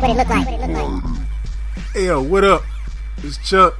What 0.00 0.08
it 0.08 0.16
look 0.16 0.28
like? 0.30 0.46
What 0.46 0.54
it 0.54 0.60
look 0.66 1.02
like? 1.02 1.28
Hey 1.92 2.06
yo, 2.06 2.22
what 2.22 2.42
up? 2.42 2.62
It's 3.18 3.36
Chuck. 3.46 3.78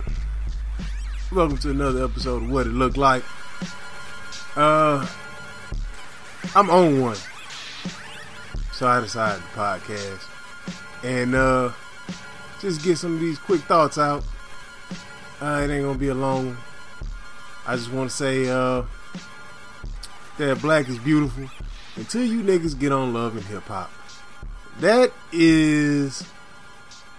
Welcome 1.33 1.57
to 1.57 1.71
another 1.71 2.05
episode 2.05 2.43
of 2.43 2.51
What 2.51 2.67
It 2.67 2.75
Look 2.75 2.99
Like. 2.99 3.25
Uh, 4.55 5.09
I'm 6.55 6.69
on 6.69 7.01
one, 7.01 7.17
side 8.71 9.03
to 9.03 9.09
side 9.09 9.39
the 9.39 9.59
podcast, 9.59 10.21
and 11.03 11.35
uh, 11.35 11.73
just 12.61 12.85
get 12.85 12.99
some 12.99 13.15
of 13.15 13.21
these 13.21 13.39
quick 13.39 13.63
thoughts 13.63 13.97
out. 13.97 14.23
Uh, 15.41 15.63
it 15.65 15.73
ain't 15.73 15.85
gonna 15.85 15.99
be 15.99 16.09
a 16.09 16.15
long 16.15 16.49
one. 16.49 16.59
I 17.67 17.77
just 17.77 17.91
want 17.91 18.11
to 18.11 18.15
say 18.15 18.47
uh, 18.47 18.83
that 20.37 20.61
black 20.61 20.87
is 20.91 20.99
beautiful 20.99 21.49
until 21.97 22.27
you 22.27 22.43
niggas 22.43 22.79
get 22.79 22.93
on 22.93 23.15
love 23.15 23.37
and 23.37 23.47
hip 23.47 23.63
hop. 23.63 23.91
That 24.79 25.13
is 25.33 26.25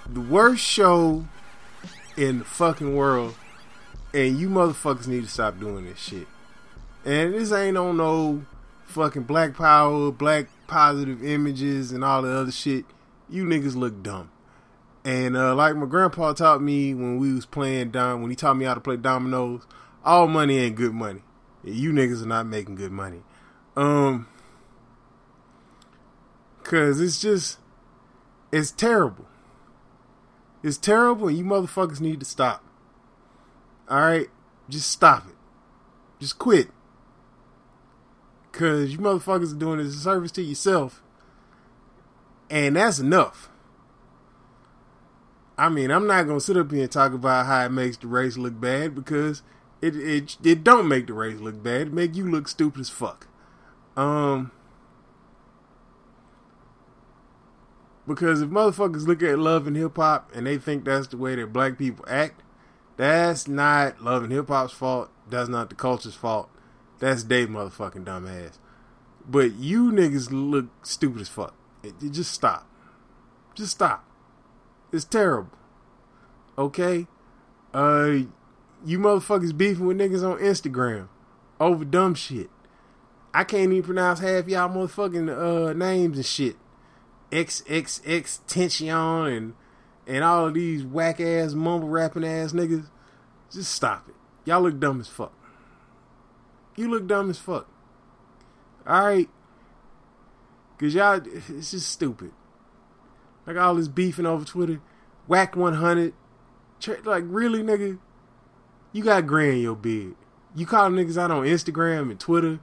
the 0.10 0.22
worst 0.22 0.64
show 0.64 1.26
in 2.18 2.40
the 2.40 2.46
fucking 2.46 2.96
world, 2.96 3.36
and 4.14 4.38
you 4.38 4.50
motherfuckers 4.50 5.08
need 5.08 5.24
to 5.24 5.30
stop 5.30 5.60
doing 5.60 5.86
this 5.86 6.00
shit. 6.00 6.27
And 7.05 7.34
this 7.34 7.52
ain't 7.52 7.77
on 7.77 7.98
no 7.98 8.46
fucking 8.86 9.24
black 9.24 9.55
power, 9.55 10.12
black 10.12 10.48
positive 10.68 11.24
images, 11.24 11.91
and 11.91 12.04
all 12.04 12.22
the 12.22 12.32
other 12.32 12.52
shit. 12.52 12.86
You 13.30 13.46
niggas 13.46 13.76
look 13.76 14.04
dumb. 14.04 14.30
And 15.04 15.36
uh, 15.36 15.55
like 15.55 15.76
my 15.76 15.86
grandpa 15.86 16.34
taught 16.34 16.62
me 16.62 16.94
when 16.94 17.18
we 17.18 17.34
was 17.34 17.46
playing 17.46 17.91
dom, 17.91 18.22
when 18.22 18.29
he 18.29 18.35
taught 18.35 18.55
me 18.55 18.66
how 18.66 18.76
to 18.76 18.79
play 18.82 18.98
dominoes, 18.98 19.66
all 20.04 20.27
money 20.27 20.57
ain't 20.57 20.76
good 20.76 20.94
money. 20.94 21.22
You 21.63 21.91
niggas 21.91 22.24
are 22.24 22.27
not 22.27 22.46
making 22.46 22.76
good 22.76 22.91
money. 22.91 23.22
Um, 23.76 24.27
cause 26.63 26.99
it's 26.99 27.21
just, 27.21 27.59
it's 28.51 28.71
terrible. 28.71 29.26
It's 30.63 30.77
terrible, 30.77 31.27
and 31.27 31.37
you 31.37 31.43
motherfuckers 31.43 31.99
need 31.99 32.20
to 32.20 32.26
stop. 32.26 32.63
All 33.90 33.99
right, 33.99 34.27
just 34.70 34.89
stop 34.89 35.27
it. 35.27 35.35
Just 36.20 36.37
quit. 36.37 36.70
Cause 38.51 38.91
you 38.91 38.99
motherfuckers 38.99 39.54
are 39.54 39.57
doing 39.57 39.79
a 39.79 39.89
service 39.89 40.32
to 40.34 40.41
yourself, 40.41 41.01
and 42.49 42.76
that's 42.76 42.99
enough. 42.99 43.49
I 45.57 45.70
mean, 45.70 45.89
I'm 45.89 46.05
not 46.05 46.23
gonna 46.27 46.41
sit 46.41 46.57
up 46.57 46.71
here 46.71 46.84
and 46.84 46.91
talk 46.91 47.13
about 47.13 47.45
how 47.45 47.65
it 47.65 47.71
makes 47.71 47.98
the 47.98 48.07
race 48.07 48.37
look 48.37 48.59
bad 48.59 48.93
because 48.93 49.41
it 49.82 49.95
it 49.95 50.37
it 50.43 50.63
don't 50.63 50.87
make 50.87 51.07
the 51.07 51.13
race 51.13 51.39
look 51.39 51.62
bad. 51.63 51.82
It 51.82 51.93
make 51.93 52.15
you 52.15 52.29
look 52.29 52.48
stupid 52.48 52.82
as 52.82 52.89
fuck. 52.89 53.27
Um, 53.95 54.51
because 58.15 58.41
if 58.41 58.49
motherfuckers 58.49 59.07
look 59.07 59.23
at 59.23 59.40
love 59.40 59.67
and 59.67 59.76
hip 59.76 59.95
hop 59.95 60.31
and 60.35 60.45
they 60.45 60.57
think 60.57 60.85
that's 60.85 61.07
the 61.07 61.17
way 61.17 61.35
that 61.35 61.54
black 61.54 61.77
people 61.77 62.05
act, 62.07 62.43
that's 62.98 63.48
not 63.48 64.01
love 64.01 64.23
and 64.23 64.31
hip 64.31 64.47
hop's 64.47 64.73
fault. 64.73 65.09
That's 65.29 65.50
not 65.50 65.69
the 65.69 65.75
culture's 65.75 66.16
fault. 66.16 66.50
That's 67.00 67.23
Dave 67.23 67.50
motherfucking 67.50 68.03
dumbass. 68.03 68.59
But 69.28 69.53
you 69.53 69.91
niggas 69.91 70.29
look 70.31 70.67
stupid 70.84 71.22
as 71.22 71.29
fuck. 71.29 71.56
It, 71.84 71.94
it 72.01 72.12
just 72.12 72.31
stop. 72.31 72.67
Just 73.56 73.72
stop. 73.72 74.06
It's 74.91 75.06
terrible. 75.06 75.51
Okay? 76.57 77.07
Uh 77.73 78.25
you 78.84 79.00
motherfuckers 79.00 79.56
beefing 79.56 79.85
with 79.85 79.97
niggas 79.97 80.28
on 80.28 80.39
Instagram 80.39 81.07
over 81.59 81.85
dumb 81.85 82.16
shit. 82.16 82.50
I 83.33 83.45
can't 83.45 83.71
even 83.71 83.83
pronounce 83.83 84.19
half 84.19 84.47
y'all 84.47 84.69
motherfucking 84.69 85.29
uh 85.69 85.73
names 85.73 86.17
and 86.17 86.25
shit. 86.25 86.57
XXX 87.31 88.40
Tension 88.47 88.90
and 88.90 89.53
and 90.08 90.24
all 90.24 90.47
of 90.47 90.53
these 90.53 90.84
whack 90.84 91.19
ass 91.19 91.53
mumble 91.53 91.88
rapping 91.88 92.25
ass 92.25 92.52
niggas. 92.53 92.88
Just 93.52 93.72
stop 93.74 94.08
it. 94.09 94.16
Y'all 94.46 94.62
look 94.62 94.80
dumb 94.80 95.00
as 95.00 95.08
fuck. 95.08 95.34
You 96.75 96.90
look 96.90 97.08
dumb 97.08 97.30
as 97.30 97.38
fuck. 97.38 97.68
Alright? 98.88 99.30
Cause 100.78 100.94
y'all 100.96 101.22
it's 101.24 101.72
just 101.72 101.90
stupid. 101.90 102.31
Like 103.46 103.58
all 103.58 103.75
this 103.75 103.88
beefing 103.88 104.25
over 104.25 104.46
Twitter. 104.46 104.81
Wack 105.28 105.56
100. 105.56 106.13
Like, 107.03 107.24
really, 107.28 107.62
nigga? 107.62 108.00
You 108.92 109.03
got 109.03 109.28
gray 109.28 109.52
in 109.52 109.62
your 109.62 109.75
beard. 109.75 110.16
You 110.56 110.66
call 110.66 110.90
niggas 110.90 111.18
out 111.18 111.31
on 111.31 111.46
Instagram 111.46 112.12
and 112.12 112.19
Twitter 112.19 112.59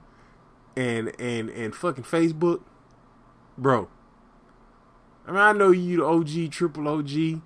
and 0.75 1.11
and 1.19 1.49
and 1.49 1.73
fucking 1.73 2.03
Facebook, 2.03 2.61
bro. 3.57 3.89
I 5.29 5.31
mean, 5.31 5.41
I 5.41 5.51
know 5.51 5.69
you 5.69 5.97
the 5.97 6.05
OG, 6.05 6.51
triple 6.51 6.87
OG. 6.87 7.41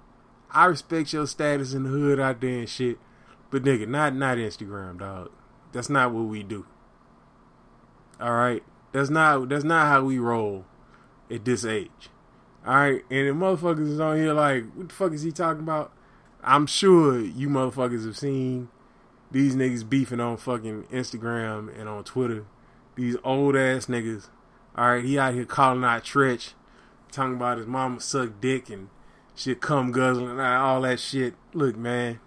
I 0.51 0.65
respect 0.65 1.11
your 1.11 1.27
status 1.27 1.73
in 1.73 1.83
the 1.83 1.89
hood 1.89 2.17
out 2.17 2.39
there 2.39 2.59
and 2.59 2.69
shit, 2.69 2.97
but 3.51 3.63
nigga, 3.63 3.89
not 3.89 4.15
not 4.15 4.37
Instagram, 4.37 4.99
dog. 4.99 5.31
That's 5.73 5.89
not 5.89 6.13
what 6.13 6.21
we 6.21 6.43
do. 6.43 6.65
All 8.21 8.31
right, 8.31 8.63
that's 8.93 9.09
not 9.09 9.49
that's 9.49 9.65
not 9.65 9.87
how 9.87 10.05
we 10.05 10.17
roll 10.17 10.63
at 11.29 11.43
this 11.43 11.65
age. 11.65 12.09
All 12.65 12.73
right, 12.73 13.03
and 13.11 13.27
the 13.27 13.33
motherfuckers 13.33 13.89
is 13.89 13.99
on 13.99 14.15
here 14.15 14.31
like, 14.31 14.63
what 14.75 14.87
the 14.87 14.95
fuck 14.95 15.11
is 15.11 15.23
he 15.23 15.33
talking 15.33 15.63
about? 15.63 15.91
I'm 16.41 16.67
sure 16.67 17.19
you 17.19 17.49
motherfuckers 17.49 18.05
have 18.05 18.17
seen 18.17 18.69
these 19.29 19.57
niggas 19.57 19.89
beefing 19.89 20.21
on 20.21 20.37
fucking 20.37 20.83
Instagram 20.83 21.77
and 21.77 21.89
on 21.89 22.05
Twitter. 22.05 22.45
These 22.95 23.17
old 23.25 23.57
ass 23.57 23.87
niggas. 23.87 24.29
All 24.77 24.87
right, 24.87 25.03
he 25.03 25.19
out 25.19 25.33
here 25.33 25.43
calling 25.43 25.83
out 25.83 26.05
Treach, 26.05 26.53
talking 27.13 27.35
about 27.35 27.57
his 27.57 27.67
mama 27.67 27.99
suck 27.99 28.41
dick 28.41 28.69
and 28.69 28.89
shit, 29.35 29.61
come 29.61 29.91
guzzling, 29.91 30.39
all 30.39 30.81
that 30.81 30.99
shit. 30.99 31.35
Look, 31.53 31.75
man, 31.75 32.19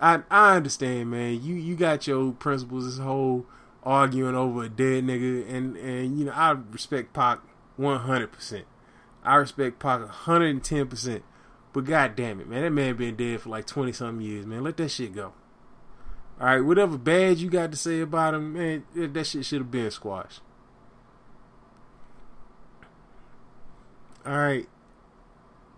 I 0.00 0.22
I 0.30 0.56
understand, 0.56 1.10
man. 1.10 1.42
You 1.42 1.54
you 1.54 1.76
got 1.76 2.06
your 2.06 2.32
principles. 2.32 2.86
This 2.86 3.04
whole 3.04 3.46
arguing 3.82 4.34
over 4.34 4.64
a 4.64 4.68
dead 4.68 5.04
nigga, 5.04 5.48
and 5.52 5.76
and 5.76 6.18
you 6.18 6.24
know 6.26 6.32
I 6.32 6.52
respect 6.70 7.12
Pac 7.12 7.40
one 7.76 8.00
hundred 8.00 8.32
percent. 8.32 8.64
I 9.22 9.36
respect 9.36 9.78
Pac 9.78 10.00
one 10.00 10.08
hundred 10.08 10.50
and 10.50 10.64
ten 10.64 10.88
percent. 10.88 11.22
But 11.72 11.84
god 11.84 12.16
damn 12.16 12.40
it, 12.40 12.48
man, 12.48 12.62
that 12.62 12.70
man 12.70 12.96
been 12.96 13.16
dead 13.16 13.40
for 13.40 13.50
like 13.50 13.66
twenty 13.66 13.92
something 13.92 14.24
years, 14.24 14.46
man. 14.46 14.64
Let 14.64 14.76
that 14.78 14.90
shit 14.90 15.14
go. 15.14 15.34
All 16.38 16.46
right, 16.46 16.60
whatever 16.60 16.98
bad 16.98 17.38
you 17.38 17.48
got 17.48 17.70
to 17.70 17.78
say 17.78 18.00
about 18.00 18.34
him, 18.34 18.52
man, 18.52 18.84
that 18.94 19.26
shit 19.26 19.44
should 19.44 19.60
have 19.60 19.70
been 19.70 19.90
squashed. 19.90 20.40
All 24.26 24.36
right, 24.36 24.68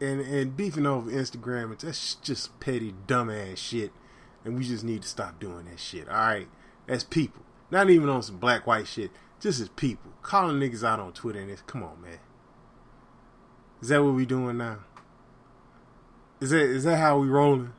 and 0.00 0.20
and 0.20 0.56
beefing 0.56 0.86
over 0.86 1.10
Instagram, 1.10 1.78
that's 1.78 2.14
just 2.14 2.58
petty, 2.60 2.94
dumbass 3.06 3.58
shit, 3.58 3.92
and 4.42 4.56
we 4.56 4.64
just 4.64 4.84
need 4.84 5.02
to 5.02 5.08
stop 5.08 5.38
doing 5.38 5.66
that 5.66 5.78
shit. 5.78 6.08
All 6.08 6.16
right, 6.16 6.48
that's 6.86 7.04
people, 7.04 7.42
not 7.70 7.90
even 7.90 8.08
on 8.08 8.22
some 8.22 8.38
black 8.38 8.66
white 8.66 8.86
shit, 8.86 9.10
just 9.38 9.60
as 9.60 9.68
people 9.68 10.12
calling 10.22 10.58
niggas 10.58 10.82
out 10.82 10.98
on 10.98 11.12
Twitter 11.12 11.40
and 11.40 11.50
this. 11.50 11.60
Come 11.66 11.82
on, 11.82 12.00
man. 12.00 12.20
Is 13.82 13.88
that 13.88 14.02
what 14.02 14.14
we 14.14 14.24
doing 14.24 14.56
now? 14.56 14.78
Is 16.40 16.50
that 16.50 16.62
is 16.62 16.84
that 16.84 16.96
how 16.96 17.18
we 17.18 17.28
rolling? 17.28 17.74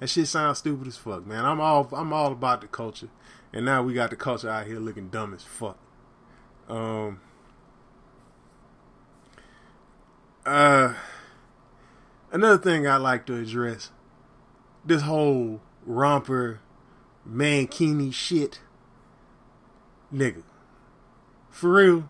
That 0.00 0.08
shit 0.08 0.26
sounds 0.26 0.58
stupid 0.58 0.88
as 0.88 0.96
fuck, 0.96 1.24
man. 1.24 1.44
I'm 1.44 1.60
all 1.60 1.88
I'm 1.92 2.12
all 2.12 2.32
about 2.32 2.62
the 2.62 2.66
culture, 2.66 3.10
and 3.52 3.64
now 3.64 3.84
we 3.84 3.94
got 3.94 4.10
the 4.10 4.16
culture 4.16 4.50
out 4.50 4.66
here 4.66 4.80
looking 4.80 5.08
dumb 5.08 5.34
as 5.34 5.44
fuck. 5.44 5.78
Um. 6.68 7.20
Uh. 10.48 10.94
Another 12.30 12.58
thing 12.58 12.86
I 12.86 12.96
like 12.96 13.26
to 13.26 13.34
address: 13.34 13.90
this 14.84 15.02
whole 15.02 15.60
romper, 15.84 16.60
mankini 17.28 18.12
shit, 18.12 18.60
nigga. 20.12 20.42
For 21.50 21.72
real. 21.72 22.08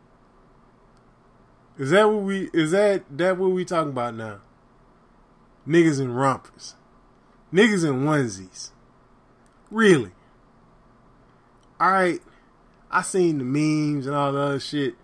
Is 1.79 1.91
that 1.91 2.09
what 2.09 2.23
we? 2.23 2.51
Is 2.53 2.71
that 2.73 3.05
that 3.17 3.39
what 3.39 3.51
we 3.51 3.65
talking 3.65 3.91
about 3.91 4.15
now? 4.15 4.41
Niggas 5.67 6.01
in 6.01 6.13
rompers. 6.13 6.75
Niggas 7.53 7.85
in 7.85 8.03
onesies. 8.03 8.71
Really? 9.71 10.13
Alright. 11.81 12.23
I 12.91 13.03
seen 13.03 13.39
the 13.39 13.45
memes 13.45 14.07
and 14.07 14.17
all 14.17 14.33
the 14.33 14.39
other 14.39 14.61
shit. 14.61 14.95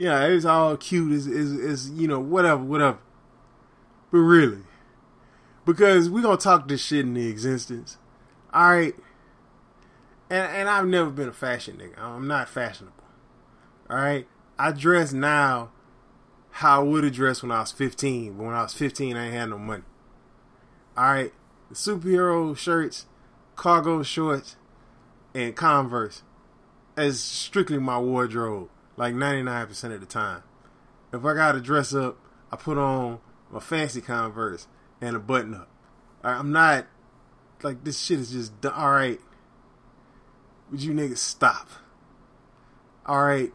Yeah, 0.00 0.24
it's 0.28 0.46
all 0.46 0.78
cute. 0.78 1.12
is 1.12 1.26
it's, 1.26 1.50
it's, 1.62 1.90
you 1.90 2.08
know, 2.08 2.20
whatever, 2.20 2.64
whatever. 2.64 2.98
But 4.10 4.18
really. 4.20 4.62
Because 5.66 6.08
we 6.08 6.22
gonna 6.22 6.38
talk 6.38 6.66
this 6.66 6.82
shit 6.82 7.00
in 7.00 7.12
the 7.12 7.28
existence. 7.28 7.98
Alright. 8.54 8.94
And, 10.30 10.50
and 10.56 10.68
I've 10.70 10.86
never 10.86 11.10
been 11.10 11.28
a 11.28 11.34
fashion 11.34 11.76
nigga. 11.76 12.02
I'm 12.02 12.26
not 12.26 12.48
fashionable. 12.48 13.04
Alright? 13.90 14.26
I 14.58 14.72
dress 14.72 15.12
now 15.12 15.70
how 16.52 16.80
I 16.80 16.82
would 16.82 17.04
have 17.04 17.12
dressed 17.12 17.42
when 17.42 17.52
I 17.52 17.60
was 17.60 17.70
15. 17.70 18.38
But 18.38 18.44
when 18.44 18.54
I 18.54 18.62
was 18.62 18.72
15, 18.72 19.18
I 19.18 19.26
ain't 19.26 19.34
had 19.34 19.50
no 19.50 19.58
money. 19.58 19.84
Alright, 20.96 21.34
the 21.68 21.74
superhero 21.74 22.56
shirts, 22.56 23.04
cargo 23.54 24.02
shorts, 24.02 24.56
and 25.34 25.54
Converse 25.54 26.22
as 26.96 27.20
strictly 27.20 27.76
my 27.76 27.98
wardrobe, 27.98 28.70
like 28.96 29.14
99% 29.14 29.94
of 29.94 30.00
the 30.00 30.06
time. 30.06 30.42
If 31.12 31.24
I 31.24 31.34
gotta 31.34 31.60
dress 31.60 31.94
up, 31.94 32.18
I 32.52 32.56
put 32.56 32.78
on 32.78 33.20
my 33.50 33.60
fancy 33.60 34.00
Converse 34.00 34.66
and 35.00 35.16
a 35.16 35.18
button 35.18 35.54
up. 35.54 35.68
I'm 36.22 36.52
not 36.52 36.86
like 37.62 37.84
this 37.84 37.98
shit 38.00 38.18
is 38.18 38.30
just 38.32 38.52
all 38.66 38.90
right. 38.90 39.20
Would 40.70 40.82
you 40.82 40.92
niggas 40.92 41.18
stop? 41.18 41.68
All 43.06 43.24
right, 43.24 43.52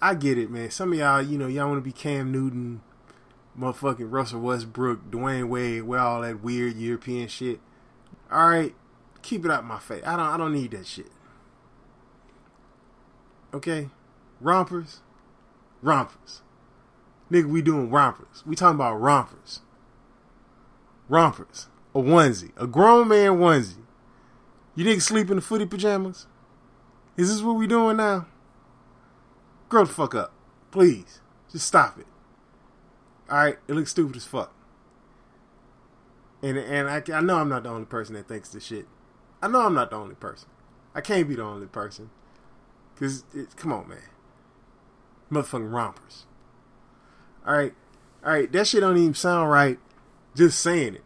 I 0.00 0.14
get 0.14 0.38
it, 0.38 0.50
man. 0.50 0.70
Some 0.70 0.92
of 0.92 0.98
y'all, 0.98 1.22
you 1.22 1.38
know, 1.38 1.46
y'all 1.46 1.68
want 1.68 1.78
to 1.78 1.82
be 1.82 1.92
Cam 1.92 2.32
Newton, 2.32 2.80
motherfucking 3.58 4.10
Russell 4.10 4.40
Westbrook, 4.40 5.10
Dwyane 5.10 5.48
Wade, 5.48 5.82
with 5.82 6.00
all 6.00 6.22
that 6.22 6.42
weird 6.42 6.76
European 6.76 7.28
shit. 7.28 7.60
All 8.30 8.48
right, 8.48 8.74
keep 9.22 9.44
it 9.44 9.50
out 9.50 9.64
my 9.64 9.78
face. 9.78 10.02
I 10.04 10.16
don't, 10.16 10.26
I 10.26 10.36
don't 10.36 10.52
need 10.52 10.72
that 10.72 10.86
shit. 10.86 11.10
Okay, 13.54 13.88
rompers, 14.40 15.00
rompers, 15.82 16.42
nigga. 17.30 17.46
We 17.46 17.62
doing 17.62 17.90
rompers. 17.90 18.42
We 18.46 18.56
talking 18.56 18.76
about 18.76 19.00
rompers, 19.00 19.60
rompers. 21.08 21.68
A 21.94 21.98
onesie, 21.98 22.52
a 22.58 22.66
grown 22.66 23.08
man 23.08 23.38
onesie. 23.38 23.86
You 24.74 24.84
niggas 24.84 25.00
sleep 25.00 25.30
in 25.30 25.36
the 25.36 25.42
footy 25.42 25.64
pajamas? 25.64 26.26
Is 27.16 27.32
this 27.32 27.42
what 27.42 27.54
we 27.54 27.66
doing 27.66 27.96
now? 27.96 28.26
Grow 29.70 29.86
the 29.86 29.92
fuck 29.92 30.14
up. 30.14 30.34
Please. 30.70 31.20
Just 31.50 31.66
stop 31.66 31.98
it. 31.98 32.06
Alright? 33.30 33.56
It 33.66 33.72
looks 33.72 33.92
stupid 33.92 34.16
as 34.16 34.26
fuck. 34.26 34.52
And 36.42 36.58
and 36.58 36.90
I, 36.90 37.02
I 37.14 37.22
know 37.22 37.38
I'm 37.38 37.48
not 37.48 37.62
the 37.62 37.70
only 37.70 37.86
person 37.86 38.14
that 38.14 38.28
thinks 38.28 38.50
this 38.50 38.64
shit. 38.64 38.86
I 39.40 39.48
know 39.48 39.62
I'm 39.62 39.74
not 39.74 39.88
the 39.88 39.96
only 39.96 40.16
person. 40.16 40.50
I 40.94 41.00
can't 41.00 41.26
be 41.26 41.36
the 41.36 41.42
only 41.44 41.66
person. 41.66 42.10
Because, 42.94 43.24
come 43.56 43.72
on, 43.72 43.88
man. 43.88 43.98
Motherfucking 45.30 45.72
rompers. 45.72 46.26
Alright? 47.46 47.74
Alright, 48.24 48.52
that 48.52 48.66
shit 48.66 48.80
don't 48.80 48.96
even 48.96 49.14
sound 49.14 49.50
right 49.50 49.78
just 50.34 50.60
saying 50.60 50.96
it. 50.96 51.04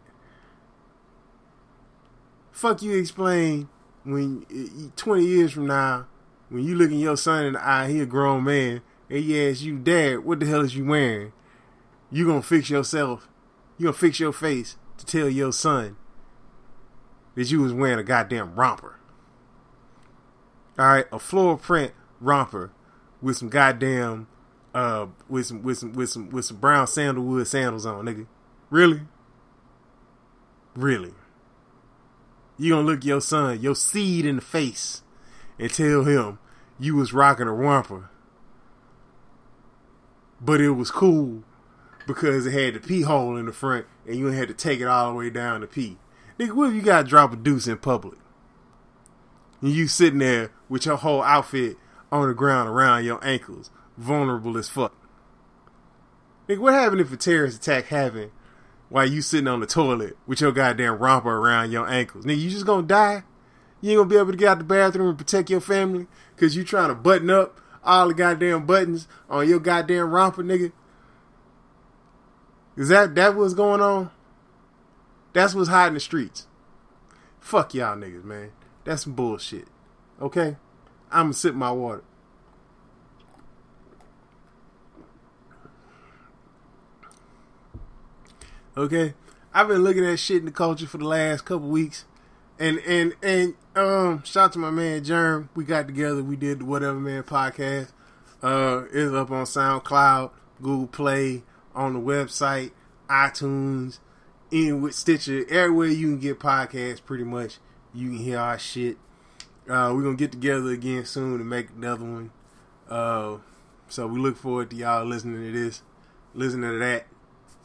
Fuck 2.51 2.81
you 2.81 2.97
explain 2.97 3.69
when 4.03 4.91
20 4.95 5.25
years 5.25 5.51
from 5.51 5.67
now 5.67 6.07
when 6.49 6.63
you 6.63 6.75
looking 6.75 6.99
your 6.99 7.15
son 7.15 7.45
in 7.45 7.53
the 7.53 7.65
eye, 7.65 7.87
he 7.87 8.01
a 8.01 8.05
grown 8.05 8.43
man, 8.43 8.81
and 9.09 9.19
he 9.19 9.47
asks 9.47 9.61
you, 9.61 9.77
Dad, 9.77 10.25
what 10.25 10.41
the 10.41 10.45
hell 10.45 10.61
is 10.61 10.75
you 10.75 10.83
wearing? 10.83 11.31
You 12.11 12.27
gonna 12.27 12.41
fix 12.41 12.69
yourself. 12.69 13.29
You 13.77 13.85
gonna 13.85 13.93
fix 13.93 14.19
your 14.19 14.33
face 14.33 14.77
to 14.97 15.05
tell 15.05 15.29
your 15.29 15.53
son 15.53 15.95
that 17.35 17.49
you 17.49 17.61
was 17.61 17.73
wearing 17.73 17.99
a 17.99 18.03
goddamn 18.03 18.53
romper. 18.55 18.99
Alright, 20.77 21.05
a 21.11 21.19
floor 21.19 21.57
print 21.57 21.93
romper 22.19 22.73
with 23.21 23.37
some 23.37 23.49
goddamn 23.49 24.27
uh 24.73 25.07
with 25.29 25.45
some 25.45 25.63
with 25.63 25.77
some 25.77 25.93
with 25.93 26.09
some 26.09 26.29
with 26.29 26.45
some 26.45 26.57
brown 26.57 26.87
sandalwood 26.87 27.47
sandals 27.47 27.85
on, 27.85 28.05
nigga. 28.05 28.25
Really? 28.69 29.01
Really? 30.75 31.13
You 32.57 32.73
gonna 32.73 32.87
look 32.87 33.03
your 33.03 33.21
son, 33.21 33.59
your 33.61 33.75
seed 33.75 34.25
in 34.25 34.37
the 34.37 34.41
face 34.41 35.03
and 35.59 35.71
tell 35.71 36.03
him 36.03 36.39
you 36.79 36.95
was 36.95 37.13
rocking 37.13 37.47
a 37.47 37.53
romper. 37.53 38.09
But 40.39 40.61
it 40.61 40.71
was 40.71 40.89
cool 40.89 41.43
because 42.07 42.45
it 42.45 42.51
had 42.51 42.73
the 42.75 42.79
pee 42.79 43.01
hole 43.01 43.37
in 43.37 43.45
the 43.45 43.51
front 43.51 43.85
and 44.07 44.15
you 44.15 44.27
had 44.27 44.47
to 44.47 44.53
take 44.53 44.79
it 44.79 44.87
all 44.87 45.11
the 45.11 45.17
way 45.17 45.29
down 45.29 45.61
to 45.61 45.67
pee. 45.67 45.97
Nigga, 46.39 46.53
what 46.53 46.69
if 46.69 46.75
you 46.75 46.81
gotta 46.81 47.07
drop 47.07 47.33
a 47.33 47.35
deuce 47.35 47.67
in 47.67 47.77
public? 47.77 48.17
And 49.61 49.71
you 49.71 49.87
sitting 49.87 50.19
there 50.19 50.51
with 50.69 50.85
your 50.85 50.97
whole 50.97 51.21
outfit 51.21 51.77
on 52.11 52.27
the 52.27 52.33
ground 52.33 52.69
around 52.69 53.05
your 53.05 53.23
ankles, 53.25 53.71
vulnerable 53.97 54.57
as 54.57 54.69
fuck. 54.69 54.93
Nigga, 56.47 56.59
what 56.59 56.73
happened 56.73 57.01
if 57.01 57.13
a 57.13 57.17
terrorist 57.17 57.57
attack 57.57 57.85
happened 57.85 58.31
while 58.89 59.05
you 59.05 59.21
sitting 59.21 59.47
on 59.47 59.61
the 59.61 59.65
toilet 59.65 60.17
with 60.27 60.41
your 60.41 60.51
goddamn 60.51 60.97
romper 60.97 61.37
around 61.37 61.71
your 61.71 61.87
ankles? 61.87 62.25
Nigga, 62.25 62.39
you 62.39 62.49
just 62.49 62.65
gonna 62.65 62.85
die? 62.85 63.23
You 63.79 63.91
ain't 63.91 63.97
gonna 63.99 64.09
be 64.09 64.17
able 64.17 64.31
to 64.31 64.37
get 64.37 64.49
out 64.49 64.57
the 64.57 64.63
bathroom 64.63 65.09
and 65.09 65.17
protect 65.17 65.49
your 65.49 65.61
family 65.61 66.07
because 66.35 66.55
you 66.55 66.63
trying 66.63 66.89
to 66.89 66.95
button 66.95 67.29
up 67.29 67.59
all 67.83 68.07
the 68.07 68.13
goddamn 68.13 68.65
buttons 68.65 69.07
on 69.29 69.47
your 69.47 69.59
goddamn 69.59 70.11
romper, 70.11 70.43
nigga. 70.43 70.71
Is 72.75 72.89
that 72.89 73.15
that 73.15 73.35
what's 73.35 73.53
going 73.53 73.81
on? 73.81 74.11
That's 75.33 75.55
what's 75.55 75.69
hot 75.69 75.89
in 75.89 75.93
the 75.93 75.99
streets. 75.99 76.47
Fuck 77.39 77.73
y'all 77.73 77.97
niggas, 77.97 78.23
man. 78.23 78.51
That's 78.83 79.03
some 79.03 79.13
bullshit. 79.13 79.67
Okay? 80.21 80.57
I'm 81.11 81.25
gonna 81.25 81.33
sip 81.33 81.55
my 81.55 81.71
water. 81.71 82.03
Okay? 88.77 89.13
I've 89.53 89.67
been 89.67 89.83
looking 89.83 90.05
at 90.05 90.17
shit 90.17 90.37
in 90.37 90.45
the 90.45 90.51
culture 90.51 90.87
for 90.87 90.97
the 90.97 91.05
last 91.05 91.43
couple 91.43 91.67
weeks 91.67 92.05
and 92.61 92.77
and 92.85 93.15
and 93.23 93.55
um, 93.75 94.23
shout 94.23 94.45
out 94.45 94.53
to 94.53 94.59
my 94.59 94.69
man 94.69 95.03
Germ. 95.03 95.49
We 95.55 95.65
got 95.65 95.87
together. 95.87 96.23
We 96.23 96.35
did 96.35 96.59
the 96.59 96.65
Whatever 96.65 96.99
Man 96.99 97.23
podcast. 97.23 97.91
Uh, 98.43 98.83
it's 98.93 99.13
up 99.13 99.31
on 99.31 99.45
SoundCloud, 99.45 100.31
Google 100.61 100.87
Play, 100.87 101.43
on 101.73 101.93
the 101.93 101.99
website, 101.99 102.71
iTunes, 103.09 103.99
in 104.51 104.81
with 104.81 104.93
Stitcher, 104.93 105.45
everywhere 105.49 105.87
you 105.87 106.07
can 106.07 106.19
get 106.19 106.39
podcasts. 106.39 107.03
Pretty 107.03 107.23
much, 107.23 107.57
you 107.93 108.09
can 108.09 108.17
hear 108.19 108.37
our 108.37 108.59
shit. 108.59 108.97
Uh, 109.71 109.93
we're 109.95 110.03
gonna 110.03 110.17
get 110.17 110.33
together 110.33 110.69
again 110.71 111.05
soon 111.05 111.37
to 111.37 111.45
make 111.45 111.69
another 111.69 112.03
one. 112.03 112.31
Uh, 112.89 113.37
so 113.87 114.05
we 114.05 114.19
look 114.19 114.35
forward 114.35 114.69
to 114.69 114.75
y'all 114.75 115.05
listening 115.05 115.41
to 115.45 115.51
this, 115.51 115.81
listening 116.33 116.71
to 116.71 116.77
that, 116.77 117.07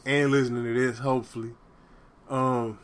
and 0.05 0.31
listening 0.31 0.63
to 0.63 0.73
this. 0.73 0.99
Hopefully, 0.99 1.51
um, 2.29 2.79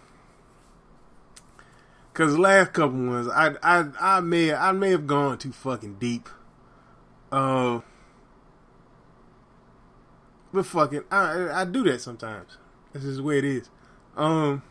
Cause 2.14 2.34
the 2.34 2.42
last 2.42 2.74
couple 2.74 3.08
ones, 3.08 3.28
I 3.28 3.56
I 3.64 3.86
I 4.00 4.20
may 4.20 4.54
I 4.54 4.72
may 4.72 4.92
have 4.92 5.08
gone 5.08 5.38
too 5.40 5.52
fucking 5.52 5.96
deep. 5.96 6.30
Uh, 7.32 7.80
but 10.54 10.66
fucking, 10.66 11.06
I 11.10 11.62
I 11.62 11.66
do 11.66 11.84
that 11.86 12.02
sometimes. 12.02 12.58
This 12.92 13.04
is 13.04 13.18
the 13.18 13.24
way 13.24 13.40
it 13.40 13.46
is. 13.46 13.70
Um, 14.16 14.62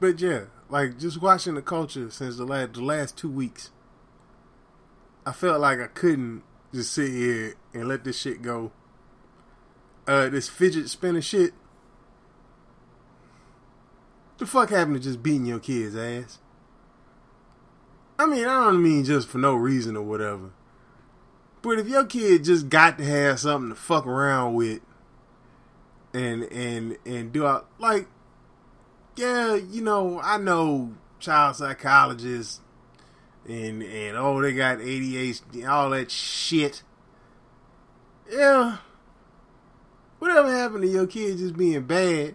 but 0.00 0.18
yeah, 0.20 0.44
like 0.68 0.98
just 0.98 1.20
watching 1.20 1.54
the 1.54 1.62
culture 1.62 2.10
since 2.10 2.36
the 2.36 2.44
last 2.44 2.74
the 2.74 2.82
last 2.82 3.16
two 3.16 3.30
weeks, 3.30 3.70
I 5.24 5.32
felt 5.32 5.60
like 5.60 5.80
I 5.80 5.86
couldn't 5.86 6.42
just 6.72 6.92
sit 6.92 7.10
here 7.10 7.54
and 7.72 7.88
let 7.88 8.04
this 8.04 8.20
shit 8.20 8.42
go. 8.42 8.72
Uh, 10.06 10.28
this 10.28 10.48
fidget 10.48 10.88
spinner 10.88 11.20
shit 11.20 11.52
the 14.38 14.46
fuck 14.46 14.70
happened 14.70 14.96
to 14.96 15.02
just 15.02 15.22
beating 15.22 15.46
your 15.46 15.58
kid's 15.58 15.96
ass? 15.96 16.38
I 18.18 18.26
mean, 18.26 18.44
I 18.44 18.64
don't 18.64 18.82
mean 18.82 19.04
just 19.04 19.28
for 19.28 19.38
no 19.38 19.54
reason 19.54 19.96
or 19.96 20.02
whatever. 20.02 20.50
But 21.62 21.78
if 21.78 21.88
your 21.88 22.04
kid 22.04 22.44
just 22.44 22.68
got 22.68 22.98
to 22.98 23.04
have 23.04 23.40
something 23.40 23.70
to 23.70 23.74
fuck 23.74 24.06
around 24.06 24.54
with 24.54 24.80
and 26.14 26.44
and 26.44 26.96
and 27.04 27.32
do 27.32 27.44
all 27.44 27.64
like 27.78 28.06
yeah, 29.16 29.54
you 29.54 29.82
know, 29.82 30.20
I 30.22 30.38
know 30.38 30.92
child 31.18 31.56
psychologists 31.56 32.60
and 33.48 33.82
and 33.82 34.16
oh 34.16 34.40
they 34.40 34.52
got 34.52 34.78
ADHD 34.78 35.68
all 35.68 35.90
that 35.90 36.10
shit. 36.10 36.82
Yeah. 38.30 38.78
Whatever 40.18 40.50
happened 40.50 40.82
to 40.82 40.88
your 40.88 41.06
kid 41.06 41.38
just 41.38 41.56
being 41.56 41.82
bad 41.84 42.34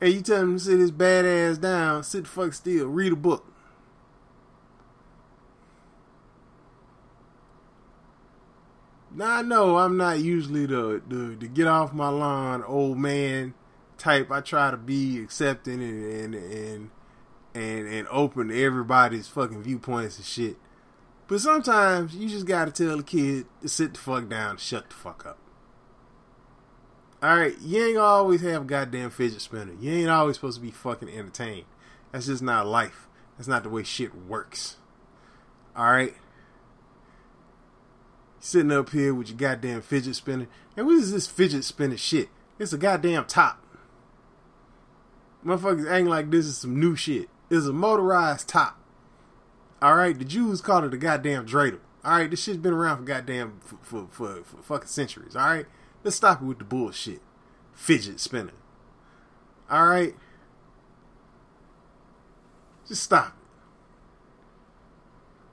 and 0.00 0.12
you 0.12 0.20
tell 0.20 0.42
him 0.42 0.54
to 0.54 0.60
sit 0.60 0.78
his 0.78 0.90
bad 0.90 1.24
ass 1.24 1.58
down, 1.58 2.02
sit 2.02 2.24
the 2.24 2.30
fuck 2.30 2.52
still, 2.52 2.86
read 2.86 3.12
a 3.12 3.16
book. 3.16 3.46
Now 9.12 9.38
I 9.38 9.42
know 9.42 9.78
I'm 9.78 9.96
not 9.96 10.20
usually 10.20 10.66
the, 10.66 11.02
the 11.08 11.36
the 11.38 11.48
get 11.48 11.66
off 11.66 11.92
my 11.92 12.08
lawn 12.08 12.62
old 12.62 12.98
man 12.98 13.54
type. 14.00 14.30
I 14.30 14.40
try 14.40 14.70
to 14.70 14.76
be 14.76 15.22
accepting 15.22 15.82
and 15.82 16.04
and 16.04 16.34
and 16.34 16.90
and, 17.54 17.86
and 17.86 18.08
open 18.08 18.48
to 18.48 18.62
everybody's 18.62 19.28
fucking 19.28 19.62
viewpoints 19.62 20.16
and 20.16 20.26
shit. 20.26 20.56
But 21.28 21.40
sometimes 21.40 22.14
you 22.14 22.28
just 22.28 22.46
gotta 22.46 22.72
tell 22.72 22.96
the 22.96 23.02
kid 23.02 23.46
to 23.62 23.68
sit 23.68 23.94
the 23.94 24.00
fuck 24.00 24.28
down, 24.28 24.56
shut 24.56 24.90
the 24.90 24.96
fuck 24.96 25.24
up. 25.26 25.38
All 27.22 27.36
right, 27.36 27.54
you 27.60 27.84
ain't 27.84 27.98
always 27.98 28.40
have 28.40 28.62
a 28.62 28.64
goddamn 28.64 29.10
fidget 29.10 29.42
spinner. 29.42 29.74
You 29.78 29.92
ain't 29.92 30.10
always 30.10 30.36
supposed 30.36 30.56
to 30.56 30.62
be 30.62 30.70
fucking 30.70 31.08
entertained. 31.08 31.66
That's 32.12 32.26
just 32.26 32.42
not 32.42 32.66
life. 32.66 33.06
That's 33.36 33.48
not 33.48 33.62
the 33.62 33.68
way 33.68 33.82
shit 33.82 34.14
works. 34.14 34.76
All 35.76 35.90
right. 35.92 36.14
Sitting 38.40 38.72
up 38.72 38.90
here 38.90 39.14
with 39.14 39.28
your 39.28 39.36
goddamn 39.36 39.82
fidget 39.82 40.16
spinner. 40.16 40.48
And 40.76 40.86
what 40.86 40.96
is 40.96 41.12
this 41.12 41.26
fidget 41.26 41.64
spinner 41.64 41.98
shit? 41.98 42.30
It's 42.58 42.72
a 42.72 42.78
goddamn 42.78 43.26
top. 43.26 43.59
Motherfuckers 45.44 45.90
acting 45.90 46.06
like 46.06 46.30
this 46.30 46.46
is 46.46 46.58
some 46.58 46.78
new 46.78 46.94
shit. 46.94 47.28
It's 47.48 47.66
a 47.66 47.72
motorized 47.72 48.48
top. 48.48 48.78
All 49.82 49.96
right, 49.96 50.18
the 50.18 50.24
Jews 50.24 50.60
called 50.60 50.84
it 50.84 50.94
a 50.94 50.98
goddamn 50.98 51.46
dreidel. 51.46 51.80
All 52.04 52.18
right, 52.18 52.30
this 52.30 52.42
shit's 52.42 52.58
been 52.58 52.74
around 52.74 52.98
for 52.98 53.04
goddamn 53.04 53.60
for 53.62 53.78
for, 53.82 54.06
for, 54.10 54.42
for 54.44 54.62
fucking 54.62 54.88
centuries. 54.88 55.34
All 55.34 55.46
right, 55.46 55.66
let's 56.04 56.16
stop 56.16 56.42
it 56.42 56.44
with 56.44 56.58
the 56.58 56.64
bullshit. 56.64 57.20
Fidget 57.74 58.20
spinner. 58.20 58.52
All 59.70 59.86
right, 59.86 60.14
just 62.86 63.02
stop 63.02 63.34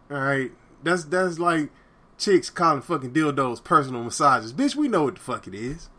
it. 0.10 0.14
All 0.14 0.22
right, 0.22 0.52
that's 0.84 1.06
that's 1.06 1.40
like 1.40 1.70
chicks 2.18 2.50
calling 2.50 2.82
fucking 2.82 3.14
dildos 3.14 3.64
personal 3.64 4.04
massages. 4.04 4.52
Bitch, 4.52 4.76
we 4.76 4.88
know 4.88 5.04
what 5.04 5.16
the 5.16 5.22
fuck 5.22 5.48
it 5.48 5.56
is. 5.56 5.90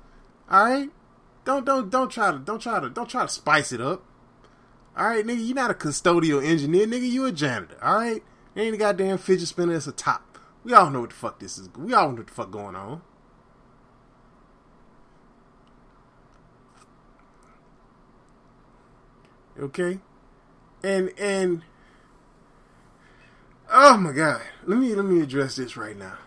All 0.51 0.65
right, 0.65 0.91
don't 1.49 1.65
don't 1.65 1.89
don't 1.89 2.11
try 2.11 2.31
to 2.31 2.39
don't 2.39 2.61
try 2.61 2.79
to 2.79 2.91
don't 2.91 3.09
try 3.09 3.23
to 3.23 3.29
spice 3.29 3.73
it 3.73 3.81
up. 3.81 4.05
All 4.95 5.09
right, 5.09 5.25
nigga, 5.25 5.47
you're 5.47 5.55
not 5.55 5.71
a 5.71 5.75
custodial 5.75 6.45
engineer, 6.45 6.87
nigga. 6.87 7.09
You 7.09 7.25
a 7.25 7.33
janitor. 7.33 7.79
All 7.83 7.97
right, 7.97 8.23
ain't 8.55 8.75
a 8.75 8.77
goddamn 8.77 9.17
fidget 9.17 9.49
spinner. 9.49 9.75
It's 9.75 9.87
a 9.87 9.93
top. 9.93 10.39
We 10.63 10.75
all 10.75 10.91
know 10.91 11.01
what 11.01 11.09
the 11.09 11.17
fuck 11.17 11.39
this 11.39 11.57
is. 11.57 11.71
We 11.75 11.95
all 11.95 12.11
know 12.11 12.17
what 12.17 12.27
the 12.27 12.35
fuck 12.35 12.51
going 12.51 12.77
on. 12.77 13.01
Okay, 19.59 20.01
and 20.83 21.11
and 21.19 21.63
oh 23.73 23.97
my 23.97 24.13
god, 24.13 24.43
let 24.67 24.79
me 24.79 24.95
let 24.95 25.07
me 25.07 25.23
address 25.23 25.57
this 25.57 25.79
right 25.79 25.97
now. 25.97 26.19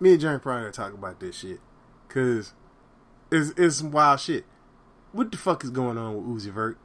Me 0.00 0.10
and 0.10 0.20
John 0.20 0.40
gonna 0.42 0.72
talk 0.72 0.92
about 0.92 1.20
this 1.20 1.38
shit 1.38 1.60
because 2.08 2.52
it's 3.34 3.50
it's 3.58 3.76
some 3.76 3.90
wild 3.90 4.20
shit. 4.20 4.44
What 5.12 5.30
the 5.30 5.38
fuck 5.38 5.64
is 5.64 5.70
going 5.70 5.96
on 5.96 6.16
with 6.16 6.42
Uzi 6.42 6.52
Vert? 6.52 6.78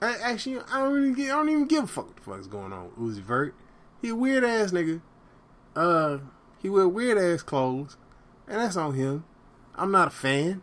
I, 0.00 0.16
actually, 0.22 0.60
I 0.72 0.80
don't 0.80 1.14
get, 1.14 1.32
I 1.32 1.36
don't 1.36 1.48
even 1.48 1.66
give 1.66 1.84
a 1.84 1.86
fuck 1.86 2.06
what 2.06 2.16
the 2.16 2.22
fuck 2.22 2.40
is 2.40 2.46
going 2.46 2.72
on 2.72 2.90
with 2.96 3.16
Uzi 3.16 3.22
Vert. 3.22 3.54
He 4.00 4.10
a 4.10 4.14
weird 4.14 4.44
ass 4.44 4.72
nigga. 4.72 5.00
Uh, 5.74 6.18
he 6.60 6.68
wear 6.68 6.88
weird 6.88 7.18
ass 7.18 7.42
clothes, 7.42 7.96
and 8.46 8.60
that's 8.60 8.76
on 8.76 8.94
him. 8.94 9.24
I'm 9.74 9.90
not 9.90 10.08
a 10.08 10.10
fan. 10.10 10.62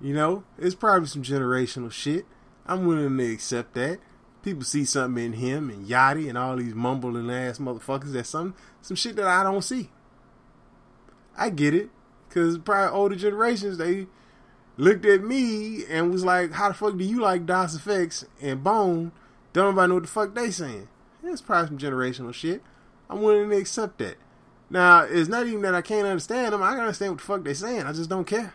You 0.00 0.14
know, 0.14 0.44
it's 0.58 0.74
probably 0.74 1.08
some 1.08 1.22
generational 1.22 1.92
shit. 1.92 2.24
I'm 2.66 2.86
willing 2.86 3.16
to 3.16 3.32
accept 3.32 3.74
that. 3.74 3.98
People 4.42 4.64
see 4.64 4.86
something 4.86 5.22
in 5.22 5.32
him 5.34 5.68
and 5.68 5.86
Yachty 5.86 6.28
and 6.28 6.38
all 6.38 6.56
these 6.56 6.74
mumbling 6.74 7.30
ass 7.30 7.58
motherfuckers. 7.58 8.12
That's 8.12 8.30
some 8.30 8.54
some 8.80 8.96
shit 8.96 9.16
that 9.16 9.26
I 9.26 9.42
don't 9.42 9.62
see. 9.62 9.90
I 11.36 11.50
get 11.50 11.74
it, 11.74 11.90
cause 12.30 12.58
probably 12.58 12.96
older 12.96 13.16
generations 13.16 13.78
they 13.78 14.06
looked 14.76 15.04
at 15.04 15.22
me 15.22 15.84
and 15.86 16.12
was 16.12 16.24
like, 16.24 16.52
"How 16.52 16.68
the 16.68 16.74
fuck 16.74 16.96
do 16.96 17.04
you 17.04 17.20
like 17.20 17.46
Das 17.46 17.76
EFX 17.76 18.24
and 18.40 18.64
Bone?" 18.64 19.12
Don't 19.52 19.74
nobody 19.74 19.88
know 19.88 19.94
what 19.94 20.04
the 20.04 20.08
fuck 20.08 20.34
they 20.34 20.50
saying. 20.50 20.88
It's 21.24 21.42
probably 21.42 21.68
some 21.68 21.78
generational 21.78 22.32
shit. 22.32 22.62
I'm 23.08 23.20
willing 23.22 23.50
to 23.50 23.56
accept 23.56 23.98
that. 23.98 24.16
Now, 24.70 25.00
it's 25.02 25.28
not 25.28 25.46
even 25.46 25.62
that 25.62 25.74
I 25.74 25.82
can't 25.82 26.06
understand 26.06 26.52
them. 26.52 26.62
I 26.62 26.70
can 26.70 26.80
understand 26.80 27.12
what 27.12 27.18
the 27.18 27.26
fuck 27.26 27.44
they 27.44 27.54
saying. 27.54 27.82
I 27.82 27.92
just 27.92 28.08
don't 28.08 28.26
care. 28.26 28.54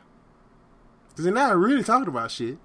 Because 1.09 1.25
they're 1.25 1.33
not 1.33 1.57
really 1.57 1.83
talking 1.83 2.07
about 2.07 2.31
shit. 2.31 2.57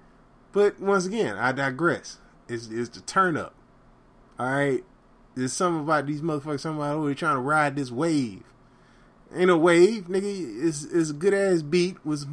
But 0.53 0.79
once 0.79 1.05
again, 1.05 1.37
I 1.37 1.51
digress. 1.51 2.19
It's, 2.47 2.67
it's 2.67 2.89
the 2.89 3.01
turn 3.01 3.35
up. 3.35 3.53
Alright? 4.39 4.83
There's 5.35 5.53
something 5.53 5.83
about 5.83 6.07
these 6.07 6.21
motherfuckers, 6.21 6.65
oh, 6.65 7.05
they're 7.05 7.15
trying 7.15 7.35
to 7.35 7.41
ride 7.41 7.75
this 7.75 7.91
wave. 7.91 8.43
Ain't 9.35 9.49
a 9.49 9.57
wave, 9.57 10.05
nigga. 10.07 10.65
It's, 10.67 10.83
it's 10.83 11.11
a 11.11 11.13
good 11.13 11.33
ass 11.33 11.61
beat 11.61 12.03
with 12.05 12.27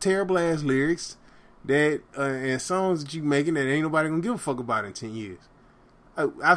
terrible 0.00 0.38
ass 0.38 0.62
lyrics 0.62 1.16
that 1.64 2.02
uh, 2.16 2.22
and 2.22 2.62
songs 2.62 3.04
that 3.04 3.12
you 3.12 3.22
making 3.22 3.54
that 3.54 3.66
ain't 3.66 3.82
nobody 3.82 4.08
gonna 4.08 4.22
give 4.22 4.34
a 4.34 4.38
fuck 4.38 4.58
about 4.58 4.84
in 4.84 4.92
10 4.92 5.14
years. 5.14 5.40
I, 6.16 6.28
I, 6.42 6.56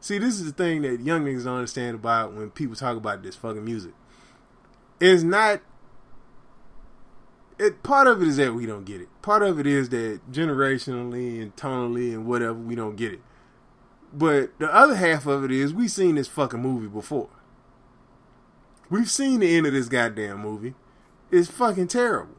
See, 0.00 0.18
this 0.18 0.34
is 0.34 0.44
the 0.44 0.52
thing 0.52 0.82
that 0.82 1.00
young 1.00 1.24
niggas 1.24 1.44
don't 1.44 1.56
understand 1.56 1.96
about 1.96 2.32
when 2.32 2.50
people 2.50 2.76
talk 2.76 2.96
about 2.96 3.22
this 3.22 3.34
fucking 3.34 3.64
music. 3.64 3.92
It's 5.00 5.22
not. 5.22 5.60
It 7.58 7.82
part 7.82 8.06
of 8.06 8.22
it 8.22 8.28
is 8.28 8.36
that 8.36 8.54
we 8.54 8.66
don't 8.66 8.84
get 8.84 9.00
it. 9.00 9.08
Part 9.22 9.42
of 9.42 9.58
it 9.58 9.66
is 9.66 9.88
that 9.88 10.20
generationally 10.30 11.42
and 11.42 11.54
tonally 11.56 12.12
and 12.12 12.26
whatever 12.26 12.54
we 12.54 12.76
don't 12.76 12.94
get 12.94 13.12
it. 13.12 13.20
But 14.12 14.56
the 14.60 14.72
other 14.72 14.94
half 14.94 15.26
of 15.26 15.44
it 15.44 15.50
is 15.50 15.74
we've 15.74 15.90
seen 15.90 16.14
this 16.14 16.28
fucking 16.28 16.60
movie 16.60 16.86
before. 16.86 17.28
We've 18.90 19.10
seen 19.10 19.40
the 19.40 19.56
end 19.56 19.66
of 19.66 19.72
this 19.72 19.88
goddamn 19.88 20.40
movie. 20.40 20.74
It's 21.30 21.50
fucking 21.50 21.88
terrible. 21.88 22.34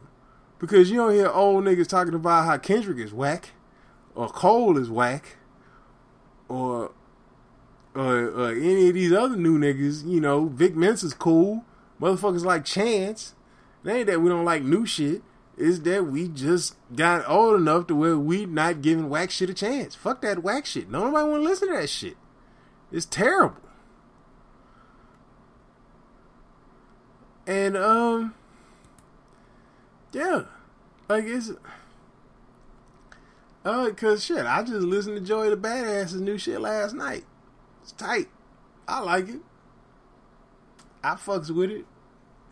Because 0.58 0.90
you 0.90 0.98
don't 0.98 1.14
hear 1.14 1.30
old 1.30 1.64
niggas 1.64 1.88
talking 1.88 2.14
about 2.14 2.46
how 2.46 2.58
Kendrick 2.58 2.98
is 2.98 3.14
whack, 3.14 3.52
or 4.16 4.28
Cole 4.28 4.78
is 4.78 4.90
whack, 4.90 5.38
or 6.48 6.92
or, 7.96 8.30
or 8.30 8.52
any 8.52 8.90
of 8.90 8.94
these 8.94 9.12
other 9.12 9.36
new 9.36 9.58
niggas, 9.58 10.08
you 10.08 10.22
know, 10.22 10.46
Vic 10.46 10.76
Mensa's 10.76 11.14
cool. 11.14 11.66
Motherfuckers 12.00 12.46
like 12.46 12.64
Chance. 12.64 13.36
It 13.84 13.90
ain't 13.90 14.08
that 14.08 14.22
we 14.22 14.30
don't 14.30 14.46
like 14.46 14.64
new 14.64 14.86
shit. 14.86 15.22
It's 15.58 15.80
that 15.80 16.06
we 16.06 16.30
just 16.30 16.76
got 16.96 17.28
old 17.28 17.60
enough 17.60 17.88
to 17.88 17.96
where 17.96 18.18
we 18.18 18.46
not 18.46 18.82
giving 18.82 19.10
whack 19.10 19.32
shit 19.32 19.50
a 19.50 19.54
chance. 19.54 19.96
Fuck 19.96 20.22
that 20.22 20.44
whack 20.44 20.66
shit. 20.66 20.90
Nobody 20.90 21.28
want 21.28 21.44
to 21.44 21.50
listen 21.50 21.68
to 21.68 21.74
that 21.76 21.90
shit. 21.90 22.16
It's 22.92 23.06
terrible. 23.06 23.58
And 27.50 27.76
um, 27.76 28.36
yeah, 30.14 30.44
like 31.08 31.24
it's 31.26 31.50
uh, 33.66 33.90
cause 33.98 34.24
shit, 34.24 34.46
I 34.46 34.62
just 34.62 34.86
listened 34.86 35.16
to 35.16 35.24
Joey 35.24 35.50
the 35.50 35.58
Badass's 35.58 36.22
new 36.22 36.38
shit 36.38 36.62
last 36.62 36.94
night. 36.94 37.26
It's 37.82 37.92
tight. 37.92 38.28
I 38.88 39.00
like 39.00 39.30
it. 39.30 39.42
I 41.04 41.16
fucks 41.16 41.50
with 41.50 41.72
it. 41.72 41.86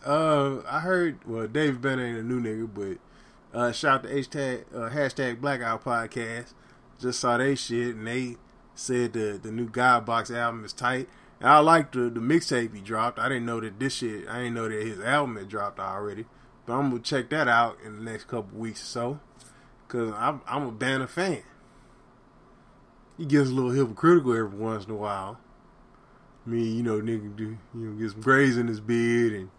Uh, 0.03 0.63
I 0.67 0.79
heard. 0.79 1.19
Well, 1.27 1.47
Dave 1.47 1.79
Banner 1.79 2.03
ain't 2.03 2.17
a 2.17 2.23
new 2.23 2.41
nigga, 2.41 2.67
but 3.53 3.55
uh, 3.55 3.71
shout 3.71 4.03
out 4.03 4.09
to 4.09 4.15
hashtag 4.15 4.63
uh, 4.73 4.89
hashtag 4.89 5.39
Blackout 5.39 5.83
Podcast. 5.83 6.55
Just 6.99 7.19
saw 7.19 7.37
they 7.37 7.53
shit, 7.53 7.97
and 7.97 8.07
they 8.07 8.37
said 8.73 9.13
the 9.13 9.39
the 9.39 9.51
new 9.51 9.69
God 9.69 10.07
Box 10.07 10.31
album 10.31 10.65
is 10.65 10.73
tight. 10.73 11.07
And 11.39 11.49
I 11.49 11.59
like 11.59 11.91
the 11.91 12.09
the 12.09 12.19
mixtape 12.19 12.73
he 12.73 12.81
dropped. 12.81 13.19
I 13.19 13.29
didn't 13.29 13.45
know 13.45 13.59
that 13.61 13.79
this 13.79 13.95
shit. 13.95 14.27
I 14.27 14.39
didn't 14.39 14.55
know 14.55 14.69
that 14.69 14.85
his 14.85 14.99
album 14.99 15.37
had 15.37 15.49
dropped 15.49 15.79
already. 15.79 16.25
But 16.65 16.73
I'm 16.73 16.89
gonna 16.89 17.01
check 17.01 17.29
that 17.29 17.47
out 17.47 17.77
in 17.85 17.97
the 17.97 18.11
next 18.11 18.27
couple 18.27 18.59
weeks 18.59 18.81
or 18.81 18.85
so, 18.85 19.19
cause 19.87 20.13
I'm 20.15 20.41
I'm 20.47 20.63
a 20.63 20.71
Banner 20.71 21.07
fan 21.07 21.43
he 23.17 23.25
gets 23.25 23.49
a 23.49 23.53
little 23.53 23.71
hypocritical 23.71 24.31
every 24.31 24.57
once 24.57 24.85
in 24.85 24.91
a 24.91 24.95
while. 24.95 25.39
I 26.45 26.49
mean, 26.49 26.77
you 26.77 26.83
know, 26.83 27.01
nigga 27.01 27.35
do 27.35 27.57
you 27.73 27.79
know 27.79 27.99
get 27.99 28.11
some 28.11 28.21
grays 28.21 28.57
in 28.57 28.67
his 28.67 28.79
beard 28.79 29.33
and 29.33 29.49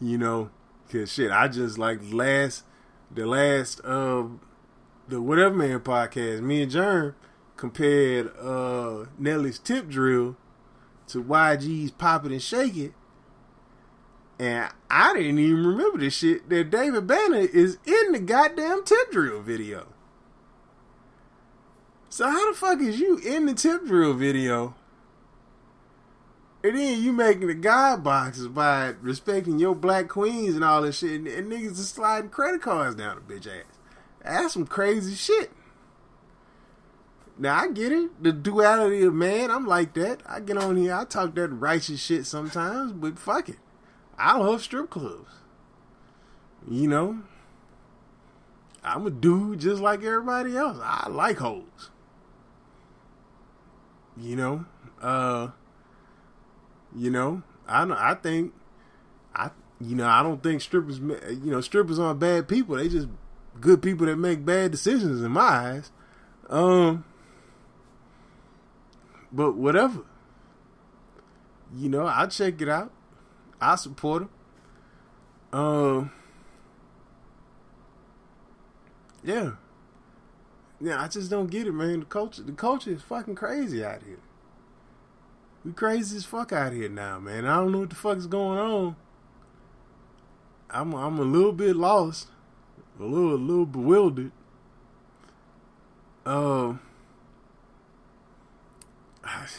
you 0.00 0.18
know, 0.18 0.50
cause 0.90 1.12
shit, 1.12 1.30
I 1.30 1.48
just 1.48 1.78
like 1.78 2.00
last 2.12 2.64
the 3.10 3.26
last 3.26 3.80
uh 3.84 4.24
the 5.08 5.22
whatever 5.22 5.54
man 5.54 5.80
podcast. 5.80 6.40
Me 6.40 6.62
and 6.62 6.72
Jerm 6.72 7.14
compared 7.56 8.36
uh 8.38 9.06
Nelly's 9.18 9.58
tip 9.58 9.88
drill 9.88 10.36
to 11.12 11.22
YG's 11.22 11.90
Pop 11.90 12.24
It 12.26 12.32
and 12.32 12.42
Shake 12.42 12.76
It. 12.76 12.92
And 14.38 14.70
I 14.90 15.12
didn't 15.12 15.38
even 15.38 15.66
remember 15.66 15.98
this 15.98 16.14
shit 16.14 16.48
that 16.48 16.70
David 16.70 17.06
Banner 17.06 17.38
is 17.38 17.78
in 17.84 18.12
the 18.12 18.18
goddamn 18.18 18.84
tip 18.84 19.12
drill 19.12 19.42
video. 19.42 19.88
So 22.08 22.28
how 22.28 22.50
the 22.50 22.56
fuck 22.56 22.80
is 22.80 22.98
you 22.98 23.18
in 23.18 23.46
the 23.46 23.54
tip 23.54 23.86
drill 23.86 24.14
video? 24.14 24.74
And 26.64 26.76
then 26.76 27.02
you 27.02 27.12
making 27.12 27.46
the 27.46 27.54
God 27.54 28.02
boxes 28.02 28.48
by 28.48 28.94
respecting 29.00 29.58
your 29.58 29.74
black 29.74 30.08
queens 30.08 30.54
and 30.54 30.64
all 30.64 30.82
this 30.82 30.98
shit, 30.98 31.12
and, 31.12 31.26
and 31.26 31.50
niggas 31.50 31.72
is 31.72 31.88
sliding 31.88 32.30
credit 32.30 32.60
cards 32.60 32.96
down 32.96 33.22
the 33.26 33.34
bitch 33.34 33.46
ass. 33.46 33.64
That's 34.22 34.52
some 34.54 34.66
crazy 34.66 35.14
shit. 35.14 35.52
Now 37.40 37.58
I 37.58 37.68
get 37.68 37.90
it, 37.90 38.22
the 38.22 38.32
duality 38.32 39.02
of 39.02 39.14
man. 39.14 39.50
I'm 39.50 39.66
like 39.66 39.94
that. 39.94 40.20
I 40.26 40.40
get 40.40 40.58
on 40.58 40.76
here, 40.76 40.94
I 40.94 41.06
talk 41.06 41.34
that 41.36 41.48
righteous 41.48 41.98
shit 41.98 42.26
sometimes, 42.26 42.92
but 42.92 43.18
fuck 43.18 43.48
it, 43.48 43.56
I 44.18 44.36
love 44.36 44.62
strip 44.62 44.90
clubs. 44.90 45.30
You 46.68 46.86
know, 46.86 47.20
I'm 48.84 49.06
a 49.06 49.10
dude 49.10 49.60
just 49.60 49.80
like 49.80 50.04
everybody 50.04 50.54
else. 50.54 50.78
I 50.82 51.08
like 51.08 51.38
hoes. 51.38 51.88
You 54.18 54.36
know, 54.36 54.66
uh, 55.00 55.48
you 56.94 57.10
know, 57.10 57.42
I 57.66 57.84
I 58.10 58.14
think 58.16 58.52
I 59.34 59.48
you 59.80 59.96
know 59.96 60.06
I 60.06 60.22
don't 60.22 60.42
think 60.42 60.60
strippers 60.60 60.98
you 60.98 61.50
know 61.50 61.62
strippers 61.62 61.98
aren't 61.98 62.20
bad 62.20 62.48
people. 62.48 62.76
They 62.76 62.90
just 62.90 63.08
good 63.62 63.80
people 63.80 64.04
that 64.04 64.16
make 64.16 64.44
bad 64.44 64.72
decisions 64.72 65.22
in 65.22 65.32
my 65.32 65.40
eyes. 65.40 65.90
Um, 66.50 67.04
but 69.32 69.56
whatever. 69.56 70.02
You 71.76 71.88
know, 71.88 72.06
I 72.06 72.26
check 72.26 72.60
it 72.60 72.68
out. 72.68 72.92
I 73.60 73.76
support 73.76 74.22
him. 74.22 74.30
Um, 75.52 76.12
yeah. 79.22 79.52
Yeah, 80.80 81.02
I 81.02 81.08
just 81.08 81.30
don't 81.30 81.50
get 81.50 81.66
it, 81.66 81.72
man. 81.72 82.00
The 82.00 82.06
culture, 82.06 82.42
the 82.42 82.52
culture 82.52 82.90
is 82.90 83.02
fucking 83.02 83.34
crazy 83.34 83.84
out 83.84 84.02
here. 84.02 84.18
We 85.64 85.72
crazy 85.72 86.16
as 86.16 86.24
fuck 86.24 86.52
out 86.52 86.72
here 86.72 86.88
now, 86.88 87.20
man. 87.20 87.44
I 87.44 87.56
don't 87.56 87.72
know 87.72 87.80
what 87.80 87.90
the 87.90 87.96
fuck 87.96 88.16
is 88.16 88.26
going 88.26 88.58
on. 88.58 88.96
I'm 90.70 90.94
I'm 90.94 91.18
a 91.18 91.22
little 91.22 91.52
bit 91.52 91.76
lost, 91.76 92.28
a 92.98 93.02
little 93.02 93.34
a 93.34 93.36
little 93.36 93.66
bewildered. 93.66 94.32
Um, 96.24 96.80
uh, 96.80 96.89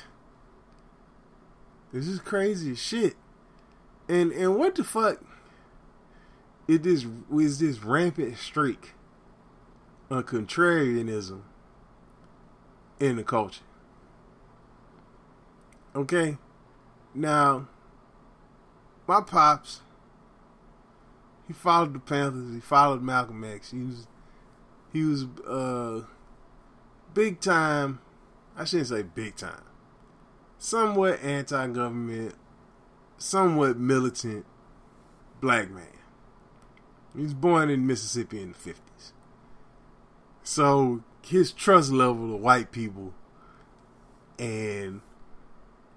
this 1.94 2.08
is 2.08 2.20
crazy 2.20 2.76
shit. 2.76 3.16
And 4.08 4.32
and 4.32 4.56
what 4.58 4.76
the 4.76 4.84
fuck? 4.84 5.20
is 6.68 6.80
this 6.80 7.06
is 7.32 7.60
this 7.60 7.84
rampant 7.84 8.38
streak 8.38 8.94
of 10.10 10.26
contrarianism 10.26 11.42
in 13.00 13.18
the 13.18 13.24
culture. 13.24 13.64
Okay, 15.96 16.38
now 17.14 17.68
my 19.08 19.22
pops 19.22 19.82
he 21.48 21.54
followed 21.54 21.94
the 21.94 22.00
Panthers. 22.00 22.54
He 22.54 22.62
followed 22.62 23.02
Malcolm 23.02 23.44
X. 23.44 23.72
He 23.72 23.80
was 23.80 24.08
he 24.94 25.04
was 25.04 25.26
uh 25.46 26.06
big 27.14 27.42
time. 27.42 28.00
I 28.62 28.64
shouldn't 28.64 28.90
say 28.90 29.02
big 29.02 29.36
time. 29.36 29.64
Somewhat 30.60 31.24
anti-government, 31.24 32.36
somewhat 33.18 33.80
militant 33.80 34.46
black 35.40 35.72
man. 35.72 35.88
He 37.16 37.24
was 37.24 37.34
born 37.34 37.72
in 37.72 37.88
Mississippi 37.88 38.40
in 38.40 38.50
the 38.50 38.58
fifties. 38.58 39.14
So 40.44 41.04
his 41.24 41.52
trust 41.52 41.92
level 41.92 42.36
of 42.36 42.42
white 42.42 42.72
people 42.72 43.16
and 44.38 45.02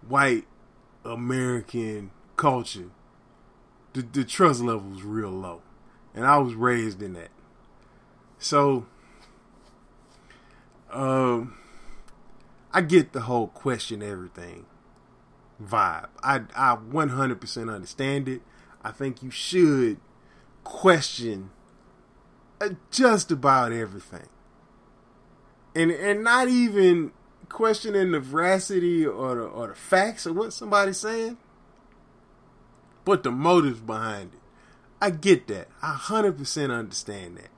white 0.09 0.47
American 1.05 2.13
culture 2.37 2.91
the, 3.93 4.01
the 4.01 4.25
trust 4.25 4.63
level 4.63 4.91
was 4.91 5.03
real 5.03 5.31
low. 5.31 5.61
And 6.15 6.25
I 6.25 6.39
was 6.39 6.55
raised 6.55 7.03
in 7.03 7.13
that. 7.13 7.31
So 8.39 8.87
um 10.91 11.59
I 12.75 12.83
get 12.83 13.13
the 13.13 13.23
whole 13.23 13.47
question 13.49 14.03
everything 14.03 14.67
vibe. 15.63 16.09
I 16.23 16.43
I 16.55 16.77
100% 16.77 17.75
understand 17.75 18.29
it. 18.29 18.43
I 18.83 18.91
think 18.91 19.23
you 19.23 19.31
should 19.31 19.99
question 20.63 21.51
uh, 22.61 22.71
just 22.91 23.31
about 23.31 23.73
everything. 23.73 24.29
And 25.75 25.91
and 25.91 26.23
not 26.23 26.49
even 26.49 27.13
questioning 27.49 28.11
the 28.13 28.21
veracity 28.21 29.07
or 29.07 29.37
the, 29.37 29.43
or 29.43 29.69
the 29.69 29.75
facts 29.75 30.27
of 30.27 30.37
what 30.37 30.53
somebody's 30.53 30.99
saying 30.99 31.39
but 33.05 33.23
the 33.23 33.31
motives 33.31 33.81
behind 33.81 34.33
it. 34.35 34.41
I 35.01 35.11
get 35.11 35.47
that. 35.49 35.69
I 35.83 35.95
100% 35.95 36.71
understand 36.71 37.37
that. 37.37 37.51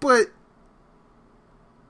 But, 0.00 0.26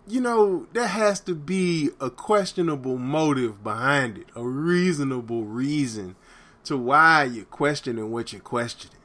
you 0.07 0.21
know, 0.21 0.67
there 0.73 0.87
has 0.87 1.21
to 1.21 1.35
be 1.35 1.91
a 2.01 2.11
questionable 2.11 2.97
motive 2.97 3.63
behind 3.65 4.19
it, 4.19 4.27
a 4.35 4.45
reasonable 4.45 5.45
reason 5.45 6.17
to 6.65 6.77
why 6.77 7.25
you're 7.25 7.45
questioning 7.45 8.11
what 8.11 8.33
you're 8.33 8.41
questioning. 8.41 8.97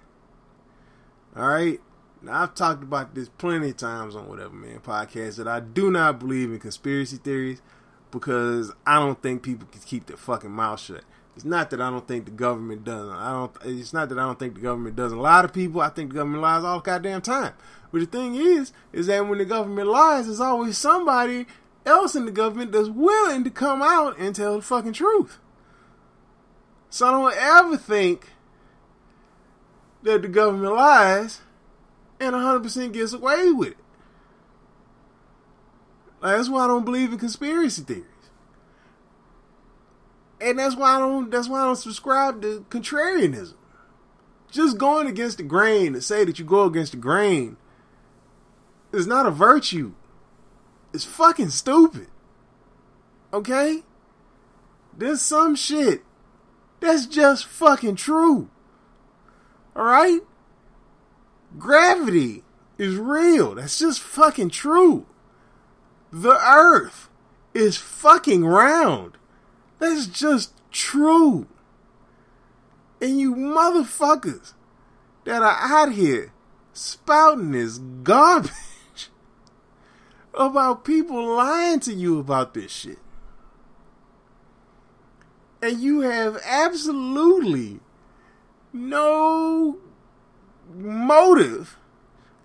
All 1.35 1.47
right? 1.47 1.79
Now, 2.21 2.43
I've 2.43 2.53
talked 2.53 2.83
about 2.83 3.15
this 3.15 3.29
plenty 3.29 3.69
of 3.69 3.77
times 3.77 4.15
on 4.15 4.29
whatever, 4.29 4.53
man, 4.53 4.79
podcast 4.79 5.37
that 5.37 5.47
I 5.47 5.59
do 5.59 5.89
not 5.89 6.19
believe 6.19 6.51
in 6.51 6.59
conspiracy 6.59 7.17
theories 7.17 7.61
because 8.11 8.71
I 8.85 8.99
don't 8.99 9.21
think 9.21 9.41
people 9.41 9.67
can 9.71 9.81
keep 9.81 10.05
their 10.05 10.17
fucking 10.17 10.51
mouth 10.51 10.79
shut. 10.79 11.03
It's 11.35 11.45
not 11.45 11.69
that 11.69 11.81
I 11.81 11.89
don't 11.89 12.07
think 12.07 12.25
the 12.25 12.31
government 12.31 12.83
doesn't. 12.83 13.15
I 13.15 13.31
don't. 13.31 13.51
It's 13.63 13.93
not 13.93 14.09
that 14.09 14.19
I 14.19 14.23
don't 14.23 14.37
think 14.37 14.55
the 14.55 14.61
government 14.61 14.95
doesn't. 14.97 15.17
A 15.17 15.21
lot 15.21 15.45
of 15.45 15.53
people, 15.53 15.81
I 15.81 15.89
think 15.89 16.09
the 16.09 16.15
government 16.15 16.43
lies 16.43 16.63
all 16.63 16.81
goddamn 16.81 17.21
time. 17.21 17.53
But 17.91 17.99
the 17.99 18.05
thing 18.05 18.35
is, 18.35 18.71
is 18.93 19.07
that 19.07 19.27
when 19.27 19.39
the 19.39 19.45
government 19.45 19.87
lies, 19.87 20.25
there's 20.25 20.39
always 20.39 20.77
somebody 20.77 21.45
else 21.85 22.15
in 22.15 22.25
the 22.25 22.31
government 22.31 22.71
that's 22.71 22.89
willing 22.89 23.43
to 23.43 23.49
come 23.49 23.81
out 23.81 24.17
and 24.17 24.35
tell 24.35 24.55
the 24.55 24.61
fucking 24.61 24.93
truth. 24.93 25.39
So 26.89 27.07
I 27.07 27.11
don't 27.11 27.35
ever 27.37 27.77
think 27.77 28.27
that 30.03 30.21
the 30.21 30.27
government 30.27 30.75
lies 30.75 31.41
and 32.19 32.33
100% 32.33 32.93
gets 32.93 33.13
away 33.13 33.51
with 33.51 33.69
it. 33.69 33.77
Like, 36.21 36.37
that's 36.37 36.49
why 36.49 36.65
I 36.65 36.67
don't 36.67 36.85
believe 36.85 37.11
in 37.11 37.17
conspiracy 37.17 37.81
theories 37.81 38.05
and 40.41 40.57
that's 40.57 40.75
why 40.75 40.95
I 40.95 40.99
don't. 40.99 41.29
That's 41.29 41.47
why 41.47 41.61
I 41.61 41.65
don't 41.65 41.75
subscribe 41.75 42.41
to 42.41 42.65
contrarianism. 42.69 43.53
Just 44.49 44.77
going 44.77 45.07
against 45.07 45.37
the 45.37 45.43
grain 45.43 45.93
to 45.93 46.01
say 46.01 46.25
that 46.25 46.39
you 46.39 46.43
go 46.43 46.65
against 46.65 46.91
the 46.91 46.97
grain 46.97 47.55
is 48.91 49.07
not 49.07 49.25
a 49.25 49.31
virtue. 49.31 49.93
It's 50.93 51.05
fucking 51.05 51.49
stupid. 51.49 52.07
Okay? 53.33 53.83
There's 54.97 55.21
some 55.21 55.55
shit 55.55 56.03
that's 56.79 57.05
just 57.05 57.45
fucking 57.45 57.95
true. 57.95 58.49
Alright? 59.75 60.21
Gravity 61.57 62.43
is 62.77 62.95
real. 62.95 63.55
That's 63.55 63.79
just 63.79 63.99
fucking 63.99 64.49
true. 64.49 65.05
The 66.11 66.37
earth 66.43 67.09
is 67.53 67.77
fucking 67.77 68.45
round. 68.45 69.17
That's 69.79 70.07
just 70.07 70.53
true. 70.71 71.47
And 73.01 73.19
you 73.19 73.35
motherfuckers 73.35 74.53
that 75.23 75.41
are 75.41 75.57
out 75.59 75.93
here 75.93 76.33
spouting 76.73 77.51
this 77.51 77.77
garbage 77.77 78.51
about 80.33 80.85
people 80.85 81.35
lying 81.35 81.79
to 81.81 81.93
you 81.93 82.19
about 82.19 82.53
this 82.53 82.71
shit. 82.71 82.99
And 85.61 85.79
you 85.79 86.01
have 86.01 86.41
absolutely 86.43 87.79
no 88.73 89.77
motive 90.73 91.77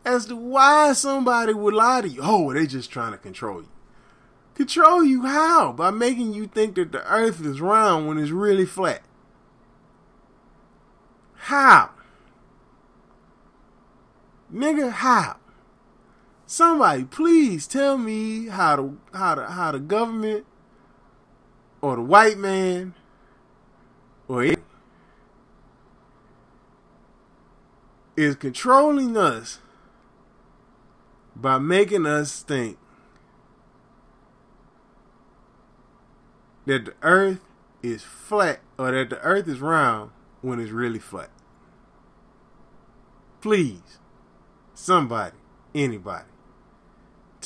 as 0.04 0.26
to 0.26 0.36
why 0.36 0.92
somebody 0.92 1.52
would 1.54 1.74
lie 1.74 2.00
to 2.02 2.08
you. 2.08 2.20
Oh, 2.22 2.52
they're 2.52 2.66
just 2.66 2.90
trying 2.90 3.12
to 3.12 3.18
control 3.18 3.62
you. 3.62 3.68
Control 4.54 5.04
you 5.04 5.26
how? 5.26 5.72
By 5.72 5.90
making 5.90 6.32
you 6.32 6.46
think 6.46 6.76
that 6.76 6.92
the 6.92 7.04
earth 7.10 7.44
is 7.44 7.60
round 7.60 8.08
when 8.08 8.18
it's 8.18 8.30
really 8.30 8.64
flat. 8.64 9.02
How? 11.34 11.90
Nigga, 14.52 14.90
how? 14.90 15.36
Somebody 16.46 17.04
please 17.04 17.66
tell 17.66 17.98
me 17.98 18.46
how 18.46 18.76
the 18.76 19.18
how 19.18 19.34
the 19.34 19.46
how 19.46 19.72
the 19.72 19.80
government 19.80 20.46
or 21.80 21.96
the 21.96 22.02
white 22.02 22.38
man 22.38 22.94
or 24.28 24.44
it 24.44 24.62
is 28.16 28.36
controlling 28.36 29.16
us 29.16 29.58
by 31.34 31.58
making 31.58 32.06
us 32.06 32.42
think 32.42 32.78
that 36.64 36.84
the 36.84 36.94
earth 37.02 37.40
is 37.82 38.02
flat 38.02 38.60
or 38.78 38.92
that 38.92 39.10
the 39.10 39.20
earth 39.20 39.48
is 39.48 39.60
round 39.60 40.10
when 40.42 40.60
it's 40.60 40.70
really 40.70 40.98
flat. 40.98 41.30
Please, 43.40 43.98
somebody, 44.74 45.36
anybody, 45.74 46.24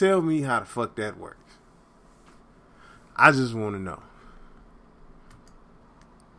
tell 0.01 0.23
me 0.23 0.43
how 0.43 0.61
the 0.61 0.67
fuck 0.67 0.97
that 0.97 1.19
works. 1.19 1.59
I 3.17 3.33
just 3.33 3.55
want 3.55 3.75
to 3.75 3.81
know. 3.81 4.03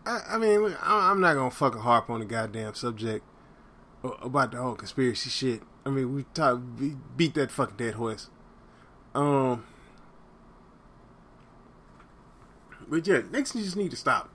I, 0.05 0.21
I 0.31 0.37
mean, 0.37 0.75
I'm 0.81 1.21
not 1.21 1.35
gonna 1.35 1.51
fucking 1.51 1.81
harp 1.81 2.09
on 2.09 2.21
the 2.21 2.25
goddamn 2.25 2.73
subject 2.73 3.23
about 4.03 4.51
the 4.51 4.57
whole 4.57 4.75
conspiracy 4.75 5.29
shit. 5.29 5.61
I 5.85 5.89
mean, 5.89 6.15
we 6.15 6.25
talk, 6.33 6.59
beat 7.15 7.35
that 7.35 7.51
fucking 7.51 7.77
dead 7.77 7.93
horse. 7.95 8.29
Um, 9.13 9.63
But 12.91 13.07
yeah, 13.07 13.21
niggas 13.21 13.53
just 13.53 13.77
need 13.77 13.91
to 13.91 13.97
stop. 13.97 14.29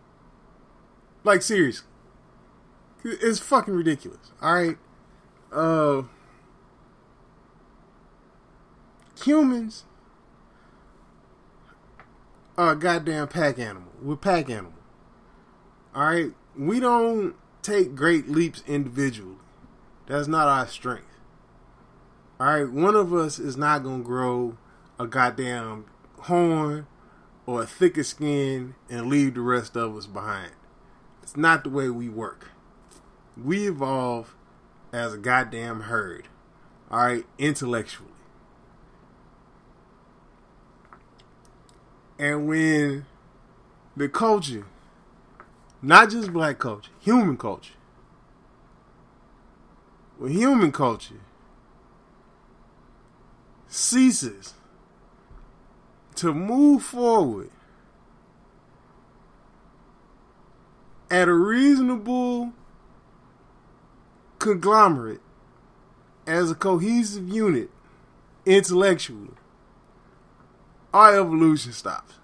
Like 1.24 1.42
seriously, 1.42 1.86
it's 3.04 3.38
fucking 3.38 3.74
ridiculous. 3.74 4.32
All 4.40 4.54
right, 4.54 4.78
uh, 5.52 6.04
humans 9.22 9.84
are 12.56 12.72
a 12.72 12.76
goddamn 12.76 13.28
pack 13.28 13.58
animal. 13.58 13.92
We're 14.00 14.16
pack 14.16 14.48
animal. 14.50 14.72
All 15.94 16.06
right, 16.06 16.32
we 16.56 16.80
don't 16.80 17.34
take 17.62 17.94
great 17.94 18.28
leaps 18.28 18.62
individually. 18.66 19.36
That's 20.06 20.28
not 20.28 20.48
our 20.48 20.66
strength. 20.66 21.04
All 22.38 22.46
right, 22.46 22.70
one 22.70 22.94
of 22.94 23.12
us 23.12 23.38
is 23.38 23.56
not 23.56 23.82
gonna 23.82 24.02
grow 24.02 24.58
a 24.98 25.06
goddamn 25.06 25.86
horn 26.20 26.86
or 27.46 27.62
a 27.62 27.66
thicker 27.66 28.04
skin 28.04 28.74
and 28.90 29.08
leave 29.08 29.34
the 29.34 29.40
rest 29.40 29.76
of 29.76 29.96
us 29.96 30.06
behind. 30.06 30.52
It's 31.22 31.36
not 31.36 31.64
the 31.64 31.70
way 31.70 31.88
we 31.88 32.08
work. 32.08 32.50
We 33.36 33.68
evolve 33.68 34.34
as 34.92 35.14
a 35.14 35.18
goddamn 35.18 35.82
herd. 35.82 36.28
Alright, 36.90 37.26
intellectually. 37.38 38.10
And 42.18 42.46
when 42.46 43.04
the 43.96 44.08
culture, 44.08 44.66
not 45.82 46.10
just 46.10 46.32
black 46.32 46.58
culture, 46.58 46.90
human 47.00 47.36
culture, 47.36 47.74
when 50.18 50.32
human 50.32 50.72
culture 50.72 51.20
ceases 53.68 54.54
to 56.14 56.32
move 56.32 56.82
forward 56.82 57.50
at 61.10 61.28
a 61.28 61.34
reasonable 61.34 62.52
conglomerate 64.38 65.20
as 66.26 66.50
a 66.50 66.54
cohesive 66.54 67.28
unit 67.28 67.70
intellectually, 68.46 69.34
our 70.96 71.14
evolution 71.20 71.72
stops. 71.72 72.14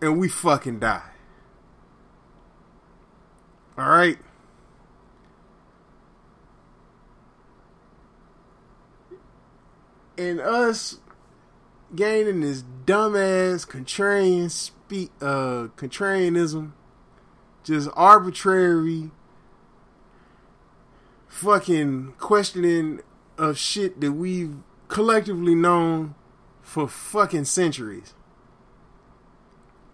And 0.00 0.20
we 0.20 0.28
fucking 0.28 0.78
die. 0.78 1.10
Alright? 3.76 4.18
And 10.16 10.40
us 10.40 10.98
gaining 11.92 12.40
this 12.40 12.62
dumbass 12.86 13.66
contrarian 13.66 14.48
spe- 14.48 15.12
uh 15.20 15.68
contrarianism, 15.76 16.70
just 17.64 17.88
arbitrary 17.94 19.10
fucking 21.26 22.14
questioning 22.18 23.00
of 23.36 23.58
shit 23.58 24.00
that 24.00 24.12
we've 24.12 24.54
collectively 24.86 25.56
known 25.56 26.14
for 26.68 26.86
fucking 26.86 27.46
centuries 27.46 28.12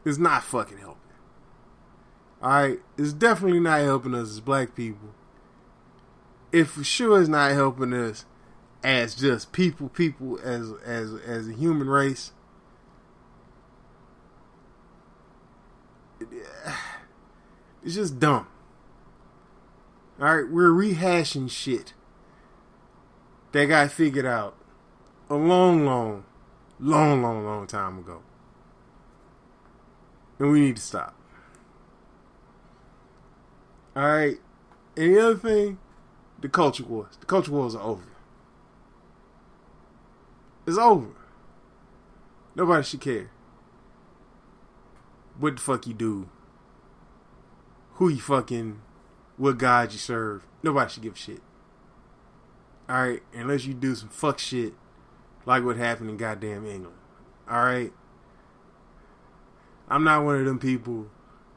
is 0.04 0.18
not 0.18 0.42
fucking 0.42 0.78
helping. 0.78 1.00
Alright? 2.42 2.80
It's 2.98 3.12
definitely 3.12 3.60
not 3.60 3.80
helping 3.82 4.12
us 4.12 4.30
as 4.30 4.40
black 4.40 4.74
people. 4.74 5.14
It 6.50 6.64
for 6.64 6.82
sure 6.82 7.22
is 7.22 7.28
not 7.28 7.52
helping 7.52 7.92
us 7.94 8.24
as 8.82 9.14
just 9.14 9.52
people, 9.52 9.88
people 9.88 10.40
as 10.42 10.72
as 10.84 11.14
as 11.24 11.48
a 11.48 11.52
human 11.52 11.88
race. 11.88 12.32
It's 17.84 17.96
just 17.96 18.18
dumb. 18.18 18.46
All 20.18 20.36
right, 20.36 20.50
we're 20.50 20.70
rehashing 20.70 21.50
shit 21.50 21.92
that 23.52 23.66
got 23.66 23.90
figured 23.90 24.24
out 24.24 24.56
a 25.28 25.34
long, 25.34 25.84
long, 25.84 26.24
long, 26.78 27.22
long, 27.22 27.44
long 27.44 27.66
time 27.66 27.98
ago, 27.98 28.22
and 30.38 30.50
we 30.50 30.60
need 30.60 30.76
to 30.76 30.82
stop. 30.82 31.14
All 33.96 34.02
right, 34.02 34.38
and 34.96 35.14
the 35.14 35.20
other 35.24 35.36
thing, 35.36 35.78
the 36.40 36.48
culture 36.48 36.84
wars. 36.84 37.16
The 37.18 37.26
culture 37.26 37.52
wars 37.52 37.74
are 37.74 37.82
over. 37.82 38.08
It's 40.66 40.78
over. 40.78 41.08
Nobody 42.56 42.82
should 42.82 43.00
care. 43.00 43.30
What 45.38 45.56
the 45.56 45.62
fuck 45.62 45.86
you 45.86 45.94
do? 45.94 46.28
Who 47.94 48.08
you 48.08 48.20
fucking? 48.20 48.80
What 49.36 49.58
God 49.58 49.92
you 49.92 49.98
serve? 49.98 50.46
Nobody 50.62 50.90
should 50.90 51.02
give 51.02 51.14
a 51.14 51.16
shit. 51.16 51.42
Alright? 52.88 53.22
Unless 53.32 53.64
you 53.64 53.74
do 53.74 53.94
some 53.94 54.08
fuck 54.08 54.38
shit 54.38 54.74
like 55.46 55.64
what 55.64 55.76
happened 55.76 56.10
in 56.10 56.16
goddamn 56.16 56.66
England. 56.66 56.96
Alright? 57.50 57.92
I'm 59.88 60.04
not 60.04 60.24
one 60.24 60.36
of 60.36 60.46
them 60.46 60.58
people 60.58 61.06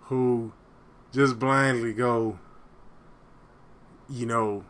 who 0.04 0.52
just 1.14 1.40
blindly 1.40 1.94
go, 1.94 2.40
you 4.10 4.26
know, 4.26 4.66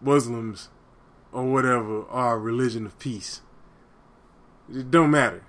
Muslims 0.00 0.68
or 1.30 1.44
whatever 1.44 2.04
are 2.08 2.34
a 2.34 2.38
religion 2.38 2.86
of 2.86 2.98
peace. 2.98 3.40
It 4.68 4.90
don't 4.90 5.10
matter. 5.10 5.44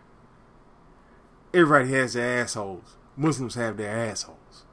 Everybody 1.53 1.91
has 1.93 2.13
their 2.13 2.41
assholes. 2.41 2.97
Muslims 3.15 3.55
have 3.55 3.77
their 3.77 3.95
assholes. 3.95 4.65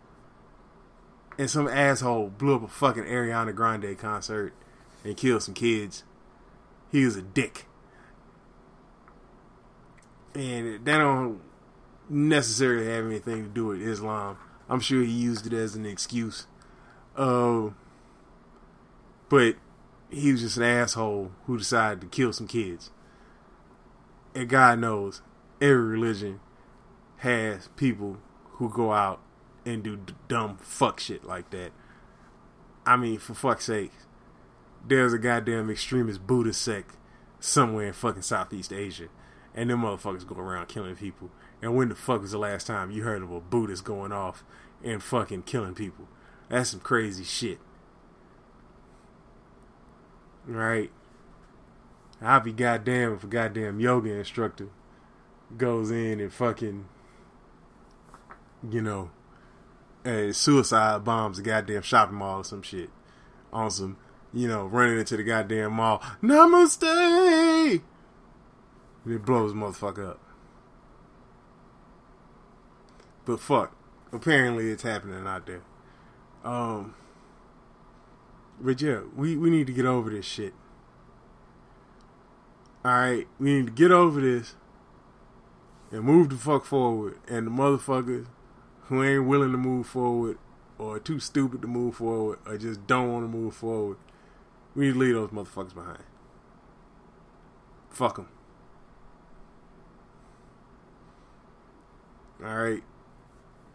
And 1.38 1.50
some 1.50 1.68
asshole 1.68 2.28
blew 2.30 2.56
up 2.56 2.64
a 2.64 2.68
fucking 2.68 3.04
Ariana 3.04 3.54
Grande 3.54 3.96
concert 3.98 4.52
and 5.04 5.16
killed 5.16 5.42
some 5.42 5.54
kids. 5.54 6.04
He 6.90 7.04
was 7.04 7.16
a 7.16 7.22
dick. 7.22 7.66
And 10.34 10.84
that 10.84 10.98
don't 10.98 11.40
necessarily 12.08 12.86
have 12.86 13.06
anything 13.06 13.44
to 13.44 13.48
do 13.48 13.66
with 13.66 13.82
Islam. 13.82 14.38
I'm 14.68 14.80
sure 14.80 15.02
he 15.02 15.10
used 15.10 15.46
it 15.46 15.52
as 15.52 15.74
an 15.74 15.84
excuse. 15.84 16.46
Uh, 17.16 17.70
but 19.28 19.56
he 20.10 20.32
was 20.32 20.42
just 20.42 20.56
an 20.56 20.62
asshole 20.62 21.32
who 21.46 21.58
decided 21.58 22.00
to 22.00 22.06
kill 22.06 22.32
some 22.32 22.46
kids 22.46 22.90
and 24.34 24.48
God 24.48 24.78
knows 24.78 25.22
every 25.60 25.84
religion 25.84 26.40
has 27.18 27.68
people 27.76 28.18
who 28.52 28.68
go 28.68 28.92
out 28.92 29.20
and 29.66 29.82
do 29.82 30.00
dumb 30.28 30.56
fuck 30.58 31.00
shit 31.00 31.24
like 31.24 31.50
that. 31.50 31.72
I 32.86 32.96
mean, 32.96 33.18
for 33.18 33.34
fuck's 33.34 33.66
sake, 33.66 33.92
there's 34.86 35.12
a 35.12 35.18
goddamn 35.18 35.70
extremist 35.70 36.26
Buddhist 36.26 36.62
sect 36.62 36.96
somewhere 37.38 37.88
in 37.88 37.92
fucking 37.92 38.22
Southeast 38.22 38.72
Asia, 38.72 39.08
and 39.54 39.70
them 39.70 39.82
motherfuckers 39.82 40.26
go 40.26 40.36
around 40.36 40.68
killing 40.68 40.96
people. 40.96 41.30
And 41.62 41.76
when 41.76 41.88
the 41.88 41.94
fuck 41.94 42.22
was 42.22 42.32
the 42.32 42.38
last 42.38 42.66
time 42.66 42.90
you 42.90 43.02
heard 43.02 43.22
of 43.22 43.30
a 43.30 43.40
Buddhist 43.40 43.84
going 43.84 44.12
off 44.12 44.44
and 44.82 45.02
fucking 45.02 45.42
killing 45.42 45.74
people? 45.74 46.08
That's 46.48 46.70
some 46.70 46.80
crazy 46.80 47.24
shit. 47.24 47.58
Right? 50.46 50.90
I'll 52.22 52.40
be 52.40 52.52
goddamn 52.52 53.14
if 53.14 53.24
a 53.24 53.26
goddamn 53.26 53.80
yoga 53.80 54.12
instructor 54.12 54.68
goes 55.56 55.90
in 55.90 56.20
and 56.20 56.32
fucking, 56.32 56.86
you 58.70 58.82
know, 58.82 59.10
uh, 60.04 60.32
suicide 60.32 61.04
bombs 61.04 61.38
a 61.38 61.42
goddamn 61.42 61.82
shopping 61.82 62.16
mall 62.16 62.40
or 62.40 62.44
some 62.44 62.62
shit. 62.62 62.90
On 63.52 63.70
some, 63.70 63.96
you 64.32 64.48
know, 64.48 64.66
running 64.66 64.98
into 64.98 65.16
the 65.16 65.22
goddamn 65.22 65.72
mall. 65.72 66.02
Namaste! 66.22 67.82
It 69.06 69.24
blows 69.24 69.52
motherfucker 69.52 70.10
up. 70.10 70.20
But 73.24 73.40
fuck. 73.40 73.74
Apparently 74.12 74.70
it's 74.70 74.82
happening 74.82 75.26
out 75.26 75.46
there. 75.46 75.62
Um, 76.44 76.94
but 78.60 78.80
yeah, 78.80 79.00
we, 79.16 79.36
we 79.36 79.50
need 79.50 79.66
to 79.68 79.72
get 79.72 79.86
over 79.86 80.10
this 80.10 80.26
shit 80.26 80.54
all 82.82 82.92
right, 82.92 83.28
we 83.38 83.52
need 83.52 83.66
to 83.66 83.72
get 83.72 83.90
over 83.90 84.22
this 84.22 84.54
and 85.90 86.02
move 86.02 86.30
the 86.30 86.36
fuck 86.36 86.64
forward. 86.64 87.18
And 87.28 87.46
the 87.46 87.50
motherfuckers 87.50 88.26
who 88.84 89.02
ain't 89.02 89.26
willing 89.26 89.52
to 89.52 89.58
move 89.58 89.86
forward 89.86 90.38
or 90.78 90.98
too 90.98 91.20
stupid 91.20 91.60
to 91.60 91.68
move 91.68 91.96
forward 91.96 92.38
or 92.46 92.56
just 92.56 92.86
don't 92.86 93.12
want 93.12 93.24
to 93.24 93.28
move 93.28 93.54
forward, 93.54 93.98
we 94.74 94.86
need 94.86 94.92
to 94.94 94.98
leave 94.98 95.14
those 95.14 95.28
motherfuckers 95.28 95.74
behind. 95.74 96.04
Fuck 97.90 98.16
them. 98.16 98.28
All 102.42 102.56
right, 102.56 102.82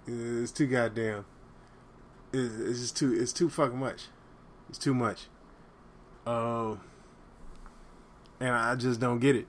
it's 0.08 0.52
too 0.52 0.66
goddamn. 0.66 1.26
It's 2.34 2.80
just 2.80 2.98
too. 2.98 3.14
It's 3.14 3.32
too 3.32 3.50
fucking 3.50 3.78
much. 3.78 4.06
It's 4.70 4.78
too 4.78 4.94
much. 4.94 5.28
Uh 6.26 6.76
and 8.40 8.50
I 8.50 8.76
just 8.76 9.00
don't 9.00 9.20
get 9.20 9.36
it. 9.36 9.48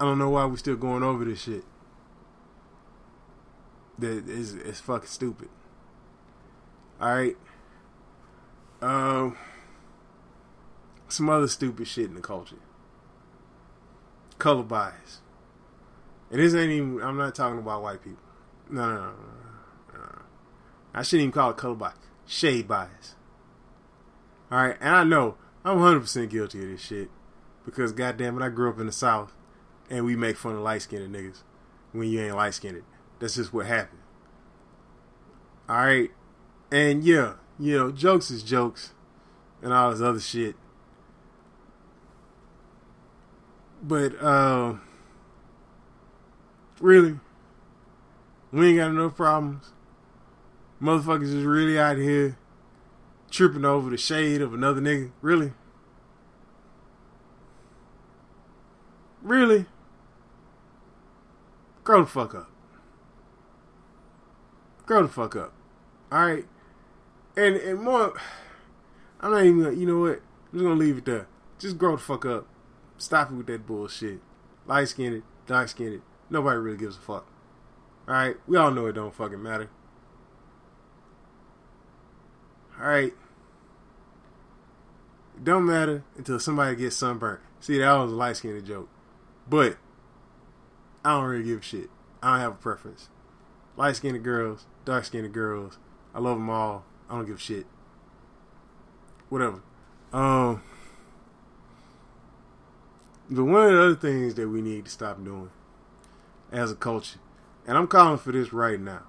I 0.00 0.04
don't 0.04 0.18
know 0.18 0.30
why 0.30 0.44
we're 0.44 0.56
still 0.56 0.76
going 0.76 1.02
over 1.02 1.24
this 1.24 1.42
shit. 1.42 1.64
That 3.98 4.28
is 4.28 4.54
it's 4.54 4.80
fucking 4.80 5.08
stupid. 5.08 5.48
Alright. 7.00 7.36
Um 8.82 9.36
some 11.08 11.28
other 11.30 11.48
stupid 11.48 11.86
shit 11.86 12.06
in 12.06 12.14
the 12.14 12.20
culture. 12.20 12.56
Color 14.38 14.64
bias. 14.64 15.20
And 16.30 16.40
this 16.40 16.54
ain't 16.54 16.72
even 16.72 17.00
I'm 17.02 17.16
not 17.16 17.34
talking 17.34 17.58
about 17.58 17.82
white 17.82 18.02
people. 18.02 18.22
No, 18.68 18.88
no, 18.88 18.94
no, 18.94 19.12
no. 19.94 20.22
I 20.94 21.02
shouldn't 21.02 21.22
even 21.22 21.32
call 21.32 21.50
it 21.50 21.56
color 21.56 21.74
bias. 21.74 21.94
Shade 22.26 22.66
bias. 22.66 23.14
Alright, 24.50 24.76
and 24.80 24.94
I 24.94 25.04
know 25.04 25.36
I'm 25.64 25.78
100% 25.78 26.30
guilty 26.30 26.62
of 26.62 26.68
this 26.68 26.80
shit. 26.80 27.10
Because 27.64 27.92
goddamn 27.92 28.40
it, 28.40 28.44
I 28.44 28.48
grew 28.48 28.70
up 28.70 28.78
in 28.78 28.86
the 28.86 28.92
South, 28.92 29.32
and 29.90 30.04
we 30.04 30.14
make 30.14 30.36
fun 30.36 30.54
of 30.54 30.60
light 30.60 30.82
skinned 30.82 31.12
niggas 31.12 31.42
when 31.90 32.08
you 32.08 32.20
ain't 32.20 32.36
light 32.36 32.54
skinned. 32.54 32.82
That's 33.18 33.34
just 33.34 33.52
what 33.52 33.66
happened. 33.66 34.02
All 35.68 35.76
right, 35.76 36.12
and 36.70 37.02
yeah, 37.02 37.34
you 37.58 37.76
know, 37.76 37.90
jokes 37.90 38.30
is 38.30 38.44
jokes, 38.44 38.92
and 39.62 39.72
all 39.72 39.90
this 39.90 40.00
other 40.00 40.20
shit. 40.20 40.54
But 43.82 44.14
uh, 44.22 44.74
really, 46.80 47.18
we 48.52 48.68
ain't 48.68 48.78
got 48.78 48.92
no 48.92 49.10
problems. 49.10 49.72
Motherfuckers 50.80 51.34
is 51.34 51.44
really 51.44 51.78
out 51.78 51.96
here 51.96 52.36
tripping 53.30 53.64
over 53.64 53.90
the 53.90 53.96
shade 53.96 54.40
of 54.40 54.54
another 54.54 54.80
nigga. 54.80 55.10
Really? 55.20 55.52
Really? 59.22 59.66
Grow 61.82 62.00
the 62.02 62.06
fuck 62.06 62.34
up. 62.34 62.50
Grow 64.84 65.02
the 65.02 65.08
fuck 65.08 65.36
up. 65.36 65.52
Alright? 66.12 66.46
And 67.36 67.56
and 67.56 67.80
more 67.80 68.18
I'm 69.20 69.32
not 69.32 69.44
even 69.44 69.62
gonna 69.62 69.76
you 69.76 69.86
know 69.86 70.00
what? 70.00 70.20
I'm 70.52 70.58
just 70.58 70.62
gonna 70.62 70.74
leave 70.74 70.98
it 70.98 71.04
there. 71.04 71.26
Just 71.58 71.78
grow 71.78 71.96
the 71.96 72.02
fuck 72.02 72.24
up. 72.24 72.46
Stop 72.98 73.30
it 73.30 73.34
with 73.34 73.46
that 73.46 73.66
bullshit. 73.66 74.20
Light 74.66 74.88
skinned, 74.88 75.22
dark 75.46 75.68
skinned. 75.68 76.02
Nobody 76.28 76.58
really 76.58 76.76
gives 76.76 76.96
a 76.96 77.00
fuck. 77.00 77.26
Alright? 78.08 78.36
We 78.46 78.56
all 78.56 78.70
know 78.70 78.86
it 78.86 78.92
don't 78.92 79.14
fucking 79.14 79.42
matter. 79.42 79.68
Alright. 82.78 83.14
It 85.36 85.44
don't 85.44 85.66
matter 85.66 86.04
until 86.16 86.38
somebody 86.38 86.76
gets 86.76 86.96
sunburnt. 86.96 87.40
See, 87.60 87.78
that 87.78 87.92
was 87.92 88.12
a 88.12 88.14
light 88.14 88.36
skinned 88.36 88.64
joke. 88.66 88.88
But 89.48 89.76
I 91.04 91.12
don't 91.12 91.24
really 91.24 91.44
give 91.44 91.60
a 91.60 91.62
shit. 91.62 91.90
I 92.22 92.32
don't 92.32 92.40
have 92.40 92.52
a 92.52 92.56
preference. 92.56 93.08
Light 93.76 93.96
skinned 93.96 94.22
girls, 94.24 94.66
dark 94.84 95.04
skinned 95.04 95.32
girls. 95.32 95.78
I 96.14 96.20
love 96.20 96.38
them 96.38 96.50
all. 96.50 96.84
I 97.08 97.16
don't 97.16 97.26
give 97.26 97.36
a 97.36 97.40
shit. 97.40 97.66
Whatever. 99.28 99.60
Um, 100.12 100.62
but 103.28 103.44
one 103.44 103.66
of 103.66 103.72
the 103.72 103.82
other 103.82 103.94
things 103.96 104.34
that 104.34 104.48
we 104.48 104.62
need 104.62 104.84
to 104.86 104.90
stop 104.90 105.22
doing 105.22 105.50
as 106.56 106.72
a 106.72 106.74
culture, 106.74 107.18
and 107.66 107.76
I'm 107.76 107.86
calling 107.86 108.18
for 108.18 108.32
this 108.32 108.52
right 108.52 108.80
now. 108.80 109.02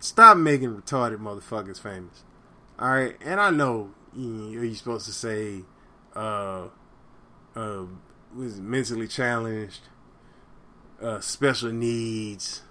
Stop 0.00 0.36
making 0.36 0.74
retarded 0.74 1.18
motherfuckers 1.18 1.80
famous. 1.80 2.24
All 2.78 2.90
right, 2.90 3.14
and 3.24 3.40
I 3.40 3.50
know 3.50 3.90
you, 4.16 4.60
are 4.60 4.74
supposed 4.74 5.06
to 5.06 5.12
say, 5.12 5.62
uh, 6.16 6.68
uh, 7.54 7.84
was 8.34 8.60
mentally 8.60 9.06
challenged, 9.06 9.82
uh, 11.00 11.20
special 11.20 11.70
needs, 11.70 12.62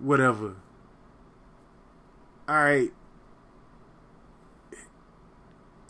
whatever. 0.00 0.54
All 2.48 2.54
right, 2.54 2.92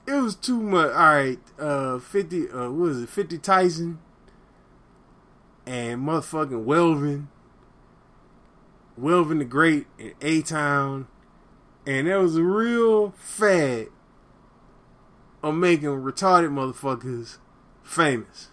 it 0.06 0.14
was 0.14 0.34
too 0.34 0.62
much. 0.62 0.92
All 0.92 1.14
right, 1.14 1.38
uh, 1.58 1.98
fifty. 1.98 2.48
Uh, 2.48 2.70
what 2.70 2.88
was 2.88 3.02
it? 3.02 3.08
Fifty 3.10 3.36
Tyson 3.36 3.98
and 5.66 6.02
motherfucking 6.06 6.64
Welvin, 6.64 7.26
Welvin 9.00 9.38
the 9.38 9.44
Great 9.44 9.86
in 9.98 10.14
A 10.20 10.42
Town, 10.42 11.06
and 11.86 12.06
there 12.06 12.20
was 12.20 12.36
a 12.36 12.42
real 12.42 13.12
fad 13.12 13.88
of 15.42 15.54
making 15.54 15.88
retarded 15.88 16.50
motherfuckers 16.50 17.38
famous. 17.82 18.48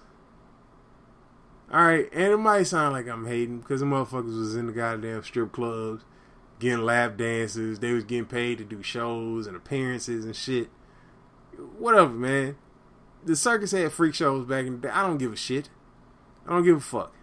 Alright, 1.71 2.09
and 2.11 2.33
it 2.33 2.37
might 2.37 2.63
sound 2.63 2.93
like 2.93 3.07
I'm 3.07 3.27
hating 3.27 3.59
because 3.59 3.81
the 3.81 3.85
motherfuckers 3.85 4.37
was 4.37 4.55
in 4.55 4.65
the 4.65 4.71
goddamn 4.71 5.23
strip 5.23 5.51
clubs 5.51 6.03
getting 6.59 6.83
lap 6.83 7.17
dances. 7.17 7.79
They 7.79 7.93
was 7.93 8.03
getting 8.03 8.25
paid 8.25 8.57
to 8.59 8.63
do 8.63 8.83
shows 8.83 9.47
and 9.47 9.55
appearances 9.55 10.25
and 10.25 10.35
shit. 10.35 10.69
Whatever, 11.77 12.09
man. 12.09 12.57
The 13.25 13.35
circus 13.35 13.71
had 13.71 13.91
freak 13.91 14.13
shows 14.13 14.45
back 14.45 14.65
in 14.65 14.79
the 14.79 14.87
day. 14.87 14.93
I 14.93 15.05
don't 15.05 15.17
give 15.17 15.33
a 15.33 15.37
shit. 15.37 15.69
I 16.49 16.53
don't 16.53 16.65
give 16.65 16.77
a 16.77 16.81
fuck. 16.81 17.13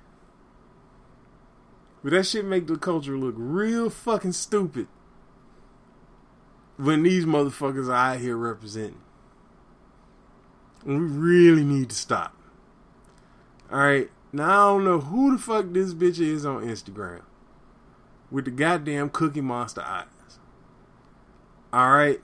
But 2.04 2.12
that 2.12 2.26
shit 2.26 2.44
make 2.44 2.68
the 2.68 2.76
culture 2.76 3.18
look 3.18 3.34
real 3.36 3.90
fucking 3.90 4.32
stupid 4.32 4.86
when 6.76 7.02
these 7.02 7.24
motherfuckers 7.24 7.88
are 7.88 8.14
out 8.14 8.20
here 8.20 8.36
representing. 8.36 9.00
And 10.84 11.00
we 11.00 11.06
really 11.06 11.64
need 11.64 11.90
to 11.90 11.96
stop. 11.96 12.36
Alright, 13.72 14.12
now 14.32 14.44
I 14.44 14.72
don't 14.74 14.84
know 14.84 15.00
who 15.00 15.32
the 15.32 15.42
fuck 15.42 15.72
this 15.72 15.92
bitch 15.92 16.20
is 16.20 16.46
on 16.46 16.64
Instagram. 16.64 17.22
With 18.30 18.44
the 18.44 18.52
goddamn 18.52 19.10
Cookie 19.10 19.40
Monster 19.40 19.82
eyes. 19.82 20.06
Alright. 21.74 22.20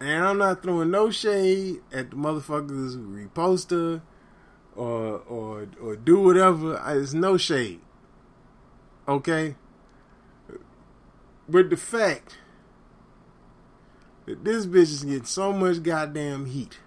And 0.00 0.22
I'm 0.22 0.36
not 0.36 0.62
throwing 0.62 0.90
no 0.90 1.10
shade 1.10 1.80
at 1.90 2.10
the 2.10 2.16
motherfuckers 2.16 2.92
who 2.92 3.08
repost 3.08 3.70
her 3.70 4.02
or 4.76 5.18
or 5.28 5.68
or 5.80 5.96
do 5.96 6.20
whatever. 6.20 6.82
It's 6.86 7.12
no 7.12 7.36
shade. 7.36 7.80
Okay? 9.06 9.56
But 11.48 11.70
the 11.70 11.76
fact 11.76 12.38
that 14.26 14.44
this 14.44 14.66
bitch 14.66 14.82
is 14.82 15.04
getting 15.04 15.24
so 15.24 15.52
much 15.52 15.82
goddamn 15.82 16.46
heat. 16.46 16.78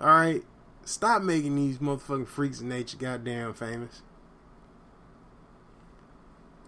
Alright? 0.00 0.44
Stop 0.84 1.22
making 1.22 1.56
these 1.56 1.78
motherfucking 1.78 2.28
freaks 2.28 2.60
of 2.60 2.66
nature 2.66 2.96
goddamn 2.96 3.54
famous. 3.54 4.02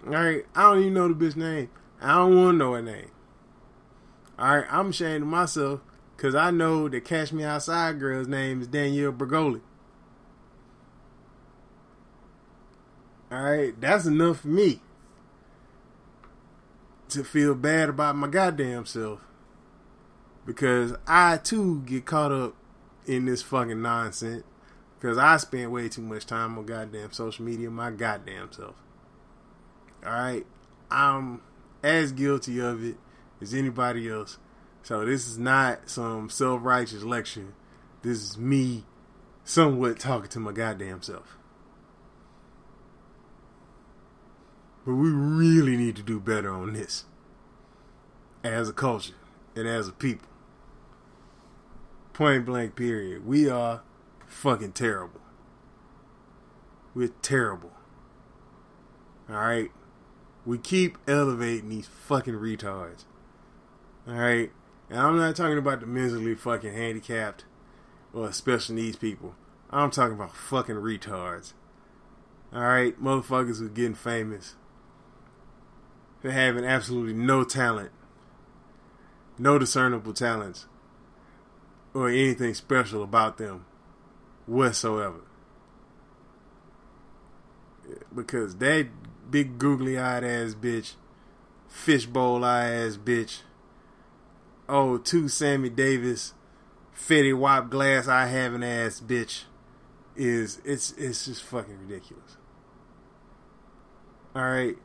Alright? 0.05 0.47
I 0.55 0.63
don't 0.63 0.81
even 0.81 0.95
know 0.95 1.13
the 1.13 1.15
bitch 1.15 1.37
name. 1.37 1.71
I 2.01 2.17
don't 2.17 2.37
want 2.37 2.55
to 2.55 2.59
know 2.59 2.73
her 2.73 2.83
name. 2.83 3.11
Alright? 4.39 4.67
I'm 4.69 4.89
ashamed 4.89 5.23
of 5.23 5.29
myself 5.29 5.81
because 6.21 6.35
I 6.35 6.51
know 6.51 6.87
the 6.87 7.01
Cash 7.01 7.33
Me 7.33 7.45
Outside 7.45 7.99
girl's 7.99 8.29
name 8.29 8.61
is 8.61 8.67
Danielle 8.67 9.11
Bregoli. 9.11 9.63
Alright? 13.33 13.81
That's 13.81 14.05
enough 14.05 14.41
for 14.41 14.49
me 14.49 14.83
to 17.09 17.25
feel 17.25 17.55
bad 17.55 17.89
about 17.89 18.17
my 18.17 18.29
goddamn 18.29 18.85
self. 18.85 19.21
Because 20.45 20.93
I 21.07 21.39
too 21.39 21.81
get 21.87 22.05
caught 22.05 22.33
up 22.33 22.55
in 23.07 23.25
this 23.25 23.41
fucking 23.41 23.81
nonsense. 23.81 24.45
Because 24.99 25.17
I 25.17 25.39
spend 25.39 25.73
way 25.73 25.89
too 25.89 26.03
much 26.03 26.27
time 26.27 26.59
on 26.59 26.67
goddamn 26.67 27.13
social 27.13 27.47
media, 27.47 27.71
my 27.71 27.93
goddamn 27.93 28.53
self. 28.53 28.75
Alright? 30.05 30.45
I'm 30.91 31.41
as 31.83 32.13
guilty 32.13 32.61
of 32.61 32.85
it 32.85 32.97
as 33.41 33.55
anybody 33.55 34.11
else. 34.11 34.37
So 34.83 35.05
this 35.05 35.27
is 35.27 35.39
not 35.39 35.89
some 35.89 36.31
self 36.31 36.61
righteous 36.63 37.03
lecture. 37.03 37.53
This 38.03 38.19
is 38.19 38.39
me 38.39 38.85
somewhat 39.45 39.99
talking 39.99 40.31
to 40.31 40.41
my 40.41 40.53
goddamn 40.53 41.03
self. 41.03 41.37
But 44.87 44.95
we 44.95 45.11
really 45.11 45.77
need 45.77 45.97
to 45.97 46.03
do 46.03 46.19
better 46.19 46.51
on 46.51 46.73
this. 46.73 47.05
As 48.43 48.69
a 48.69 48.73
culture 48.73 49.15
and 49.55 49.69
as 49.69 49.89
a 49.89 49.93
people. 49.93 50.29
Point 52.13 52.47
blank, 52.47 52.77
period. 52.77 53.27
We 53.27 53.49
are 53.49 53.83
fucking 54.27 54.73
terrible. 54.73 55.21
We're 56.95 57.13
terrible. 57.23 57.73
Alright? 59.31 59.71
We 60.47 60.59
keep 60.59 60.99
elevating 61.07 61.69
these 61.69 61.87
fucking 61.87 62.35
retards. 62.35 63.05
Alright? 64.09 64.53
And 64.91 64.99
I'm 64.99 65.17
not 65.17 65.37
talking 65.37 65.57
about 65.57 65.81
the 65.81 65.87
mentally 65.87 66.35
fucking 66.35 66.75
handicapped 66.75 67.45
or 68.13 68.33
special 68.33 68.75
needs 68.75 68.97
people. 68.97 69.37
I'm 69.71 69.93
talking 69.93 70.15
about 70.15 70.35
fucking 70.35 70.75
retards. 70.75 71.53
Alright? 72.53 73.01
Motherfuckers 73.01 73.61
who 73.61 73.69
getting 73.69 73.95
famous 73.95 74.57
for 76.21 76.33
having 76.33 76.65
absolutely 76.65 77.15
no 77.15 77.45
talent, 77.45 77.93
no 79.39 79.59
discernible 79.59 80.13
talents, 80.13 80.67
or 81.95 82.09
anything 82.09 82.53
special 82.55 83.05
about 83.05 83.39
them 83.39 83.65
whatsoever. 84.47 85.21
Because 88.15 88.57
that 88.57 88.89
big 89.31 89.59
googly 89.59 89.99
eyed 89.99 90.25
ass 90.25 90.55
bitch, 90.55 90.95
fishbowl 91.69 92.45
eye 92.45 92.71
ass 92.71 92.97
bitch, 92.97 93.43
oh, 94.71 94.99
two 94.99 95.29
Sammy 95.29 95.69
Davis, 95.69 96.35
Fetty 96.95 97.37
Wap 97.37 97.71
glass 97.71 98.09
eye 98.09 98.27
having 98.27 98.63
ass 98.63 99.01
bitch 99.01 99.45
is 100.17 100.61
it's 100.65 100.93
it's 100.93 101.27
just 101.27 101.43
fucking 101.43 101.79
ridiculous. 101.87 102.37
All 104.35 104.43
right, 104.43 104.77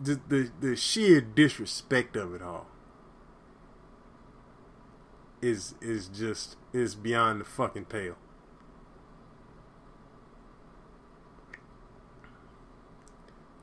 the, 0.00 0.20
the 0.28 0.50
the 0.60 0.76
sheer 0.76 1.20
disrespect 1.20 2.16
of 2.16 2.34
it 2.34 2.42
all. 2.42 2.66
is 5.42 5.74
is 5.80 6.08
just 6.08 6.56
is 6.72 6.94
beyond 6.94 7.40
the 7.40 7.44
fucking 7.44 7.86
pale. 7.86 8.16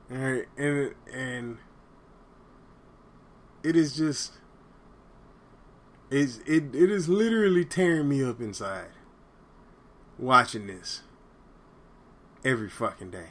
And 0.09 0.45
and 0.57 0.95
and 1.11 1.57
it 3.63 3.75
is 3.75 3.95
just 3.95 4.33
it's, 6.09 6.37
it 6.39 6.75
it 6.75 6.91
is 6.91 7.09
literally 7.09 7.65
tearing 7.65 8.09
me 8.09 8.23
up 8.23 8.39
inside 8.39 8.89
watching 10.17 10.67
this 10.67 11.01
every 12.43 12.69
fucking 12.69 13.11
day. 13.11 13.29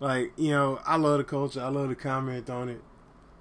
Like, 0.00 0.32
you 0.36 0.50
know, 0.50 0.80
I 0.84 0.96
love 0.96 1.18
the 1.18 1.24
culture. 1.24 1.62
I 1.62 1.68
love 1.68 1.88
to 1.88 1.94
comment 1.94 2.50
on 2.50 2.68
it. 2.68 2.82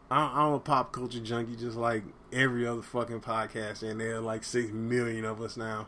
I'm 0.09 0.53
a 0.53 0.59
pop 0.59 0.91
culture 0.91 1.19
junkie 1.19 1.55
just 1.55 1.75
like 1.75 2.03
every 2.31 2.67
other 2.67 2.83
fucking 2.83 3.21
podcast, 3.21 3.81
and 3.81 3.99
there 3.99 4.17
are 4.17 4.21
like 4.21 4.43
six 4.43 4.71
million 4.71 5.25
of 5.25 5.41
us 5.41 5.57
now. 5.57 5.87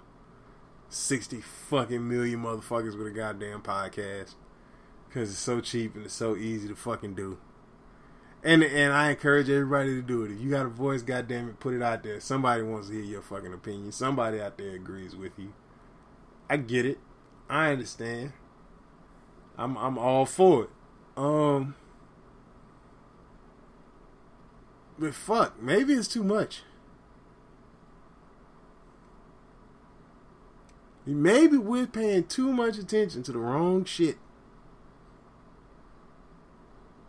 60 0.89 1.41
fucking 1.41 2.07
million 2.07 2.41
motherfuckers 2.41 2.97
with 2.97 3.07
a 3.07 3.11
goddamn 3.11 3.61
podcast. 3.61 4.35
Because 5.07 5.31
it's 5.31 5.39
so 5.39 5.61
cheap 5.61 5.95
and 5.95 6.05
it's 6.05 6.13
so 6.13 6.35
easy 6.35 6.67
to 6.67 6.75
fucking 6.75 7.15
do. 7.15 7.37
And 8.45 8.63
and 8.63 8.93
I 8.93 9.09
encourage 9.09 9.49
everybody 9.49 9.95
to 9.95 10.03
do 10.03 10.23
it. 10.23 10.31
If 10.31 10.39
you 10.39 10.51
got 10.51 10.67
a 10.67 10.69
voice, 10.69 11.01
goddamn 11.01 11.49
it, 11.49 11.59
put 11.59 11.73
it 11.73 11.81
out 11.81 12.03
there. 12.03 12.19
Somebody 12.19 12.61
wants 12.61 12.89
to 12.89 12.93
hear 12.93 13.03
your 13.03 13.23
fucking 13.23 13.51
opinion. 13.51 13.91
Somebody 13.91 14.39
out 14.39 14.59
there 14.59 14.75
agrees 14.75 15.15
with 15.15 15.31
you. 15.39 15.51
I 16.47 16.57
get 16.57 16.85
it. 16.85 16.99
I 17.49 17.71
understand. 17.71 18.33
I'm 19.57 19.75
I'm 19.77 19.97
all 19.97 20.27
for 20.27 20.65
it. 20.65 20.69
Um 21.17 21.73
But 24.99 25.15
fuck, 25.15 25.59
maybe 25.59 25.93
it's 25.93 26.07
too 26.07 26.23
much. 26.23 26.61
Maybe 31.07 31.57
we're 31.57 31.87
paying 31.87 32.25
too 32.25 32.53
much 32.53 32.77
attention 32.77 33.23
to 33.23 33.31
the 33.31 33.39
wrong 33.39 33.85
shit 33.85 34.17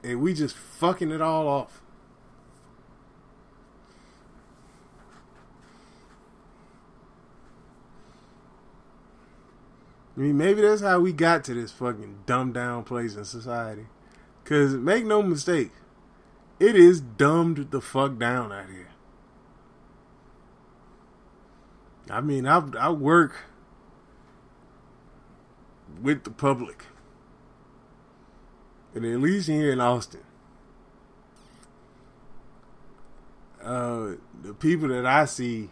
and 0.06 0.20
we 0.20 0.32
just 0.32 0.54
fucking 0.56 1.10
it 1.10 1.20
all 1.20 1.48
off. 1.48 1.82
I 10.16 10.20
mean, 10.20 10.36
maybe 10.38 10.62
that's 10.62 10.80
how 10.80 11.00
we 11.00 11.12
got 11.12 11.42
to 11.44 11.54
this 11.54 11.72
fucking 11.72 12.20
dumbed 12.24 12.54
down 12.54 12.84
place 12.84 13.16
in 13.16 13.24
society. 13.24 13.86
Cause 14.44 14.74
make 14.74 15.04
no 15.04 15.22
mistake, 15.22 15.72
it 16.60 16.76
is 16.76 17.00
dumbed 17.00 17.72
the 17.72 17.80
fuck 17.80 18.16
down 18.16 18.52
out 18.52 18.70
here. 18.70 18.90
I 22.08 22.20
mean, 22.20 22.46
I 22.46 22.62
I 22.78 22.90
work 22.90 23.40
with 26.00 26.22
the 26.22 26.30
public 26.30 26.84
and 28.96 29.04
at 29.04 29.20
least 29.20 29.46
here 29.46 29.70
in 29.70 29.78
Austin, 29.78 30.22
uh, 33.62 34.12
the 34.42 34.54
people 34.54 34.88
that 34.88 35.04
I 35.04 35.26
see 35.26 35.68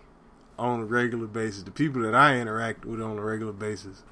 on 0.59 0.81
a 0.81 0.85
regular 0.85 1.27
basis, 1.27 1.63
the 1.63 1.71
people 1.71 2.03
that 2.03 2.15
I 2.15 2.37
interact 2.37 2.85
with 2.85 3.01
on 3.01 3.17
a 3.17 3.23
regular 3.23 3.55
basis, 3.55 4.03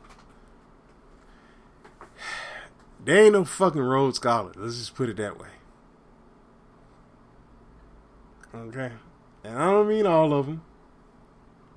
they 3.05 3.27
ain't 3.27 3.35
no 3.35 3.45
fucking 3.45 3.83
Rhodes 3.83 4.17
Scholar. 4.17 4.53
Let's 4.57 4.79
just 4.79 4.95
put 4.95 5.11
it 5.11 5.19
that 5.19 5.39
way. 5.39 5.49
Okay, 8.55 8.93
and 9.45 9.59
I 9.59 9.71
don't 9.73 9.89
mean 9.89 10.07
all 10.07 10.33
of 10.33 10.47
them. 10.47 10.63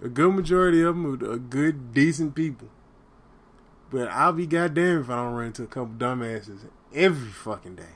A 0.01 0.07
good 0.07 0.33
majority 0.33 0.81
of 0.81 0.95
them 0.95 1.21
are 1.21 1.37
good, 1.37 1.93
decent 1.93 2.33
people. 2.33 2.69
But 3.91 4.07
I'll 4.07 4.33
be 4.33 4.47
goddamn 4.47 5.01
if 5.01 5.09
I 5.09 5.17
don't 5.17 5.33
run 5.33 5.47
into 5.47 5.63
a 5.63 5.67
couple 5.67 5.95
dumbasses 5.95 6.63
every 6.95 7.29
fucking 7.29 7.75
day. 7.75 7.95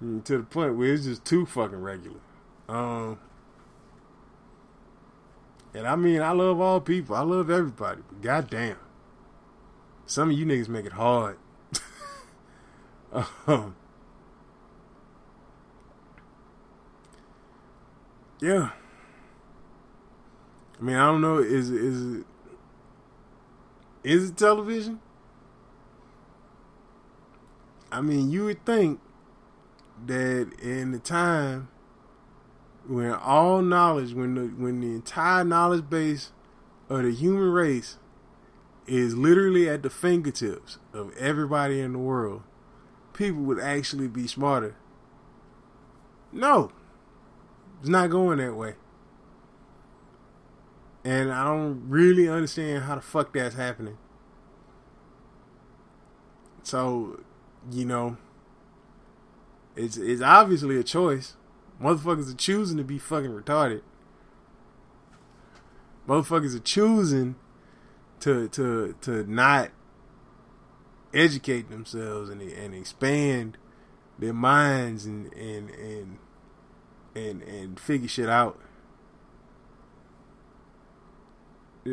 And 0.00 0.20
mm, 0.20 0.24
to 0.24 0.38
the 0.38 0.44
point 0.44 0.76
where 0.76 0.92
it's 0.92 1.04
just 1.04 1.24
too 1.24 1.46
fucking 1.46 1.80
regular. 1.80 2.20
Um, 2.68 3.18
and 5.74 5.86
I 5.86 5.96
mean, 5.96 6.20
I 6.22 6.32
love 6.32 6.60
all 6.60 6.80
people. 6.80 7.16
I 7.16 7.22
love 7.22 7.50
everybody. 7.50 8.02
But 8.08 8.22
goddamn, 8.22 8.76
some 10.06 10.30
of 10.30 10.38
you 10.38 10.46
niggas 10.46 10.68
make 10.68 10.86
it 10.86 10.92
hard. 10.92 11.38
um, 13.46 13.76
yeah. 18.40 18.70
I 20.78 20.82
mean, 20.82 20.96
I 20.96 21.06
don't 21.06 21.20
know. 21.20 21.38
Is 21.38 21.70
is 21.70 22.24
is 24.08 24.30
it 24.30 24.38
television? 24.38 25.00
I 27.92 28.00
mean, 28.00 28.30
you 28.30 28.46
would 28.46 28.64
think 28.64 29.00
that 30.06 30.50
in 30.62 30.92
the 30.92 30.98
time 30.98 31.68
when 32.86 33.12
all 33.12 33.60
knowledge, 33.60 34.14
when 34.14 34.34
the 34.34 34.46
when 34.46 34.80
the 34.80 34.88
entire 34.88 35.44
knowledge 35.44 35.90
base 35.90 36.32
of 36.88 37.02
the 37.02 37.10
human 37.10 37.50
race 37.50 37.98
is 38.86 39.14
literally 39.14 39.68
at 39.68 39.82
the 39.82 39.90
fingertips 39.90 40.78
of 40.94 41.14
everybody 41.18 41.80
in 41.80 41.92
the 41.92 41.98
world, 41.98 42.42
people 43.12 43.42
would 43.42 43.60
actually 43.60 44.08
be 44.08 44.26
smarter. 44.26 44.74
No, 46.32 46.72
it's 47.80 47.90
not 47.90 48.08
going 48.08 48.38
that 48.38 48.54
way. 48.54 48.74
And 51.08 51.32
I 51.32 51.42
don't 51.42 51.88
really 51.88 52.28
understand 52.28 52.84
how 52.84 52.96
the 52.96 53.00
fuck 53.00 53.32
that's 53.32 53.54
happening. 53.54 53.96
So, 56.62 57.20
you 57.72 57.86
know, 57.86 58.18
it's 59.74 59.96
it's 59.96 60.20
obviously 60.20 60.76
a 60.76 60.82
choice. 60.82 61.34
Motherfuckers 61.82 62.30
are 62.30 62.36
choosing 62.36 62.76
to 62.76 62.84
be 62.84 62.98
fucking 62.98 63.30
retarded. 63.30 63.80
Motherfuckers 66.06 66.54
are 66.54 66.58
choosing 66.58 67.36
to 68.20 68.50
to 68.50 68.94
to 69.00 69.24
not 69.24 69.70
educate 71.14 71.70
themselves 71.70 72.28
and 72.28 72.42
and 72.42 72.74
expand 72.74 73.56
their 74.18 74.34
minds 74.34 75.06
and 75.06 75.32
and 75.32 75.70
and 75.70 76.18
and, 77.14 77.42
and 77.44 77.80
figure 77.80 78.08
shit 78.08 78.28
out. 78.28 78.60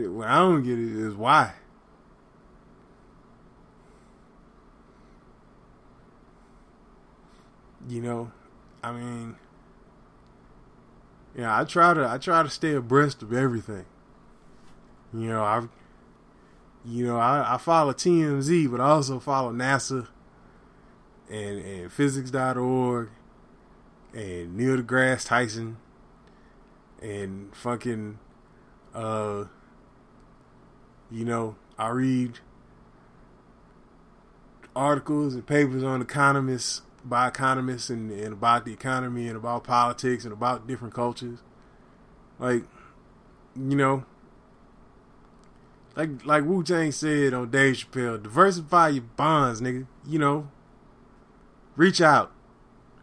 What 0.04 0.28
I 0.28 0.40
don't 0.40 0.64
get 0.64 0.78
is 0.78 1.14
why. 1.16 1.54
You 7.88 8.02
know, 8.02 8.32
I 8.84 8.92
mean, 8.92 9.36
yeah, 11.36 11.60
I 11.60 11.66
try 11.66 11.94
to 11.94 12.08
I 12.08 12.18
try 12.18 12.42
to 12.42 12.50
stay 12.50 12.74
abreast 12.74 13.22
of 13.22 13.32
everything. 13.34 13.86
You 15.14 15.30
know, 15.30 15.44
I, 15.44 15.68
you 16.84 17.06
know, 17.06 17.18
I, 17.18 17.56
I 17.56 17.58
follow 17.58 17.94
TMZ, 17.94 18.72
but 18.72 18.82
I 18.82 18.90
also 18.90 19.20
follow 19.20 19.54
NASA 19.54 20.08
and 21.30 21.60
and 21.60 21.92
physics.org 21.92 23.10
and 24.14 24.58
Neil 24.58 24.78
deGrasse 24.78 25.28
Tyson 25.28 25.78
and 27.02 27.56
fucking 27.56 28.18
uh 28.94 29.46
you 31.16 31.24
know, 31.24 31.56
I 31.78 31.90
read 31.90 32.40
articles 34.76 35.34
and 35.34 35.48
papers 35.48 35.82
on 35.82 36.02
economists 36.02 36.82
by 37.06 37.30
economists 37.30 37.90
and, 37.90 38.12
and 38.12 38.34
about 38.34 38.66
the 38.66 38.74
economy 38.74 39.28
and 39.28 39.38
about 39.38 39.64
politics 39.64 40.26
and 40.26 40.34
about 40.34 40.68
different 40.68 40.94
cultures. 40.94 41.40
Like, 42.38 42.64
you 43.56 43.78
know, 43.78 44.04
like 45.96 46.26
like 46.26 46.44
Wu 46.44 46.64
Tang 46.64 46.92
said 46.92 47.34
on 47.34 47.50
Dave 47.50 47.76
Chappelle, 47.76 48.22
diversify 48.22 48.90
your 48.90 49.04
bonds, 49.16 49.62
nigga. 49.62 49.88
You 50.06 50.20
know, 50.20 50.52
reach 51.78 52.02
out 52.02 52.34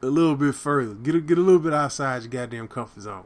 a 0.02 0.06
little 0.06 0.36
bit 0.36 0.54
further. 0.54 0.92
Get 0.92 1.14
a, 1.14 1.20
get 1.22 1.38
a 1.38 1.40
little 1.40 1.60
bit 1.60 1.72
outside 1.72 2.24
your 2.24 2.30
goddamn 2.30 2.68
comfort 2.68 3.00
zone. 3.00 3.24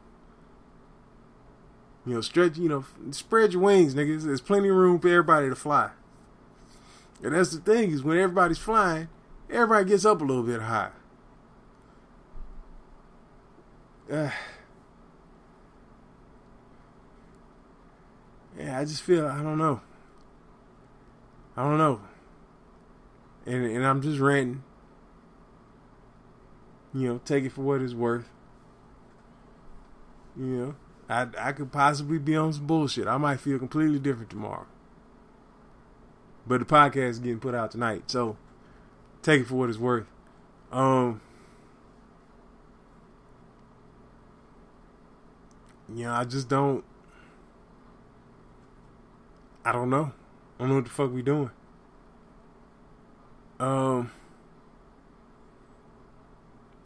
You 2.07 2.13
know, 2.13 2.21
stretch, 2.21 2.57
you 2.57 2.69
know, 2.69 2.85
spread 3.11 3.51
your 3.51 3.61
wings, 3.63 3.93
niggas. 3.93 4.23
There's 4.23 4.39
plenty 4.39 4.69
of 4.69 4.75
room 4.75 4.97
for 4.97 5.09
everybody 5.09 5.49
to 5.49 5.55
fly. 5.55 5.89
And 7.21 7.35
that's 7.35 7.51
the 7.51 7.59
thing 7.59 7.91
is 7.91 8.01
when 8.01 8.17
everybody's 8.17 8.57
flying, 8.57 9.09
everybody 9.49 9.89
gets 9.89 10.05
up 10.05 10.21
a 10.21 10.23
little 10.23 10.43
bit 10.43 10.61
high. 10.61 10.91
Uh, 14.09 14.29
yeah, 18.57 18.79
I 18.79 18.85
just 18.85 19.03
feel 19.03 19.27
I 19.27 19.43
don't 19.43 19.57
know. 19.57 19.81
I 21.57 21.63
don't 21.63 21.77
know. 21.77 21.99
And 23.45 23.65
and 23.65 23.85
I'm 23.85 24.01
just 24.01 24.19
ranting. 24.19 24.63
You 26.93 27.09
know, 27.09 27.21
take 27.25 27.43
it 27.43 27.51
for 27.51 27.63
what 27.63 27.81
it's 27.81 27.93
worth. 27.93 28.29
You 30.37 30.45
know, 30.45 30.75
I 31.09 31.27
I 31.37 31.51
could 31.51 31.71
possibly 31.71 32.17
be 32.17 32.35
on 32.35 32.53
some 32.53 32.67
bullshit. 32.67 33.07
I 33.07 33.17
might 33.17 33.39
feel 33.39 33.59
completely 33.59 33.99
different 33.99 34.29
tomorrow. 34.29 34.65
But 36.45 36.59
the 36.59 36.65
podcast 36.65 37.09
is 37.09 37.19
getting 37.19 37.39
put 37.39 37.53
out 37.53 37.71
tonight, 37.71 38.03
so 38.07 38.37
take 39.21 39.41
it 39.41 39.47
for 39.47 39.55
what 39.55 39.69
it's 39.69 39.77
worth. 39.77 40.05
Um, 40.71 41.21
know, 45.89 46.13
I 46.13 46.23
just 46.23 46.49
don't. 46.49 46.83
I 49.65 49.71
don't 49.71 49.89
know. 49.89 50.13
I 50.57 50.59
don't 50.59 50.69
know 50.69 50.75
what 50.75 50.85
the 50.85 50.89
fuck 50.89 51.11
we 51.13 51.21
doing. 51.21 51.51
Um. 53.59 54.11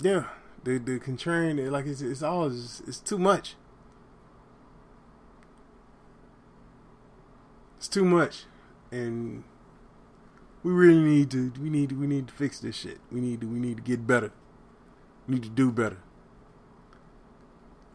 Yeah, 0.02 0.26
the 0.64 0.80
the 0.80 1.00
contrarian, 1.00 1.70
like 1.70 1.86
it's 1.86 2.02
it's 2.02 2.24
all 2.24 2.48
it's, 2.48 2.82
it's 2.88 3.00
too 3.00 3.20
much. 3.20 3.56
It's 7.82 7.88
too 7.88 8.06
much, 8.06 8.44
and 8.92 9.44
we 10.62 10.72
really 10.72 11.02
need 11.02 11.32
to 11.32 11.52
we 11.60 11.72
need 11.72 11.90
to, 11.90 11.96
we 11.96 12.06
need 12.06 12.28
to 12.28 12.34
fix 12.36 12.60
this 12.60 12.76
shit. 12.76 13.00
We 13.12 13.20
need 13.20 13.42
to 13.42 13.48
we 13.48 13.58
need 13.58 13.78
to 13.78 13.82
get 13.82 14.06
better. 14.06 14.32
We 15.28 15.34
need 15.34 15.44
to 15.46 15.50
do 15.50 15.72
better. 15.72 15.98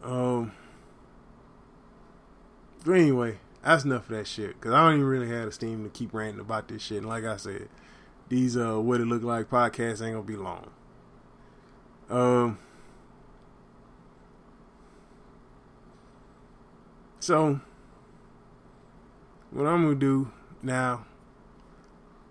Um. 0.03 0.51
But 2.83 2.95
anyway, 2.95 3.37
that's 3.63 3.85
enough 3.85 4.09
of 4.09 4.17
that 4.17 4.27
shit. 4.27 4.59
Cause 4.59 4.73
I 4.73 4.81
don't 4.83 4.95
even 4.95 5.05
really 5.07 5.29
have 5.29 5.45
the 5.45 5.51
steam 5.53 5.85
to 5.85 5.89
keep 5.89 6.13
ranting 6.13 6.41
about 6.41 6.67
this 6.67 6.81
shit. 6.81 6.97
And 6.97 7.07
like 7.07 7.23
I 7.23 7.37
said, 7.37 7.69
these 8.27 8.57
uh 8.57 8.81
what 8.81 8.99
it 8.99 9.05
look 9.05 9.23
like 9.23 9.49
podcasts 9.49 10.01
ain't 10.05 10.15
gonna 10.15 10.23
be 10.23 10.35
long. 10.35 10.69
Um. 12.09 12.59
So, 17.21 17.61
what 19.51 19.65
I'm 19.65 19.83
gonna 19.83 19.95
do 19.95 20.31
now 20.61 21.05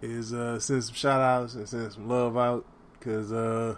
is 0.02 0.32
uh, 0.32 0.58
send 0.58 0.84
some 0.84 0.94
shout 0.94 1.20
outs 1.20 1.54
and 1.54 1.68
send 1.68 1.92
some 1.92 2.08
love 2.08 2.36
out 2.36 2.64
because, 2.92 3.32
uh, 3.32 3.76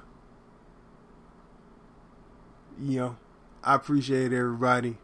you 2.80 2.98
know, 2.98 3.16
I 3.62 3.74
appreciate 3.74 4.32
everybody 4.32 4.96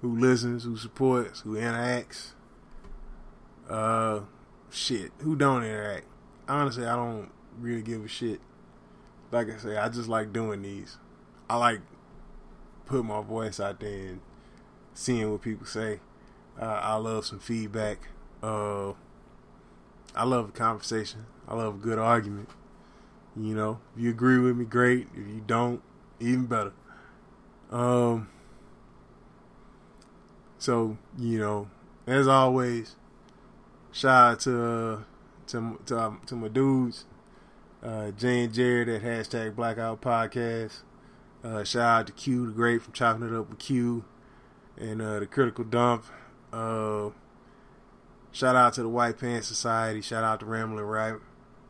who 0.00 0.18
listens, 0.18 0.64
who 0.64 0.76
supports, 0.76 1.40
who 1.40 1.54
interacts. 1.54 2.32
Uh, 3.68 4.20
shit, 4.70 5.12
who 5.18 5.36
don't 5.36 5.64
interact? 5.64 6.06
Honestly, 6.48 6.86
I 6.86 6.96
don't 6.96 7.30
really 7.58 7.82
give 7.82 8.04
a 8.04 8.08
shit. 8.08 8.40
Like 9.30 9.50
I 9.50 9.58
say, 9.58 9.76
I 9.76 9.88
just 9.88 10.08
like 10.08 10.32
doing 10.32 10.62
these. 10.62 10.98
I 11.50 11.56
like 11.56 11.80
putting 12.86 13.06
my 13.06 13.20
voice 13.20 13.60
out 13.60 13.80
there 13.80 14.08
and 14.08 14.20
seeing 14.94 15.30
what 15.30 15.42
people 15.42 15.66
say. 15.66 16.00
Uh, 16.60 16.64
I 16.64 16.96
love 16.96 17.26
some 17.26 17.38
feedback. 17.38 18.08
Uh, 18.42 18.92
I 20.14 20.24
love 20.24 20.48
a 20.48 20.52
conversation. 20.52 21.26
I 21.46 21.54
love 21.54 21.76
a 21.76 21.78
good 21.78 21.98
argument. 21.98 22.48
You 23.36 23.54
know, 23.54 23.78
if 23.94 24.02
you 24.02 24.10
agree 24.10 24.38
with 24.38 24.56
me, 24.56 24.64
great. 24.64 25.08
If 25.12 25.28
you 25.28 25.42
don't, 25.46 25.82
even 26.18 26.46
better. 26.46 26.72
Um. 27.70 28.28
So 30.58 30.98
you 31.16 31.38
know, 31.38 31.68
as 32.06 32.26
always, 32.26 32.96
shout 33.92 34.32
out 34.32 34.40
to 34.40 35.04
to 35.48 35.78
to, 35.86 35.98
um, 35.98 36.20
to 36.26 36.34
my 36.34 36.48
dudes, 36.48 37.04
uh, 37.82 38.10
Jay 38.10 38.44
and 38.44 38.52
Jared 38.52 38.88
at 38.88 39.02
hashtag 39.02 39.54
Blackout 39.54 40.00
Podcast. 40.00 40.82
Uh, 41.44 41.62
shout 41.62 42.00
out 42.00 42.06
to 42.08 42.12
Q 42.12 42.46
the 42.46 42.52
Great 42.52 42.82
from 42.82 42.92
Chopping 42.92 43.28
It 43.28 43.32
Up 43.32 43.48
with 43.48 43.60
Q, 43.60 44.04
and 44.76 45.00
uh, 45.00 45.20
the 45.20 45.26
Critical 45.26 45.62
Dump. 45.62 46.04
Uh, 46.58 47.10
Shout 48.38 48.54
out 48.54 48.74
to 48.74 48.82
the 48.82 48.88
White 48.88 49.18
Pants 49.18 49.48
Society. 49.48 50.00
Shout 50.00 50.22
out 50.22 50.40
to 50.40 50.46
Rambling 50.46 50.84
Right, 50.84 51.14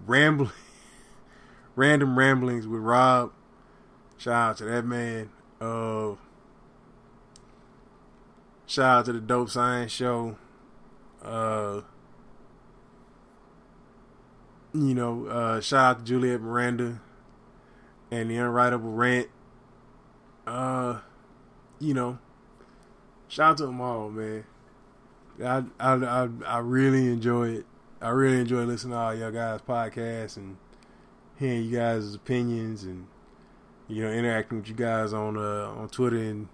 Rambling, 0.07 0.51
Random 1.77 2.19
Ramblings 2.19 2.67
with 2.67 2.83
Rob. 2.83 3.33
Shout 4.19 4.51
out 4.51 4.57
to 4.59 4.65
that 4.65 4.85
man. 4.85 5.31
Uh, 5.61 6.17
shout 8.67 8.99
out 8.99 9.05
to 9.07 9.13
the 9.13 9.21
Dope 9.21 9.49
Science 9.49 9.93
Show. 9.93 10.37
Uh, 11.23 11.83
you 14.75 14.95
know, 14.95 15.27
uh, 15.27 15.61
shout 15.61 15.85
out 15.85 15.99
to 16.01 16.05
Juliet 16.05 16.41
Miranda 16.41 17.01
and 18.11 18.31
the 18.31 18.35
Unwritable 18.35 18.95
Rant. 18.97 19.29
Uh, 20.47 21.01
you 21.79 21.95
know, 21.95 22.19
shout 23.29 23.53
out 23.53 23.57
to 23.57 23.67
them 23.67 23.81
all, 23.81 24.11
man. 24.11 24.45
I, 25.45 25.65
I, 25.79 25.95
I, 25.95 26.29
I 26.47 26.59
really 26.59 27.07
enjoy 27.07 27.49
it. 27.51 27.67
I 28.01 28.11
really 28.11 28.41
enjoy 28.41 28.65
listening 28.65 28.93
to 28.93 28.99
all 28.99 29.15
y'all 29.15 29.31
guys' 29.31 29.61
podcasts 29.61 30.37
and 30.37 30.57
hearing 31.39 31.65
you 31.65 31.77
guys' 31.77 32.15
opinions 32.15 32.85
and 32.85 33.07
you 33.89 34.03
know 34.03 34.11
interacting 34.11 34.59
with 34.59 34.69
you 34.69 34.75
guys 34.75 35.13
on 35.13 35.37
uh, 35.37 35.73
on 35.77 35.89
Twitter 35.89 36.17
and 36.17 36.49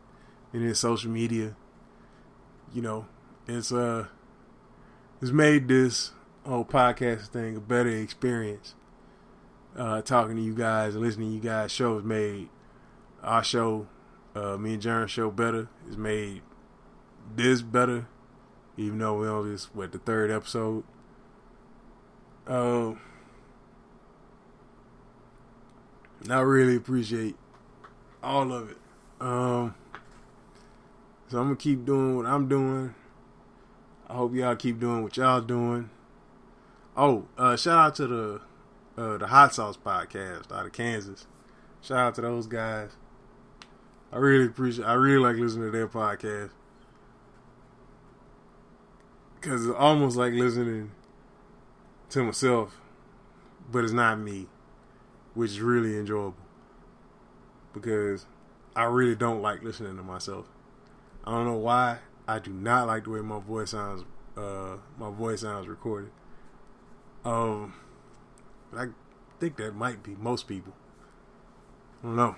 and 0.53 0.62
in 0.62 0.74
social 0.74 1.11
media. 1.11 1.57
You 2.72 2.82
know, 2.82 3.07
it's 3.47 3.72
uh 3.72 4.07
it's 5.20 5.30
made 5.30 5.68
this 5.68 6.12
whole 6.47 6.64
podcast 6.64 7.28
thing 7.28 7.57
a 7.57 7.61
better 7.61 7.91
experience. 7.91 8.74
Uh, 9.76 10.01
talking 10.03 10.37
to 10.37 10.43
you 10.43 10.55
guys 10.55 10.95
and 10.95 11.03
listening 11.03 11.30
to 11.30 11.35
you 11.35 11.41
guys' 11.41 11.72
shows 11.72 12.05
made 12.05 12.49
our 13.24 13.43
show, 13.43 13.89
uh, 14.37 14.57
me 14.57 14.74
and 14.74 14.82
Jaron 14.82 15.09
show 15.09 15.30
better. 15.30 15.68
It's 15.89 15.97
made 15.97 16.43
this 17.35 17.61
better 17.61 18.07
even 18.77 18.99
though 18.99 19.20
we 19.20 19.29
only 19.29 19.53
just 19.53 19.75
what 19.75 19.93
the 19.93 19.99
third 19.99 20.31
episode. 20.31 20.85
Um, 22.47 23.01
I 26.29 26.41
really 26.41 26.77
appreciate 26.77 27.37
all 28.22 28.53
of 28.53 28.70
it. 28.70 28.77
Um, 29.20 29.75
so 31.29 31.39
I'm 31.39 31.47
gonna 31.47 31.57
keep 31.57 31.85
doing 31.85 32.16
what 32.16 32.27
I'm 32.27 32.49
doing. 32.49 32.95
I 34.09 34.14
hope 34.14 34.35
y'all 34.35 34.57
keep 34.57 34.81
doing 34.81 35.03
what 35.03 35.16
y'all 35.16 35.41
doing. 35.41 35.91
Oh, 36.97 37.27
uh, 37.39 37.57
shout 37.57 37.79
out 37.79 37.95
to 37.97 38.07
the 38.07 38.41
uh, 38.97 39.18
the 39.18 39.27
Hot 39.27 39.55
Sauce 39.55 39.77
podcast 39.77 40.53
out 40.53 40.66
of 40.66 40.72
Kansas. 40.72 41.27
Shout 41.81 41.99
out 41.99 42.14
to 42.16 42.20
those 42.20 42.47
guys. 42.47 42.91
I 44.12 44.18
really 44.18 44.47
appreciate. 44.47 44.85
I 44.85 44.95
really 44.95 45.18
like 45.18 45.37
listening 45.37 45.64
to 45.64 45.70
their 45.70 45.89
podcast 45.89 46.51
because 49.45 49.66
it's 49.66 49.76
almost 49.76 50.16
like 50.16 50.32
listening 50.32 50.90
to 52.09 52.22
myself, 52.24 52.80
but 53.70 53.84
it's 53.84 53.92
not 53.92 54.18
me, 54.18 54.47
which 55.34 55.51
is 55.51 55.61
really 55.61 55.99
enjoyable 55.99 56.34
because 57.74 58.24
I 58.74 58.84
really 58.84 59.14
don't 59.14 59.42
like 59.42 59.62
listening 59.62 59.99
to 59.99 60.03
myself. 60.03 60.47
I 61.24 61.32
don't 61.32 61.45
know 61.45 61.59
why. 61.59 61.99
I 62.26 62.38
do 62.38 62.53
not 62.53 62.86
like 62.86 63.05
the 63.05 63.11
way 63.11 63.20
my 63.20 63.38
voice 63.38 63.72
sounds. 63.72 64.05
Uh, 64.34 64.76
my 64.99 65.11
voice 65.11 65.42
sounds 65.42 65.68
recorded. 65.68 66.11
Um, 67.24 67.74
I 68.74 68.86
think 69.40 69.59
that 69.59 69.74
might 69.74 70.03
be 70.03 70.16
most 70.18 70.49
people. 70.49 70.72
I 72.03 72.07
don't 72.07 72.16
know. 72.16 72.36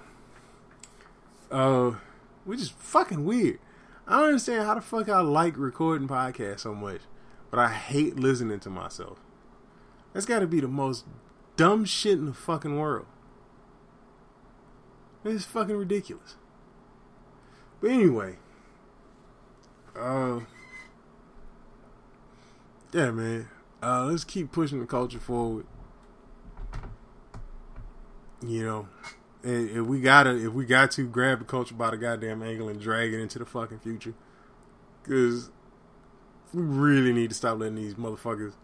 Uh, 1.52 1.96
which 2.44 2.60
is 2.60 2.70
fucking 2.70 3.24
weird. 3.24 3.60
I 4.08 4.18
don't 4.18 4.28
understand 4.28 4.66
how 4.66 4.74
the 4.74 4.80
fuck 4.80 5.08
I 5.08 5.20
like 5.20 5.58
recording 5.58 6.06
podcasts 6.06 6.60
so 6.60 6.74
much, 6.74 7.00
but 7.50 7.58
I 7.58 7.68
hate 7.68 8.16
listening 8.16 8.60
to 8.60 8.70
myself. 8.70 9.18
That's 10.12 10.26
got 10.26 10.38
to 10.38 10.46
be 10.46 10.60
the 10.60 10.68
most 10.68 11.04
dumb 11.56 11.84
shit 11.84 12.12
in 12.12 12.26
the 12.26 12.34
fucking 12.34 12.78
world. 12.78 13.06
It's 15.24 15.44
fucking 15.44 15.76
ridiculous. 15.76 16.36
But 17.80 17.90
anyway, 17.90 18.36
uh, 19.98 20.40
yeah, 22.92 23.10
man. 23.10 23.48
Uh, 23.82 24.04
let's 24.04 24.24
keep 24.24 24.52
pushing 24.52 24.78
the 24.80 24.86
culture 24.86 25.18
forward. 25.18 25.66
You 28.46 28.64
know, 28.64 28.88
if 29.46 29.86
we 29.86 30.00
gotta, 30.00 30.36
if 30.44 30.52
we 30.52 30.64
got 30.64 30.90
to 30.92 31.06
grab 31.06 31.38
the 31.38 31.44
culture 31.44 31.74
by 31.74 31.90
the 31.90 31.96
goddamn 31.96 32.42
angle 32.42 32.68
and 32.68 32.80
drag 32.80 33.12
it 33.12 33.20
into 33.20 33.38
the 33.38 33.46
fucking 33.46 33.78
future, 33.78 34.14
because 35.02 35.50
we 36.52 36.62
really 36.62 37.12
need 37.12 37.30
to 37.30 37.34
stop 37.34 37.58
letting 37.58 37.76
these 37.76 37.94
motherfuckers 37.94 38.54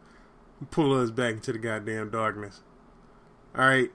pull 0.71 0.99
us 1.01 1.11
back 1.11 1.35
into 1.35 1.53
the 1.53 1.59
goddamn 1.59 2.11
darkness. 2.11 2.63
All 3.57 3.67
right, 3.67 3.91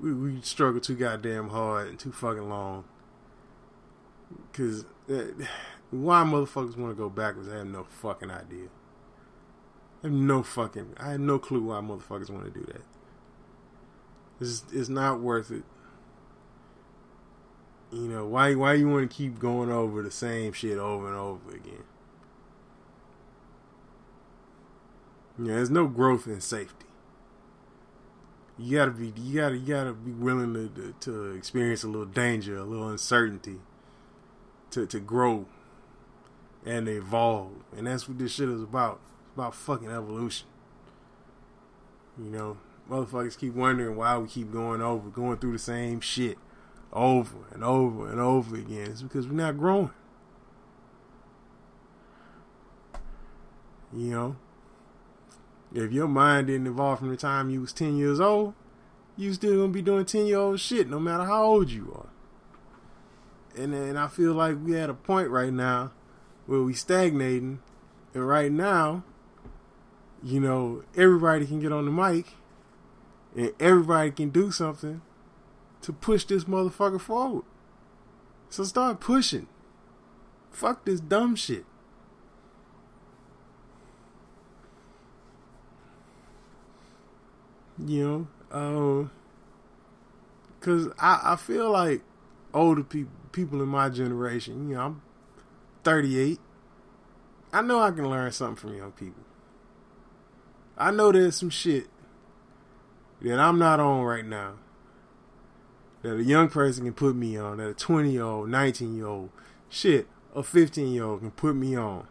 we 0.00 0.12
we 0.12 0.40
struggle 0.42 0.80
too 0.80 0.96
goddamn 0.96 1.48
hard 1.48 1.88
and 1.88 1.98
too 1.98 2.12
fucking 2.12 2.48
long. 2.48 2.84
Cause 4.52 4.86
uh, 5.10 5.44
why 5.90 6.22
motherfuckers 6.24 6.76
want 6.76 6.92
to 6.92 6.94
go 6.94 7.08
backwards? 7.08 7.48
I 7.48 7.58
have 7.58 7.66
no 7.66 7.84
fucking 7.84 8.30
idea. 8.30 8.68
I 10.02 10.06
have 10.06 10.12
no 10.12 10.42
fucking. 10.42 10.94
I 10.98 11.12
have 11.12 11.20
no 11.20 11.38
clue 11.38 11.62
why 11.62 11.80
motherfuckers 11.80 12.30
want 12.30 12.44
to 12.44 12.50
do 12.50 12.64
that. 12.66 12.82
It's 14.42 14.64
it's 14.72 14.88
not 14.88 15.20
worth 15.20 15.52
it. 15.52 15.62
You 17.92 18.08
know 18.08 18.26
why? 18.26 18.54
Why 18.54 18.74
you 18.74 18.88
want 18.88 19.08
to 19.08 19.16
keep 19.16 19.38
going 19.38 19.70
over 19.70 20.02
the 20.02 20.10
same 20.10 20.52
shit 20.52 20.78
over 20.78 21.06
and 21.06 21.16
over 21.16 21.50
again? 21.50 21.84
Yeah, 25.38 25.54
there's 25.54 25.70
no 25.70 25.86
growth 25.86 26.26
in 26.26 26.40
safety. 26.40 26.86
You 28.58 28.78
gotta 28.78 28.90
be, 28.90 29.12
you 29.16 29.40
gotta, 29.40 29.56
you 29.56 29.66
gotta 29.66 29.92
be 29.92 30.10
willing 30.10 30.54
to, 30.54 30.68
to, 30.68 30.94
to 31.00 31.30
experience 31.32 31.84
a 31.84 31.86
little 31.86 32.04
danger, 32.04 32.56
a 32.56 32.64
little 32.64 32.88
uncertainty, 32.88 33.60
to 34.70 34.86
to 34.86 34.98
grow 34.98 35.46
and 36.66 36.88
evolve, 36.88 37.52
and 37.76 37.86
that's 37.86 38.08
what 38.08 38.18
this 38.18 38.32
shit 38.32 38.48
is 38.48 38.62
about. 38.62 39.00
It's 39.24 39.34
about 39.34 39.54
fucking 39.54 39.88
evolution. 39.88 40.48
You 42.18 42.30
know, 42.30 42.56
motherfuckers 42.90 43.38
keep 43.38 43.54
wondering 43.54 43.96
why 43.96 44.18
we 44.18 44.28
keep 44.28 44.52
going 44.52 44.80
over, 44.80 45.08
going 45.08 45.38
through 45.38 45.52
the 45.52 45.58
same 45.58 46.00
shit 46.00 46.38
over 46.92 47.38
and 47.52 47.64
over 47.64 48.10
and 48.10 48.20
over 48.20 48.56
again. 48.56 48.90
It's 48.90 49.02
because 49.02 49.26
we're 49.26 49.34
not 49.34 49.58
growing. 49.58 49.90
You 53.94 54.10
know, 54.10 54.36
if 55.74 55.92
your 55.92 56.08
mind 56.08 56.46
didn't 56.46 56.66
evolve 56.66 56.98
from 56.98 57.10
the 57.10 57.16
time 57.16 57.50
you 57.50 57.60
was 57.60 57.72
10 57.72 57.96
years 57.96 58.20
old, 58.20 58.54
you 59.16 59.32
still 59.34 59.56
gonna 59.56 59.72
be 59.72 59.82
doing 59.82 60.04
10 60.04 60.26
year 60.26 60.38
old 60.38 60.60
shit 60.60 60.88
no 60.88 60.98
matter 60.98 61.24
how 61.24 61.44
old 61.44 61.70
you 61.70 61.92
are. 61.94 62.08
And 63.60 63.74
and 63.74 63.98
I 63.98 64.08
feel 64.08 64.32
like 64.32 64.56
we 64.64 64.78
at 64.78 64.88
a 64.88 64.94
point 64.94 65.28
right 65.28 65.52
now 65.52 65.92
where 66.46 66.62
we 66.62 66.72
stagnating, 66.72 67.60
and 68.14 68.26
right 68.26 68.50
now, 68.50 69.04
you 70.22 70.40
know, 70.40 70.82
everybody 70.96 71.46
can 71.46 71.60
get 71.60 71.72
on 71.72 71.84
the 71.84 71.90
mic, 71.90 72.34
and 73.36 73.52
everybody 73.58 74.10
can 74.10 74.30
do 74.30 74.50
something 74.50 75.00
to 75.82 75.92
push 75.92 76.24
this 76.24 76.44
motherfucker 76.44 77.00
forward. 77.00 77.44
So 78.50 78.64
start 78.64 79.00
pushing. 79.00 79.46
Fuck 80.50 80.84
this 80.84 81.00
dumb 81.00 81.36
shit. 81.36 81.64
You 87.84 88.28
know, 88.52 88.56
um, 88.56 89.10
cause 90.60 90.88
I, 90.98 91.32
I 91.32 91.36
feel 91.36 91.70
like 91.70 92.02
older 92.52 92.84
people, 92.84 93.12
people 93.32 93.62
in 93.62 93.68
my 93.68 93.88
generation, 93.88 94.68
you 94.68 94.76
know, 94.76 94.80
I'm 94.82 95.02
38. 95.82 96.38
I 97.52 97.62
know 97.62 97.80
I 97.80 97.90
can 97.90 98.08
learn 98.08 98.30
something 98.30 98.56
from 98.56 98.76
young 98.76 98.92
people. 98.92 99.22
I 100.76 100.90
know 100.90 101.10
there's 101.10 101.36
some 101.36 101.50
shit 101.50 101.88
that 103.22 103.38
I'm 103.38 103.58
not 103.58 103.80
on 103.80 104.02
right 104.02 104.24
now 104.24 104.54
that 106.02 106.16
a 106.16 106.24
young 106.24 106.48
person 106.48 106.84
can 106.84 106.94
put 106.94 107.14
me 107.14 107.36
on, 107.36 107.58
that 107.58 107.68
a 107.70 107.74
20 107.74 108.10
year 108.10 108.24
old, 108.24 108.48
19 108.48 108.96
year 108.96 109.06
old, 109.06 109.30
shit, 109.68 110.06
a 110.34 110.42
15 110.42 110.92
year 110.92 111.04
old 111.04 111.20
can 111.20 111.30
put 111.30 111.54
me 111.54 111.76
on 111.76 112.06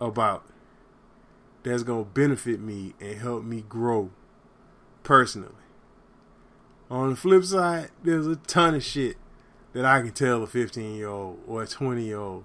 about 0.00 0.44
that's 1.62 1.82
going 1.82 2.04
to 2.04 2.10
benefit 2.10 2.60
me 2.60 2.94
and 3.00 3.18
help 3.18 3.44
me 3.44 3.64
grow 3.68 4.10
personally. 5.02 5.50
On 6.90 7.10
the 7.10 7.16
flip 7.16 7.44
side, 7.44 7.90
there's 8.04 8.26
a 8.26 8.36
ton 8.36 8.74
of 8.74 8.84
shit 8.84 9.16
that 9.72 9.84
I 9.84 10.00
can 10.00 10.12
tell 10.12 10.42
a 10.42 10.46
15 10.46 10.94
year 10.94 11.08
old 11.08 11.40
or 11.46 11.62
a 11.62 11.66
20 11.66 12.04
year 12.04 12.18
old 12.18 12.44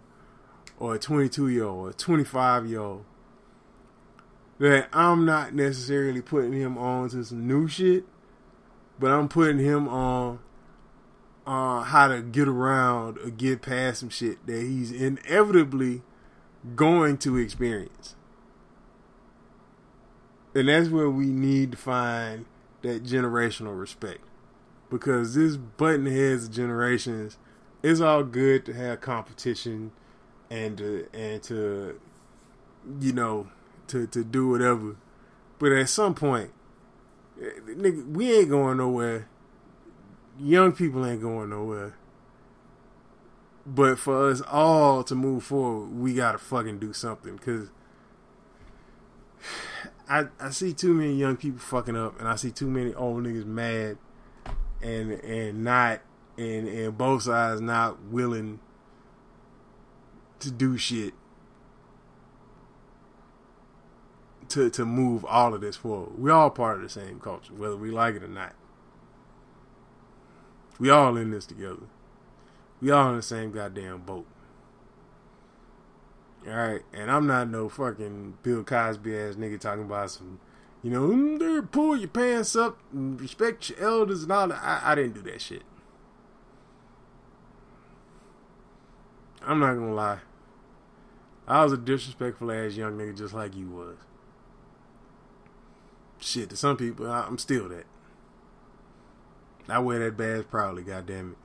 or 0.79 0.95
a 0.95 0.99
22 0.99 1.49
year 1.49 1.65
old 1.65 1.87
or 1.87 1.89
a 1.89 1.93
25 1.93 2.67
year 2.67 2.79
old 2.79 3.05
that 4.61 4.87
I'm 4.93 5.25
not 5.25 5.55
necessarily 5.55 6.21
putting 6.21 6.53
him 6.53 6.77
on 6.77 7.09
to 7.09 7.23
some 7.25 7.47
new 7.47 7.67
shit, 7.67 8.05
but 8.99 9.09
I'm 9.09 9.27
putting 9.27 9.57
him 9.57 9.89
on 9.89 10.37
uh, 11.47 11.81
how 11.81 12.07
to 12.09 12.21
get 12.21 12.47
around 12.47 13.17
or 13.17 13.31
get 13.31 13.63
past 13.63 14.01
some 14.01 14.09
shit 14.09 14.45
that 14.45 14.61
he's 14.61 14.91
inevitably 14.91 16.03
going 16.75 17.17
to 17.17 17.37
experience. 17.37 18.15
And 20.53 20.69
that's 20.69 20.89
where 20.89 21.09
we 21.09 21.25
need 21.25 21.71
to 21.71 21.77
find 21.79 22.45
that 22.83 23.03
generational 23.03 23.79
respect. 23.79 24.21
Because 24.91 25.33
this 25.33 25.57
button 25.57 26.05
heads 26.05 26.43
of 26.43 26.51
generations, 26.51 27.39
it's 27.81 27.99
all 27.99 28.23
good 28.23 28.67
to 28.67 28.73
have 28.73 29.01
competition 29.01 29.91
and 30.51 30.77
to 30.77 31.07
and 31.15 31.41
to 31.41 31.99
you 32.99 33.13
know 33.13 33.47
to 33.87 34.07
to 34.07 34.23
do 34.23 34.49
whatever. 34.49 34.95
But 35.59 35.71
at 35.73 35.89
some 35.89 36.15
point, 36.15 36.51
eh, 37.41 37.49
nigga, 37.67 38.07
we 38.11 38.31
ain't 38.39 38.49
going 38.49 38.77
nowhere. 38.77 39.27
Young 40.39 40.71
people 40.71 41.05
ain't 41.05 41.21
going 41.21 41.49
nowhere. 41.49 41.95
But 43.65 43.99
for 43.99 44.29
us 44.29 44.41
all 44.41 45.03
to 45.03 45.13
move 45.13 45.43
forward, 45.43 45.91
we 45.91 46.13
gotta 46.13 46.37
fucking 46.37 46.79
do 46.79 46.93
something 46.93 47.35
because 47.35 47.69
I 50.09 50.25
I 50.39 50.49
see 50.49 50.73
too 50.73 50.93
many 50.93 51.13
young 51.13 51.37
people 51.37 51.59
fucking 51.59 51.95
up, 51.95 52.19
and 52.19 52.27
I 52.27 52.35
see 52.35 52.51
too 52.51 52.67
many 52.67 52.93
old 52.93 53.23
niggas 53.23 53.45
mad 53.45 53.97
and 54.81 55.11
and 55.11 55.63
not 55.63 56.01
and 56.37 56.67
and 56.67 56.97
both 56.97 57.23
sides 57.23 57.61
not 57.61 58.01
willing 58.05 58.59
to 60.39 60.51
do 60.51 60.77
shit 60.77 61.13
to 64.51 64.69
to 64.69 64.85
move 64.85 65.25
all 65.25 65.53
of 65.53 65.61
this 65.61 65.75
forward. 65.75 66.17
We 66.17 66.31
all 66.31 66.49
part 66.49 66.77
of 66.77 66.83
the 66.83 66.89
same 66.89 67.19
culture, 67.19 67.53
whether 67.53 67.75
we 67.75 67.91
like 67.91 68.15
it 68.15 68.23
or 68.23 68.27
not. 68.27 68.53
We 70.79 70.89
all 70.89 71.15
in 71.17 71.31
this 71.31 71.45
together. 71.45 71.87
We 72.81 72.91
all 72.91 73.11
in 73.11 73.17
the 73.17 73.21
same 73.21 73.51
goddamn 73.51 73.99
boat. 73.99 74.25
All 76.47 76.53
right, 76.53 76.81
and 76.91 77.11
I'm 77.11 77.27
not 77.27 77.49
no 77.49 77.69
fucking 77.69 78.39
Bill 78.41 78.63
Cosby 78.63 79.15
ass 79.15 79.35
nigga 79.35 79.59
talking 79.59 79.83
about 79.83 80.09
some, 80.09 80.39
you 80.81 80.89
know, 80.89 81.07
mm, 81.07 81.71
pull 81.71 81.95
your 81.95 82.07
pants 82.07 82.55
up, 82.55 82.79
and 82.91 83.21
respect 83.21 83.69
your 83.69 83.79
elders 83.79 84.23
and 84.23 84.31
all 84.31 84.47
that. 84.47 84.59
I, 84.63 84.91
I 84.91 84.95
didn't 84.95 85.13
do 85.13 85.21
that 85.31 85.39
shit. 85.39 85.61
I'm 89.43 89.59
not 89.59 89.75
gonna 89.75 89.93
lie. 89.93 90.19
I 91.47 91.63
was 91.63 91.73
a 91.73 91.77
disrespectful 91.77 92.51
ass 92.51 92.75
young 92.75 92.97
nigga 92.97 93.15
just 93.15 93.33
like 93.33 93.55
you 93.55 93.69
was. 93.69 93.97
Shit, 96.21 96.51
to 96.51 96.55
some 96.55 96.77
people, 96.77 97.07
I'm 97.07 97.39
still 97.39 97.67
that. 97.69 97.85
I 99.67 99.79
wear 99.79 99.99
that 99.99 100.17
badge 100.17 100.49
proudly, 100.49 100.83
goddamn 100.83 101.31
it. 101.31 101.37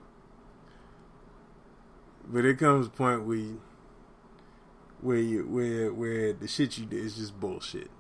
But 2.29 2.45
it 2.45 2.59
comes 2.59 2.87
a 2.87 2.91
point 2.91 3.25
where 3.25 3.37
you, 3.37 3.61
where 5.01 5.17
you, 5.17 5.45
where 5.45 5.93
where 5.95 6.33
the 6.33 6.47
shit 6.47 6.77
you 6.77 6.85
did 6.85 7.05
is 7.05 7.17
just 7.17 7.41
bullshit. 7.41 7.91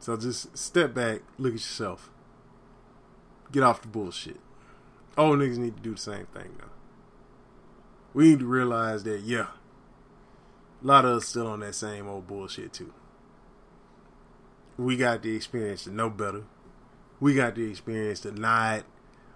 So 0.00 0.16
just 0.16 0.56
step 0.56 0.92
back, 0.94 1.20
look 1.38 1.52
at 1.52 1.60
yourself. 1.60 2.10
Get 3.52 3.62
off 3.62 3.82
the 3.82 3.88
bullshit. 3.88 4.40
Old 5.16 5.38
niggas 5.38 5.58
need 5.58 5.76
to 5.76 5.82
do 5.82 5.92
the 5.92 6.00
same 6.00 6.26
thing 6.26 6.56
though. 6.58 6.64
We 8.14 8.30
need 8.30 8.38
to 8.40 8.46
realize 8.46 9.04
that 9.04 9.20
yeah, 9.20 9.48
a 10.82 10.86
lot 10.86 11.04
of 11.04 11.18
us 11.18 11.28
still 11.28 11.46
on 11.46 11.60
that 11.60 11.74
same 11.74 12.08
old 12.08 12.26
bullshit 12.26 12.72
too 12.72 12.92
we 14.80 14.96
got 14.96 15.22
the 15.22 15.36
experience 15.36 15.84
to 15.84 15.90
know 15.90 16.08
better. 16.08 16.44
We 17.20 17.34
got 17.34 17.54
the 17.54 17.68
experience 17.68 18.20
to 18.20 18.32
not 18.32 18.84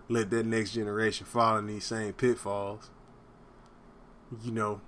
let 0.09 0.31
that 0.31 0.47
next 0.47 0.73
generation 0.73 1.27
fall 1.27 1.59
in 1.59 1.67
these 1.67 1.85
same 1.85 2.15
pitfalls. 2.15 2.91
You 4.43 4.53
know, 4.53 4.81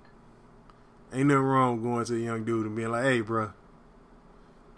ain't 1.13 1.27
nothing 1.27 1.43
wrong 1.43 1.75
with 1.75 1.83
going 1.83 2.05
to 2.05 2.15
a 2.15 2.19
young 2.19 2.43
dude 2.43 2.65
and 2.65 2.75
being 2.75 2.89
like, 2.89 3.03
"Hey, 3.03 3.21
bro, 3.21 3.51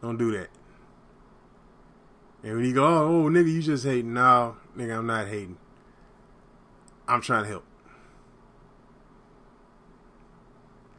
don't 0.02 0.18
do 0.18 0.32
that." 0.34 0.50
And 2.44 2.58
when 2.58 2.66
he 2.66 2.74
go, 2.74 2.86
"Oh, 2.86 3.26
oh 3.26 3.30
nigga, 3.30 3.52
you 3.52 3.62
just 3.62 3.86
hating?" 3.86 4.14
No, 4.14 4.58
nigga, 4.78 4.98
I'm 4.98 5.08
not 5.08 5.28
hating. 5.28 5.58
I'm 7.08 7.22
trying 7.22 7.44
to 7.44 7.50
help. 7.50 7.66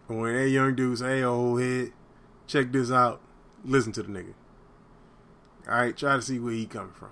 And 0.08 0.20
when 0.20 0.34
that 0.34 0.48
young 0.48 0.74
dude 0.74 0.98
say, 0.98 1.18
"Hey, 1.18 1.22
old 1.22 1.60
head, 1.60 1.92
check 2.46 2.72
this 2.72 2.90
out," 2.90 3.20
listen 3.62 3.92
to 3.92 4.02
the 4.02 4.08
nigga. 4.08 4.34
All 5.68 5.74
right, 5.74 5.96
try 5.96 6.16
to 6.16 6.22
see 6.22 6.38
where 6.38 6.52
he 6.52 6.66
coming 6.66 6.92
from, 6.92 7.10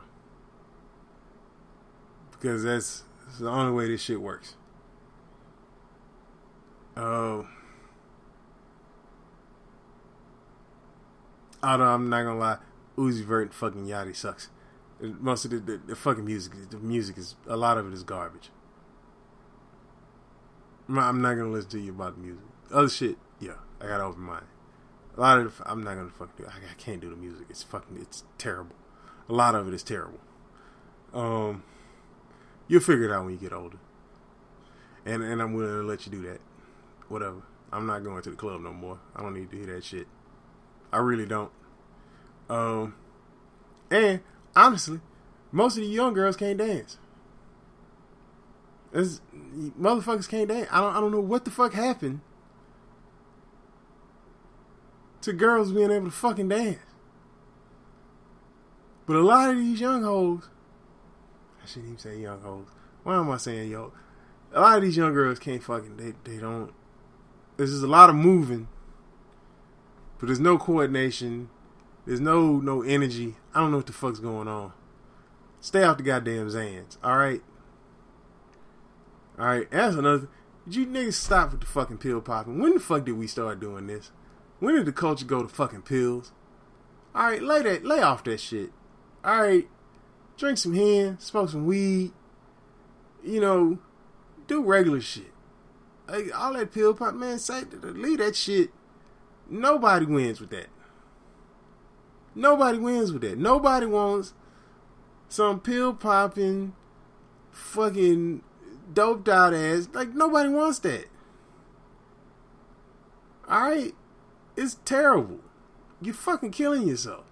because 2.32 2.64
that's, 2.64 3.04
that's 3.26 3.38
the 3.38 3.48
only 3.48 3.72
way 3.72 3.88
this 3.88 4.02
shit 4.02 4.20
works. 4.20 4.56
Oh. 6.96 7.40
Uh, 7.40 7.44
although 11.62 11.84
I'm 11.84 12.08
not 12.08 12.24
gonna 12.24 12.38
lie, 12.38 12.58
Uzi 12.96 13.24
Vert 13.24 13.54
fucking 13.54 13.86
Yachty 13.86 14.16
sucks. 14.16 14.48
Most 15.00 15.44
of 15.44 15.52
the, 15.52 15.58
the, 15.58 15.76
the, 15.78 15.96
fucking 15.96 16.24
music, 16.24 16.54
the 16.70 16.78
music 16.78 17.16
is 17.18 17.36
a 17.46 17.56
lot 17.56 17.78
of 17.78 17.86
it 17.86 17.94
is 17.94 18.02
garbage. 18.02 18.50
I'm 20.88 21.22
not 21.22 21.34
gonna 21.34 21.50
listen 21.50 21.70
to 21.70 21.80
you 21.80 21.92
about 21.92 22.16
the 22.16 22.22
music. 22.22 22.44
Other 22.72 22.88
shit, 22.88 23.16
yeah, 23.38 23.58
I 23.80 23.86
got 23.86 24.00
open 24.00 24.22
mind. 24.22 24.46
A 25.18 25.20
lot 25.20 25.40
of 25.40 25.60
I'm 25.66 25.82
not 25.82 25.96
gonna 25.96 26.10
fucking 26.10 26.34
do. 26.38 26.46
I, 26.46 26.70
I 26.70 26.74
can't 26.78 27.00
do 27.00 27.10
the 27.10 27.16
music. 27.16 27.46
It's 27.50 27.64
fucking. 27.64 27.98
It's 28.00 28.22
terrible. 28.38 28.76
A 29.28 29.32
lot 29.32 29.56
of 29.56 29.66
it 29.66 29.74
is 29.74 29.82
terrible. 29.82 30.20
Um, 31.12 31.64
you'll 32.68 32.80
figure 32.80 33.06
it 33.06 33.12
out 33.12 33.24
when 33.24 33.32
you 33.32 33.40
get 33.40 33.52
older, 33.52 33.78
and 35.04 35.24
and 35.24 35.42
I'm 35.42 35.54
willing 35.54 35.80
to 35.80 35.82
let 35.82 36.06
you 36.06 36.12
do 36.12 36.22
that. 36.22 36.40
Whatever. 37.08 37.42
I'm 37.72 37.84
not 37.84 38.04
going 38.04 38.22
to 38.22 38.30
the 38.30 38.36
club 38.36 38.60
no 38.60 38.72
more. 38.72 39.00
I 39.14 39.22
don't 39.22 39.34
need 39.34 39.50
to 39.50 39.56
hear 39.56 39.66
that 39.74 39.84
shit. 39.84 40.06
I 40.92 40.98
really 40.98 41.26
don't. 41.26 41.50
Um, 42.48 42.94
and 43.90 44.20
honestly, 44.54 45.00
most 45.50 45.76
of 45.76 45.82
the 45.82 45.88
young 45.88 46.14
girls 46.14 46.36
can't 46.36 46.58
dance. 46.58 46.96
It's, 48.92 49.20
motherfuckers 49.78 50.28
can't 50.28 50.48
dance. 50.48 50.68
I 50.70 50.80
don't. 50.80 50.94
I 50.94 51.00
don't 51.00 51.10
know 51.10 51.20
what 51.20 51.44
the 51.44 51.50
fuck 51.50 51.72
happened 51.72 52.20
to 55.22 55.32
girls 55.32 55.72
being 55.72 55.90
able 55.90 56.06
to 56.06 56.10
fucking 56.10 56.48
dance. 56.48 56.78
But 59.06 59.16
a 59.16 59.22
lot 59.22 59.50
of 59.50 59.56
these 59.56 59.80
young 59.80 60.02
hoes, 60.02 60.50
I 61.62 61.66
shouldn't 61.66 61.86
even 61.86 61.98
say 61.98 62.18
young 62.18 62.42
hoes. 62.42 62.66
Why 63.04 63.16
am 63.16 63.30
I 63.30 63.38
saying 63.38 63.70
yo? 63.70 63.92
A 64.52 64.60
lot 64.60 64.76
of 64.76 64.82
these 64.82 64.96
young 64.96 65.14
girls 65.14 65.38
can't 65.38 65.62
fucking. 65.62 65.96
They 65.96 66.12
they 66.30 66.38
don't. 66.38 66.72
There's 67.56 67.70
just 67.70 67.82
a 67.82 67.88
lot 67.88 68.10
of 68.10 68.16
moving, 68.16 68.68
but 70.18 70.26
there's 70.26 70.40
no 70.40 70.58
coordination. 70.58 71.48
There's 72.06 72.20
no 72.20 72.60
no 72.60 72.82
energy. 72.82 73.36
I 73.54 73.60
don't 73.60 73.70
know 73.70 73.78
what 73.78 73.86
the 73.86 73.92
fuck's 73.92 74.20
going 74.20 74.46
on. 74.46 74.72
Stay 75.60 75.82
off 75.82 75.96
the 75.96 76.02
goddamn 76.02 76.48
Xans, 76.48 76.98
all 77.02 77.16
right. 77.16 77.42
All 79.38 79.46
right, 79.46 79.70
that's 79.70 79.96
another. 79.96 80.28
Did 80.64 80.74
you 80.74 80.86
niggas 80.86 81.14
stop 81.14 81.52
with 81.52 81.60
the 81.60 81.66
fucking 81.66 81.98
pill 81.98 82.20
popping? 82.20 82.60
When 82.60 82.74
the 82.74 82.80
fuck 82.80 83.04
did 83.04 83.12
we 83.12 83.26
start 83.26 83.58
doing 83.58 83.86
this? 83.86 84.10
When 84.60 84.74
did 84.74 84.86
the 84.86 84.92
culture 84.92 85.24
go 85.24 85.42
to 85.42 85.48
fucking 85.48 85.82
pills? 85.82 86.32
All 87.14 87.26
right, 87.26 87.42
lay 87.42 87.62
that, 87.62 87.84
lay 87.84 88.00
off 88.00 88.24
that 88.24 88.40
shit. 88.40 88.70
All 89.24 89.42
right, 89.42 89.68
drink 90.36 90.58
some 90.58 90.74
hen, 90.74 91.18
smoke 91.20 91.50
some 91.50 91.66
weed. 91.66 92.12
You 93.24 93.40
know, 93.40 93.78
do 94.46 94.62
regular 94.62 95.00
shit. 95.00 95.32
Like, 96.08 96.30
all 96.38 96.54
that 96.54 96.72
pill 96.72 96.94
pop, 96.94 97.14
man. 97.14 97.38
Say, 97.38 97.62
leave 97.82 98.18
that 98.18 98.36
shit. 98.36 98.70
Nobody 99.50 100.06
wins 100.06 100.40
with 100.40 100.50
that. 100.50 100.68
Nobody 102.34 102.78
wins 102.78 103.12
with 103.12 103.22
that. 103.22 103.38
Nobody 103.38 103.86
wants 103.86 104.32
some 105.28 105.60
pill 105.60 105.92
popping, 105.92 106.74
fucking 107.50 108.42
doped 108.92 109.28
out 109.28 109.54
ass. 109.54 109.88
Like 109.92 110.14
nobody 110.14 110.48
wants 110.48 110.78
that. 110.80 111.06
Alright? 113.50 113.94
It's 114.58 114.78
terrible. 114.84 115.38
You're 116.02 116.14
fucking 116.14 116.50
killing 116.50 116.88
yourself. 116.88 117.24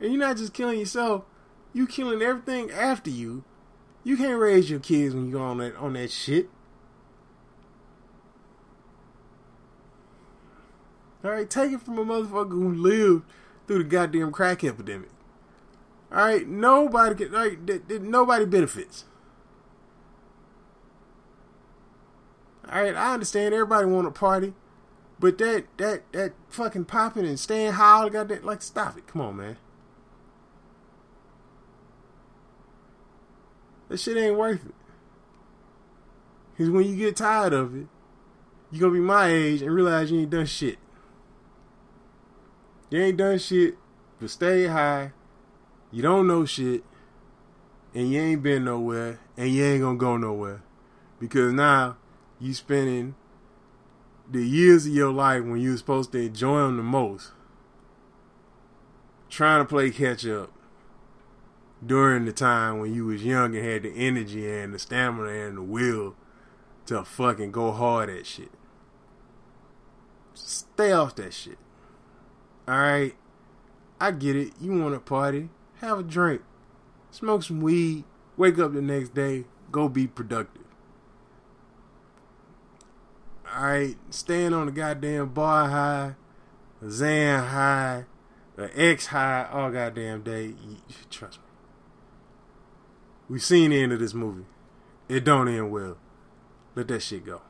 And 0.00 0.12
you're 0.12 0.20
not 0.20 0.38
just 0.38 0.52
killing 0.52 0.80
yourself, 0.80 1.24
you 1.72 1.86
killing 1.86 2.20
everything 2.20 2.72
after 2.72 3.10
you. 3.10 3.44
You 4.02 4.16
can't 4.16 4.40
raise 4.40 4.68
your 4.68 4.80
kids 4.80 5.14
when 5.14 5.26
you 5.26 5.32
go 5.32 5.40
on 5.40 5.58
that 5.58 5.76
on 5.76 5.92
that 5.92 6.10
shit. 6.10 6.50
Alright, 11.24 11.48
take 11.48 11.70
it 11.70 11.80
from 11.80 11.96
a 11.98 12.04
motherfucker 12.04 12.50
who 12.50 12.74
lived 12.74 13.22
through 13.68 13.78
the 13.78 13.84
goddamn 13.84 14.32
crack 14.32 14.64
epidemic. 14.64 15.10
Alright, 16.10 16.48
nobody 16.48 17.14
get 17.14 17.30
like 17.30 17.64
th- 17.64 17.86
th- 17.88 18.00
nobody 18.00 18.46
benefits. 18.46 19.04
All 22.68 22.82
right, 22.82 22.96
I 22.96 23.14
understand 23.14 23.54
everybody 23.54 23.86
want 23.86 24.12
to 24.12 24.18
party, 24.18 24.54
but 25.24 25.38
that 25.38 25.64
that 25.78 26.12
that 26.12 26.34
fucking 26.50 26.84
popping 26.84 27.24
and 27.24 27.40
staying 27.40 27.72
high, 27.72 28.06
got 28.10 28.28
that 28.28 28.44
like 28.44 28.60
stop 28.60 28.98
it. 28.98 29.06
Come 29.06 29.22
on, 29.22 29.36
man. 29.38 29.56
That 33.88 33.98
shit 33.98 34.18
ain't 34.18 34.36
worth 34.36 34.66
it. 34.66 34.74
Cause 36.58 36.68
when 36.68 36.84
you 36.84 36.94
get 36.94 37.16
tired 37.16 37.54
of 37.54 37.74
it, 37.74 37.86
you 38.70 38.78
gonna 38.78 38.92
be 38.92 39.00
my 39.00 39.28
age 39.28 39.62
and 39.62 39.74
realize 39.74 40.10
you 40.10 40.20
ain't 40.20 40.28
done 40.28 40.44
shit. 40.44 40.78
You 42.90 43.00
ain't 43.00 43.16
done 43.16 43.38
shit, 43.38 43.78
but 44.20 44.28
stay 44.28 44.66
high. 44.66 45.12
You 45.90 46.02
don't 46.02 46.26
know 46.26 46.44
shit, 46.44 46.84
and 47.94 48.12
you 48.12 48.20
ain't 48.20 48.42
been 48.42 48.66
nowhere, 48.66 49.20
and 49.38 49.48
you 49.48 49.64
ain't 49.64 49.80
gonna 49.80 49.96
go 49.96 50.18
nowhere. 50.18 50.62
Because 51.18 51.54
now 51.54 51.96
you 52.38 52.52
spending 52.52 53.14
the 54.30 54.46
years 54.46 54.86
of 54.86 54.92
your 54.92 55.12
life 55.12 55.44
when 55.44 55.60
you 55.60 55.72
were 55.72 55.76
supposed 55.76 56.12
to 56.12 56.18
enjoy 56.18 56.60
them 56.60 56.76
the 56.76 56.82
most 56.82 57.32
trying 59.34 59.60
to 59.60 59.64
play 59.64 59.90
catch 59.90 60.24
up 60.26 60.52
during 61.84 62.24
the 62.24 62.32
time 62.32 62.78
when 62.78 62.94
you 62.94 63.04
was 63.06 63.24
young 63.24 63.56
and 63.56 63.64
had 63.64 63.82
the 63.82 63.90
energy 63.90 64.48
and 64.48 64.72
the 64.72 64.78
stamina 64.78 65.28
and 65.28 65.58
the 65.58 65.62
will 65.62 66.14
to 66.86 67.04
fucking 67.04 67.50
go 67.50 67.72
hard 67.72 68.08
at 68.08 68.26
shit. 68.26 68.52
Stay 70.34 70.92
off 70.92 71.16
that 71.16 71.34
shit. 71.34 71.58
Alright? 72.68 73.16
I 74.00 74.12
get 74.12 74.36
it. 74.36 74.52
You 74.60 74.78
want 74.80 74.94
to 74.94 75.00
party. 75.00 75.48
Have 75.80 75.98
a 75.98 76.02
drink. 76.02 76.42
Smoke 77.10 77.42
some 77.42 77.60
weed. 77.60 78.04
Wake 78.36 78.58
up 78.58 78.72
the 78.72 78.82
next 78.82 79.14
day. 79.14 79.44
Go 79.72 79.88
be 79.88 80.06
productive. 80.06 80.63
Alright, 83.54 83.96
staying 84.10 84.52
on 84.52 84.66
the 84.66 84.72
goddamn 84.72 85.28
bar 85.28 85.68
high, 85.68 86.14
Xan 86.82 87.48
high, 87.50 88.04
the 88.56 88.70
X 88.74 89.06
high 89.06 89.48
all 89.52 89.70
goddamn 89.70 90.22
day. 90.22 90.54
Trust 91.08 91.38
me. 91.38 91.44
We've 93.28 93.42
seen 93.42 93.70
the 93.70 93.80
end 93.80 93.92
of 93.92 94.00
this 94.00 94.12
movie. 94.12 94.46
It 95.08 95.22
don't 95.22 95.46
end 95.46 95.70
well. 95.70 95.98
Let 96.74 96.88
that 96.88 97.02
shit 97.02 97.24
go. 97.24 97.42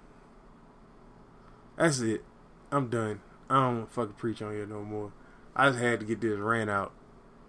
That's 1.77 2.01
it. 2.01 2.23
I'm 2.71 2.91
done. 2.91 3.21
I 3.49 3.55
don't 3.55 3.91
fucking 3.91 4.15
preach 4.15 4.43
on 4.43 4.53
here 4.53 4.67
no 4.67 4.83
more. 4.83 5.13
I 5.57 5.71
just 5.71 5.81
had 5.81 6.01
to 6.01 6.07
get 6.07 6.21
this 6.21 6.39
rant 6.39 6.69
out 6.69 6.93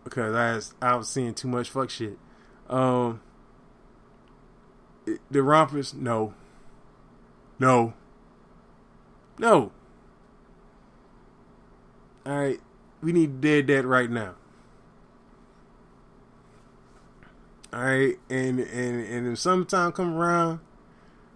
because 0.04 0.34
I 0.34 0.56
was, 0.56 0.74
I 0.82 0.96
was 0.96 1.10
seeing 1.10 1.34
too 1.34 1.50
much 1.50 1.70
fuck 1.70 1.90
shit. 1.90 2.18
Um, 2.70 3.22
the 5.30 5.44
rompers, 5.44 5.94
no, 5.94 6.34
no. 7.60 7.94
No. 9.38 9.72
All 12.26 12.38
right, 12.38 12.60
we 13.02 13.12
need 13.12 13.42
dead 13.42 13.68
that 13.68 13.86
right 13.86 14.10
now. 14.10 14.36
All 17.72 17.84
right, 17.84 18.18
and 18.30 18.60
and 18.60 19.06
and 19.06 19.28
if 19.28 19.40
summertime 19.40 19.92
come 19.92 20.16
around, 20.16 20.60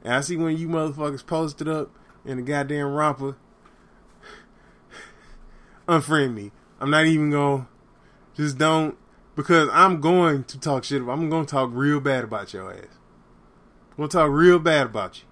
and 0.03 0.13
I 0.13 0.21
see 0.21 0.37
when 0.37 0.57
you 0.57 0.67
motherfuckers 0.67 1.25
posted 1.25 1.67
up 1.67 1.91
in 2.25 2.37
the 2.37 2.43
goddamn 2.43 2.93
romper, 2.93 3.37
unfriend 5.87 6.33
me. 6.33 6.51
I'm 6.79 6.89
not 6.89 7.05
even 7.05 7.31
to 7.31 7.67
Just 8.35 8.57
don't 8.57 8.97
because 9.35 9.69
I'm 9.71 9.99
going 9.99 10.45
to 10.45 10.59
talk 10.59 10.85
shit. 10.85 11.01
I'm 11.01 11.29
going 11.29 11.45
to 11.45 11.51
talk 11.51 11.69
real 11.73 11.99
bad 11.99 12.23
about 12.23 12.53
your 12.53 12.71
ass. 12.71 12.85
I'm 13.91 13.97
going 13.97 14.09
to 14.09 14.17
talk 14.17 14.29
real 14.31 14.59
bad 14.59 14.87
about 14.87 15.19
you. 15.19 15.28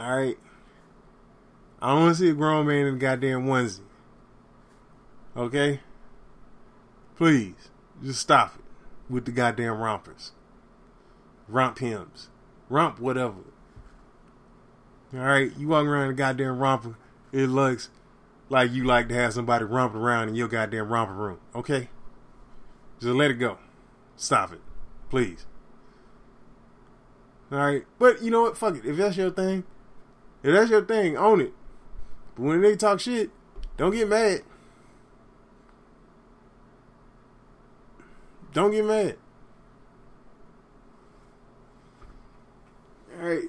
Alright? 0.00 0.38
I 1.82 1.90
don't 1.90 2.04
want 2.04 2.16
to 2.16 2.22
see 2.22 2.30
a 2.30 2.34
grown 2.34 2.66
man 2.66 2.86
in 2.86 2.94
a 2.94 2.98
goddamn 2.98 3.46
onesie. 3.46 3.80
Okay? 5.36 5.80
Please, 7.16 7.70
just 8.02 8.20
stop 8.20 8.54
it 8.54 8.64
with 9.12 9.26
the 9.26 9.32
goddamn 9.32 9.78
rompers. 9.78 10.32
RompHims. 11.52 12.28
Romp 12.70 12.98
whatever. 12.98 13.44
Alright? 15.14 15.52
You 15.58 15.68
walk 15.68 15.84
around 15.84 16.04
in 16.04 16.10
a 16.10 16.14
goddamn 16.14 16.58
romper, 16.58 16.96
it 17.30 17.48
looks 17.48 17.90
like 18.48 18.72
you 18.72 18.84
like 18.84 19.08
to 19.08 19.14
have 19.14 19.34
somebody 19.34 19.66
romp 19.66 19.94
around 19.94 20.30
in 20.30 20.34
your 20.34 20.48
goddamn 20.48 20.88
romper 20.88 21.12
room. 21.12 21.40
Okay? 21.54 21.90
Just 23.00 23.12
let 23.12 23.30
it 23.30 23.34
go. 23.34 23.58
Stop 24.16 24.54
it. 24.54 24.60
Please. 25.10 25.44
Alright? 27.52 27.84
But 27.98 28.22
you 28.22 28.30
know 28.30 28.42
what? 28.42 28.56
Fuck 28.56 28.76
it. 28.76 28.86
If 28.86 28.96
that's 28.96 29.18
your 29.18 29.30
thing, 29.30 29.64
if 30.42 30.52
that's 30.54 30.70
your 30.70 30.84
thing, 30.84 31.16
own 31.16 31.40
it. 31.40 31.52
But 32.34 32.42
when 32.42 32.60
they 32.62 32.76
talk 32.76 33.00
shit, 33.00 33.30
don't 33.76 33.92
get 33.92 34.08
mad. 34.08 34.42
Don't 38.52 38.70
get 38.72 38.84
mad. 38.84 39.16
Alright. 43.18 43.44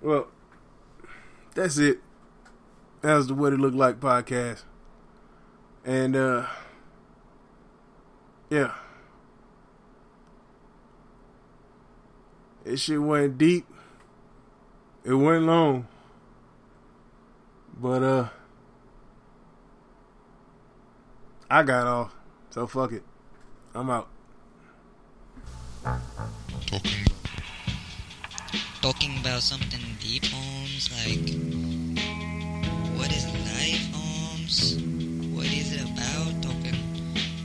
Well, 0.00 0.28
that's 1.54 1.78
it. 1.78 2.00
That 3.02 3.14
was 3.14 3.26
the 3.26 3.34
What 3.34 3.52
It 3.52 3.60
Looked 3.60 3.76
Like 3.76 4.00
podcast. 4.00 4.62
And, 5.84 6.16
uh, 6.16 6.46
yeah. 8.50 8.74
It 12.64 12.78
shit 12.78 13.00
went 13.00 13.38
deep. 13.38 13.66
It 15.02 15.14
went 15.14 15.44
long. 15.44 15.86
But 17.80 18.02
uh 18.02 18.28
I 21.48 21.62
got 21.62 21.86
off, 21.86 22.14
so 22.50 22.66
fuck 22.66 22.92
it. 22.92 23.02
I'm 23.74 23.88
out. 23.88 24.08
Talking 26.66 27.06
Talking 28.82 29.18
about 29.20 29.40
something 29.42 29.80
deep, 30.00 30.26
Holmes, 30.26 30.90
like 30.92 31.34
what 32.98 33.10
is 33.10 33.24
life, 33.24 33.94
Holmes? 33.94 34.76
What 35.34 35.46
is 35.46 35.72
it 35.72 35.82
about? 35.82 36.42
Talking 36.42 36.76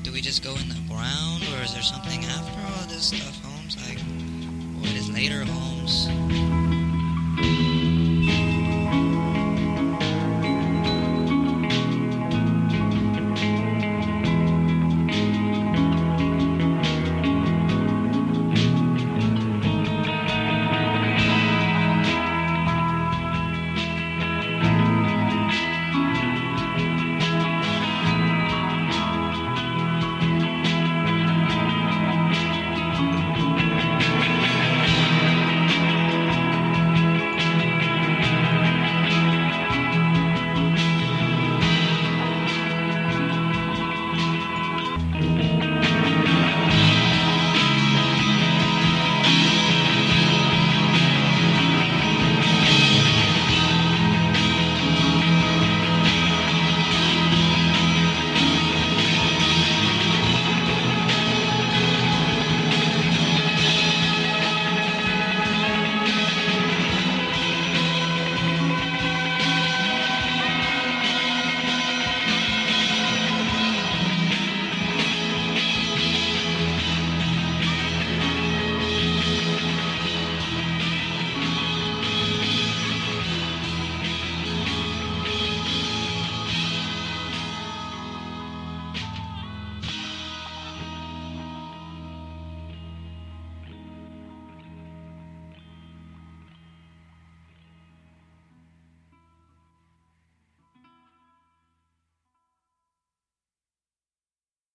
do 0.03 0.11
we 0.11 0.19
just 0.19 0.43
go 0.43 0.51
in 0.55 0.67
the 0.67 0.81
ground 0.89 1.43
or 1.53 1.63
is 1.63 1.73
there 1.73 1.81
something 1.81 2.25
after 2.25 2.59
all 2.67 2.87
this 2.89 3.05
stuff, 3.07 3.41
Holmes? 3.45 3.77
Like 3.87 3.99
what 4.81 4.91
is 4.91 5.09
later, 5.09 5.45
Holmes? 5.45 6.64
thank 7.37 7.59
you 7.59 7.64